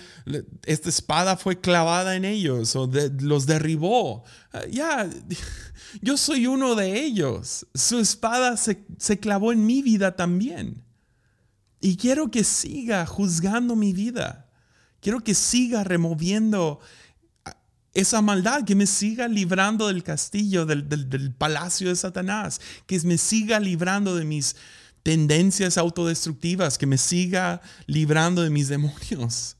esta 0.64 0.88
espada 0.88 1.36
fue 1.36 1.60
clavada 1.60 2.14
en 2.14 2.24
ellos 2.24 2.76
o 2.76 2.88
los 3.20 3.46
derribó? 3.46 4.24
Ah, 4.52 4.62
ya, 4.70 5.08
yo 6.02 6.16
soy 6.16 6.46
uno 6.46 6.74
de 6.74 7.00
ellos. 7.00 7.66
Su 7.74 7.98
espada 7.98 8.56
se, 8.56 8.84
se 8.98 9.18
clavó 9.18 9.52
en 9.52 9.66
mi 9.66 9.82
vida 9.82 10.14
también. 10.14 10.84
Y 11.80 11.96
quiero 11.96 12.30
que 12.30 12.44
siga 12.44 13.06
juzgando 13.06 13.76
mi 13.76 13.92
vida. 13.92 14.48
Quiero 15.00 15.20
que 15.20 15.34
siga 15.34 15.84
removiendo 15.84 16.80
esa 17.94 18.20
maldad, 18.20 18.64
que 18.64 18.74
me 18.74 18.86
siga 18.86 19.28
librando 19.28 19.88
del 19.88 20.02
castillo, 20.02 20.66
del 20.66 21.32
palacio 21.34 21.88
de 21.88 21.96
Satanás, 21.96 22.60
que 22.86 23.00
me 23.00 23.18
siga 23.18 23.60
librando 23.60 24.16
de 24.16 24.24
mis 24.24 24.56
tendencias 25.02 25.78
autodestructivas, 25.78 26.78
que 26.78 26.86
me 26.86 26.98
siga 26.98 27.60
librando 27.86 28.42
de 28.42 28.50
mis 28.50 28.68
demonios. 28.68 29.56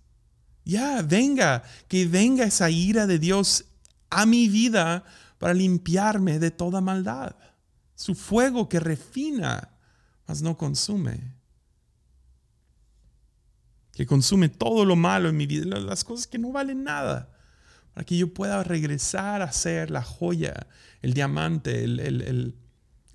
Ya, 0.65 1.01
venga, 1.03 1.63
que 1.89 2.07
venga 2.07 2.45
esa 2.45 2.69
ira 2.69 3.07
de 3.07 3.19
Dios 3.19 3.65
a 4.11 4.27
mi 4.27 4.49
vida 4.49 5.05
para 5.39 5.55
limpiarme 5.55 6.39
de 6.39 6.51
toda 6.51 6.81
maldad. 6.81 7.35
Su 7.95 8.15
fuego 8.15 8.69
que 8.69 8.79
refina, 8.79 9.71
mas 10.27 10.43
no 10.43 10.59
consume. 10.59 11.38
Que 13.99 14.07
consume 14.07 14.49
todo 14.49 14.85
lo 14.85 14.95
malo 14.95 15.29
en 15.29 15.37
mi 15.37 15.49
vida, 15.49 15.77
las 15.81 16.05
cosas 16.05 16.29
que 16.29 16.39
no 16.39 16.53
valen 16.53 16.85
nada. 16.85 17.33
Para 17.95 18.05
que 18.05 18.17
yo 18.17 18.33
pueda 18.33 18.63
regresar 18.63 19.43
a 19.43 19.51
ser 19.51 19.91
la 19.91 20.05
joya, 20.05 20.69
el 21.03 21.15
diamante, 21.15 21.83
el, 21.83 21.99
el, 21.99 22.55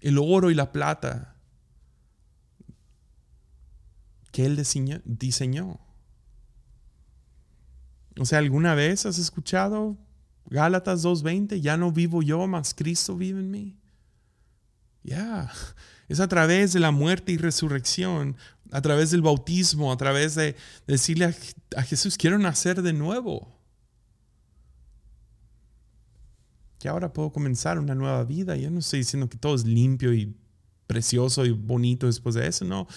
el 0.02 0.18
oro 0.18 0.52
y 0.52 0.56
la 0.56 0.74
plata 0.74 1.38
que 4.34 4.46
Él 4.46 4.62
diseñó. 5.06 5.80
O 8.20 8.26
sea, 8.26 8.40
¿alguna 8.40 8.76
vez 8.76 9.06
has 9.06 9.18
escuchado 9.18 9.98
Gálatas 10.48 11.06
2.20? 11.06 11.62
Ya 11.62 11.78
no 11.78 11.94
vivo 11.94 12.22
yo, 12.22 12.46
mas 12.46 12.74
Cristo 12.74 13.16
vive 13.16 13.40
en 13.40 13.52
mí. 13.52 13.80
Ya, 15.02 15.50
es 16.08 16.20
a 16.20 16.28
través 16.28 16.74
de 16.74 16.80
la 16.80 16.92
muerte 16.92 17.32
y 17.32 17.38
resurrección, 17.38 18.36
a 18.72 18.82
través 18.82 19.12
del 19.12 19.22
bautismo, 19.22 19.92
a 19.92 19.98
través 19.98 20.36
de 20.36 20.56
decirle 20.88 21.36
a, 21.76 21.84
Jesús, 21.84 22.18
quiero 22.18 22.40
nacer 22.40 22.82
de 22.82 22.94
nuevo. 22.94 23.56
Que 26.80 26.90
ahora 26.90 27.14
puedo 27.14 27.32
comenzar 27.32 27.80
una 27.80 27.96
nueva 27.96 28.24
vida. 28.24 28.58
Yo 28.58 28.70
no 28.70 28.80
estoy 28.80 29.00
diciendo 29.00 29.30
que 29.30 29.38
todo 29.38 29.56
es 29.56 29.64
limpio 29.64 30.14
y 30.14 30.36
precioso 30.88 31.46
y 31.46 31.52
bonito 31.52 32.08
después 32.08 32.36
de 32.36 32.48
eso, 32.48 32.66
no. 32.66 32.88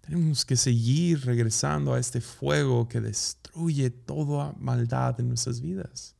Tenemos 0.00 0.44
que 0.44 0.56
seguir 0.56 1.24
regresando 1.24 1.94
a 1.94 1.98
este 1.98 2.20
fuego 2.20 2.88
que 2.88 3.00
destruye 3.00 3.90
toda 3.90 4.52
maldad 4.58 5.20
en 5.20 5.28
nuestras 5.28 5.60
vidas. 5.60 6.15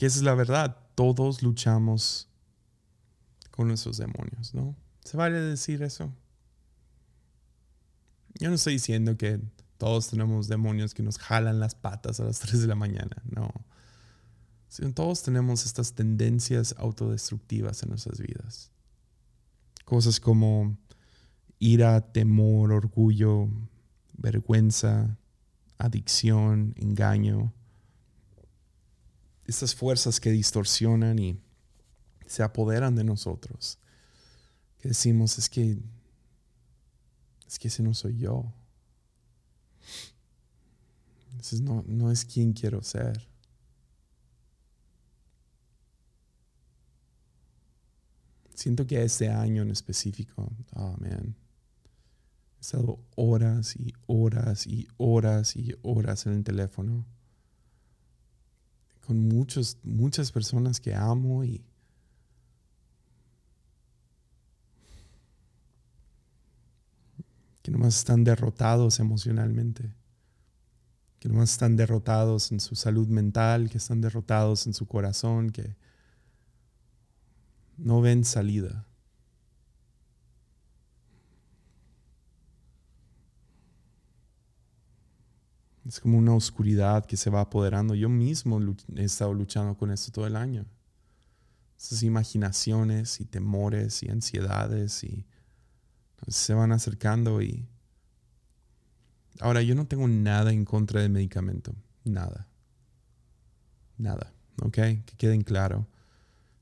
Porque 0.00 0.06
esa 0.06 0.16
es 0.16 0.22
la 0.22 0.34
verdad. 0.34 0.78
Todos 0.94 1.42
luchamos 1.42 2.26
con 3.50 3.68
nuestros 3.68 3.98
demonios, 3.98 4.54
¿no? 4.54 4.74
¿Se 5.04 5.18
vale 5.18 5.38
decir 5.38 5.82
eso? 5.82 6.10
Yo 8.38 8.48
no 8.48 8.54
estoy 8.54 8.72
diciendo 8.72 9.18
que 9.18 9.42
todos 9.76 10.08
tenemos 10.08 10.48
demonios 10.48 10.94
que 10.94 11.02
nos 11.02 11.18
jalan 11.18 11.60
las 11.60 11.74
patas 11.74 12.18
a 12.18 12.24
las 12.24 12.38
3 12.40 12.62
de 12.62 12.66
la 12.66 12.76
mañana, 12.76 13.14
no 13.28 13.52
todos 14.94 15.22
tenemos 15.22 15.66
estas 15.66 15.92
tendencias 15.92 16.74
autodestructivas 16.78 17.82
en 17.82 17.90
nuestras 17.90 18.20
vidas. 18.20 18.70
Cosas 19.84 20.18
como 20.18 20.78
ira, 21.58 22.00
temor, 22.12 22.72
orgullo, 22.72 23.50
vergüenza, 24.16 25.18
adicción, 25.76 26.72
engaño, 26.78 27.52
estas 29.50 29.74
fuerzas 29.74 30.20
que 30.20 30.30
distorsionan 30.30 31.18
y 31.18 31.38
se 32.26 32.42
apoderan 32.42 32.94
de 32.94 33.04
nosotros, 33.04 33.78
que 34.78 34.88
decimos 34.88 35.38
es 35.38 35.48
que 35.48 35.78
es 37.46 37.58
que 37.58 37.66
ese 37.66 37.82
no 37.82 37.92
soy 37.94 38.16
yo. 38.16 38.44
Ese 41.40 41.60
no, 41.62 41.82
no 41.88 42.12
es 42.12 42.24
quien 42.24 42.52
quiero 42.52 42.80
ser. 42.82 43.28
Siento 48.54 48.86
que 48.86 49.02
este 49.02 49.30
año 49.30 49.62
en 49.62 49.70
específico, 49.70 50.52
oh 50.76 50.96
man, 51.00 51.34
he 52.56 52.60
estado 52.60 53.00
horas 53.16 53.74
y 53.74 53.94
horas 54.06 54.66
y 54.66 54.86
horas 54.96 55.56
y 55.56 55.74
horas 55.82 56.26
en 56.26 56.34
el 56.34 56.44
teléfono 56.44 57.04
con 59.10 59.26
muchos, 59.26 59.76
muchas 59.82 60.30
personas 60.30 60.78
que 60.78 60.94
amo 60.94 61.42
y 61.42 61.64
que 67.60 67.72
nomás 67.72 67.96
están 67.96 68.22
derrotados 68.22 69.00
emocionalmente, 69.00 69.92
que 71.18 71.28
nomás 71.28 71.50
están 71.50 71.74
derrotados 71.74 72.52
en 72.52 72.60
su 72.60 72.76
salud 72.76 73.08
mental, 73.08 73.68
que 73.68 73.78
están 73.78 74.00
derrotados 74.00 74.68
en 74.68 74.74
su 74.74 74.86
corazón, 74.86 75.50
que 75.50 75.74
no 77.78 78.00
ven 78.00 78.24
salida. 78.24 78.86
Es 85.86 86.00
como 86.00 86.18
una 86.18 86.34
oscuridad 86.34 87.06
que 87.06 87.16
se 87.16 87.30
va 87.30 87.40
apoderando. 87.40 87.94
Yo 87.94 88.08
mismo 88.08 88.60
he 88.96 89.04
estado 89.04 89.32
luchando 89.32 89.76
con 89.76 89.90
esto 89.90 90.12
todo 90.12 90.26
el 90.26 90.36
año. 90.36 90.66
Esas 91.78 92.02
imaginaciones 92.02 93.20
y 93.20 93.24
temores 93.24 94.02
y 94.02 94.10
ansiedades 94.10 95.02
y 95.04 95.26
se 96.28 96.52
van 96.54 96.72
acercando 96.72 97.40
y 97.40 97.66
ahora 99.40 99.62
yo 99.62 99.74
no 99.74 99.86
tengo 99.86 100.06
nada 100.06 100.52
en 100.52 100.64
contra 100.64 101.00
del 101.00 101.10
medicamento, 101.10 101.74
nada. 102.04 102.46
Nada, 103.96 104.32
¿ok? 104.62 104.74
Que 104.74 105.14
queden 105.16 105.42
claro. 105.42 105.86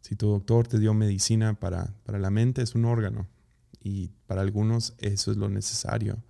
Si 0.01 0.17
tu 0.17 0.29
doctor 0.29 0.67
te 0.67 0.79
dio 0.79 0.95
medicina 0.95 1.55
para, 1.55 1.95
para 2.05 2.19
la 2.19 2.31
mente, 2.31 2.63
es 2.63 2.75
un 2.75 2.85
órgano. 2.85 3.27
Y 3.81 4.09
para 4.27 4.41
algunos 4.41 4.95
eso 4.99 5.31
es 5.31 5.37
lo 5.37 5.49
necesario. 5.49 6.23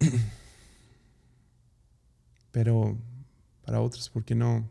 Pero 2.52 2.98
para 3.64 3.80
otros, 3.80 4.08
¿por 4.08 4.24
qué 4.24 4.34
no 4.34 4.70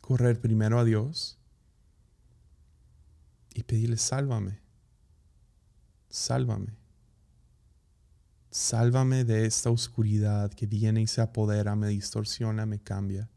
correr 0.00 0.40
primero 0.40 0.78
a 0.78 0.84
Dios 0.84 1.38
y 3.54 3.62
pedirle, 3.62 3.96
sálvame, 3.96 4.60
sálvame, 6.08 6.76
sálvame 8.50 9.24
de 9.24 9.46
esta 9.46 9.70
oscuridad 9.70 10.52
que 10.52 10.66
viene 10.66 11.02
y 11.02 11.06
se 11.06 11.20
apodera, 11.20 11.76
me 11.76 11.88
distorsiona, 11.88 12.66
me 12.66 12.80
cambia 12.80 13.28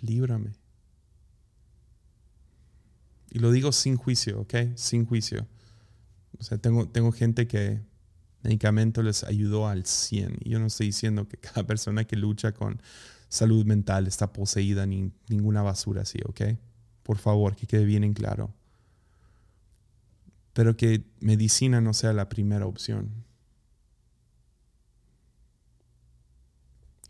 líbrame. 0.00 0.52
Y 3.30 3.38
lo 3.38 3.50
digo 3.50 3.72
sin 3.72 3.96
juicio, 3.96 4.40
¿ok? 4.40 4.54
Sin 4.76 5.06
juicio. 5.06 5.46
O 6.38 6.42
sea, 6.42 6.58
tengo, 6.58 6.88
tengo 6.88 7.12
gente 7.12 7.46
que 7.46 7.80
medicamento 8.42 9.02
les 9.02 9.24
ayudó 9.24 9.68
al 9.68 9.86
100. 9.86 10.38
Y 10.40 10.50
yo 10.50 10.58
no 10.58 10.66
estoy 10.66 10.86
diciendo 10.86 11.28
que 11.28 11.36
cada 11.38 11.66
persona 11.66 12.04
que 12.04 12.16
lucha 12.16 12.52
con 12.52 12.80
salud 13.28 13.64
mental 13.64 14.06
está 14.06 14.32
poseída 14.32 14.86
ni 14.86 15.12
ninguna 15.28 15.62
basura 15.62 16.02
así, 16.02 16.18
¿ok? 16.26 16.58
Por 17.02 17.18
favor, 17.18 17.56
que 17.56 17.66
quede 17.66 17.84
bien 17.84 18.04
en 18.04 18.14
claro. 18.14 18.52
Pero 20.52 20.76
que 20.76 21.04
medicina 21.20 21.80
no 21.80 21.94
sea 21.94 22.12
la 22.12 22.28
primera 22.28 22.66
opción. 22.66 23.10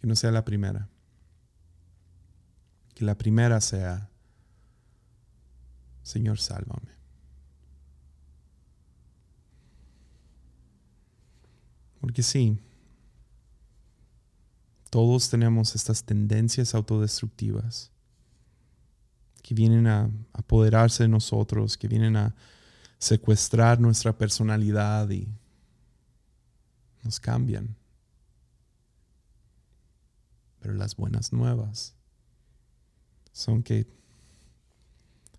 Que 0.01 0.07
no 0.07 0.17
sea 0.17 0.31
la 0.31 0.45
primera 0.45 0.89
la 3.03 3.17
primera 3.17 3.61
sea, 3.61 4.09
Señor, 6.03 6.39
sálvame. 6.39 6.93
Porque 12.03 12.25
sí, 12.25 12.59
todos 14.91 15.31
tenemos 15.31 15.77
estas 15.77 16.03
tendencias 16.03 16.75
autodestructivas 16.75 17.93
que 19.41 19.55
vienen 19.55 19.87
a 19.87 20.11
apoderarse 20.33 21.05
de 21.05 21.09
nosotros, 21.09 21.79
que 21.79 21.87
vienen 21.87 22.17
a 22.17 22.35
secuestrar 22.99 23.79
nuestra 23.79 24.19
personalidad 24.19 25.09
y 25.11 25.29
nos 27.05 27.21
cambian. 27.21 27.77
Pero 30.59 30.75
las 30.75 30.97
buenas 30.97 31.33
nuevas 31.33 31.95
son 33.31 33.63
que 33.63 33.87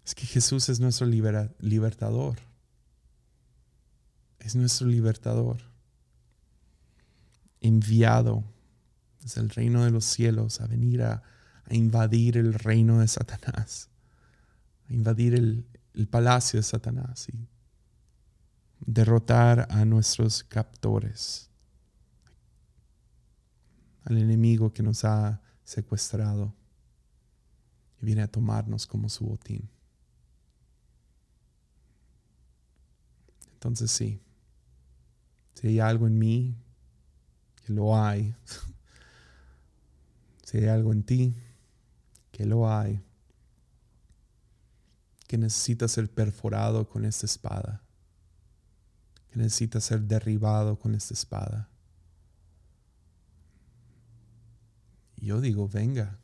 es 0.05 0.15
que 0.15 0.25
Jesús 0.25 0.69
es 0.69 0.79
nuestro 0.79 1.07
libertador. 1.07 2.37
Es 4.39 4.55
nuestro 4.55 4.87
libertador. 4.87 5.72
Enviado 7.63 8.43
desde 9.19 9.41
el 9.41 9.49
reino 9.49 9.83
de 9.83 9.89
los 9.89 10.05
cielos 10.05 10.61
a 10.61 10.67
venir 10.67 11.01
a, 11.01 11.23
invadir 11.71 12.37
el 12.37 12.53
reino 12.53 12.99
de 12.99 13.07
Satanás. 13.07 13.89
A 14.89 14.93
invadir 14.93 15.33
el, 15.33 15.65
el 15.95 16.07
palacio 16.07 16.59
de 16.59 16.63
Satanás 16.63 17.27
y 17.29 17.47
derrotar 18.85 19.67
a 19.71 19.85
nuestros 19.85 20.43
captores. 20.43 21.49
Al 24.03 24.17
enemigo 24.17 24.73
que 24.73 24.83
nos 24.83 25.05
ha 25.05 25.41
secuestrado 25.63 26.53
viene 28.01 28.21
a 28.21 28.27
tomarnos 28.27 28.85
como 28.85 29.07
su 29.07 29.25
botín. 29.25 29.69
Entonces 33.53 33.91
sí, 33.91 34.21
si 35.53 35.67
hay 35.67 35.79
algo 35.79 36.05
en 36.05 36.19
mí, 36.19 36.57
que 37.65 37.73
lo 37.73 37.97
hay, 37.97 38.35
si 40.43 40.57
hay 40.57 40.67
algo 40.67 40.91
en 40.91 41.03
ti, 41.03 41.35
que 42.31 42.45
lo 42.45 42.69
hay, 42.69 43.01
que 45.27 45.37
necesita 45.37 45.87
ser 45.87 46.09
perforado 46.09 46.87
con 46.87 47.05
esta 47.05 47.25
espada, 47.25 47.81
que 49.31 49.39
necesita 49.39 49.79
ser 49.81 50.01
derribado 50.01 50.77
con 50.77 50.95
esta 50.95 51.13
espada. 51.13 51.69
Y 55.17 55.27
yo 55.27 55.41
digo, 55.41 55.67
venga, 55.67 56.19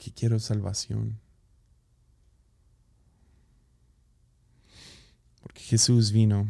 que 0.00 0.10
quiero 0.10 0.40
salvación. 0.40 1.20
Porque 5.42 5.60
Jesús 5.60 6.10
vino 6.10 6.48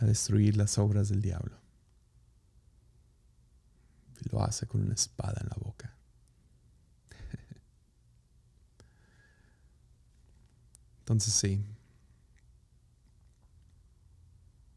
a 0.00 0.06
destruir 0.06 0.56
las 0.56 0.78
obras 0.78 1.08
del 1.08 1.22
diablo. 1.22 1.56
Y 4.20 4.28
lo 4.30 4.42
hace 4.42 4.66
con 4.66 4.82
una 4.82 4.94
espada 4.94 5.40
en 5.40 5.48
la 5.48 5.56
boca. 5.60 5.94
Entonces 11.00 11.32
sí. 11.32 11.64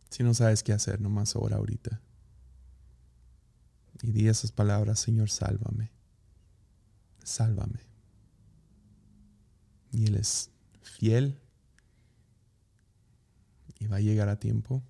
Si 0.10 0.24
no 0.24 0.34
sabes 0.34 0.64
qué 0.64 0.74
hacer, 0.74 1.02
nomás 1.02 1.36
ora 1.36 1.58
ahorita. 1.58 2.02
Y 4.02 4.12
di 4.12 4.28
esas 4.28 4.52
palabras, 4.52 5.00
Señor, 5.00 5.30
sálvame 5.30 5.92
sálvame. 7.24 7.80
Y 9.92 10.06
Él 10.06 10.16
es 10.16 10.50
fiel 10.82 11.40
y 13.80 13.88
va 13.88 13.98
a 13.98 14.02
llegar 14.02 14.30
a 14.30 14.40
tiempo. 14.40 14.84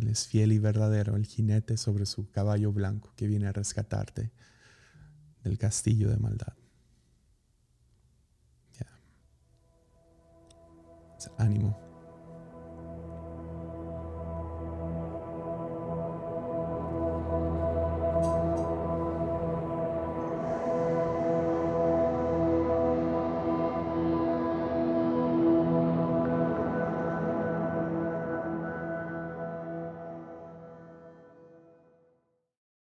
Él 0.00 0.08
es 0.08 0.26
fiel 0.26 0.52
y 0.52 0.58
verdadero, 0.58 1.16
el 1.16 1.26
jinete 1.26 1.76
sobre 1.76 2.06
su 2.06 2.30
caballo 2.30 2.72
blanco 2.72 3.12
que 3.16 3.26
viene 3.26 3.46
a 3.46 3.52
rescatarte 3.52 4.32
del 5.42 5.58
castillo 5.58 6.08
de 6.08 6.16
maldad. 6.16 6.54
Ánimo. 11.38 11.91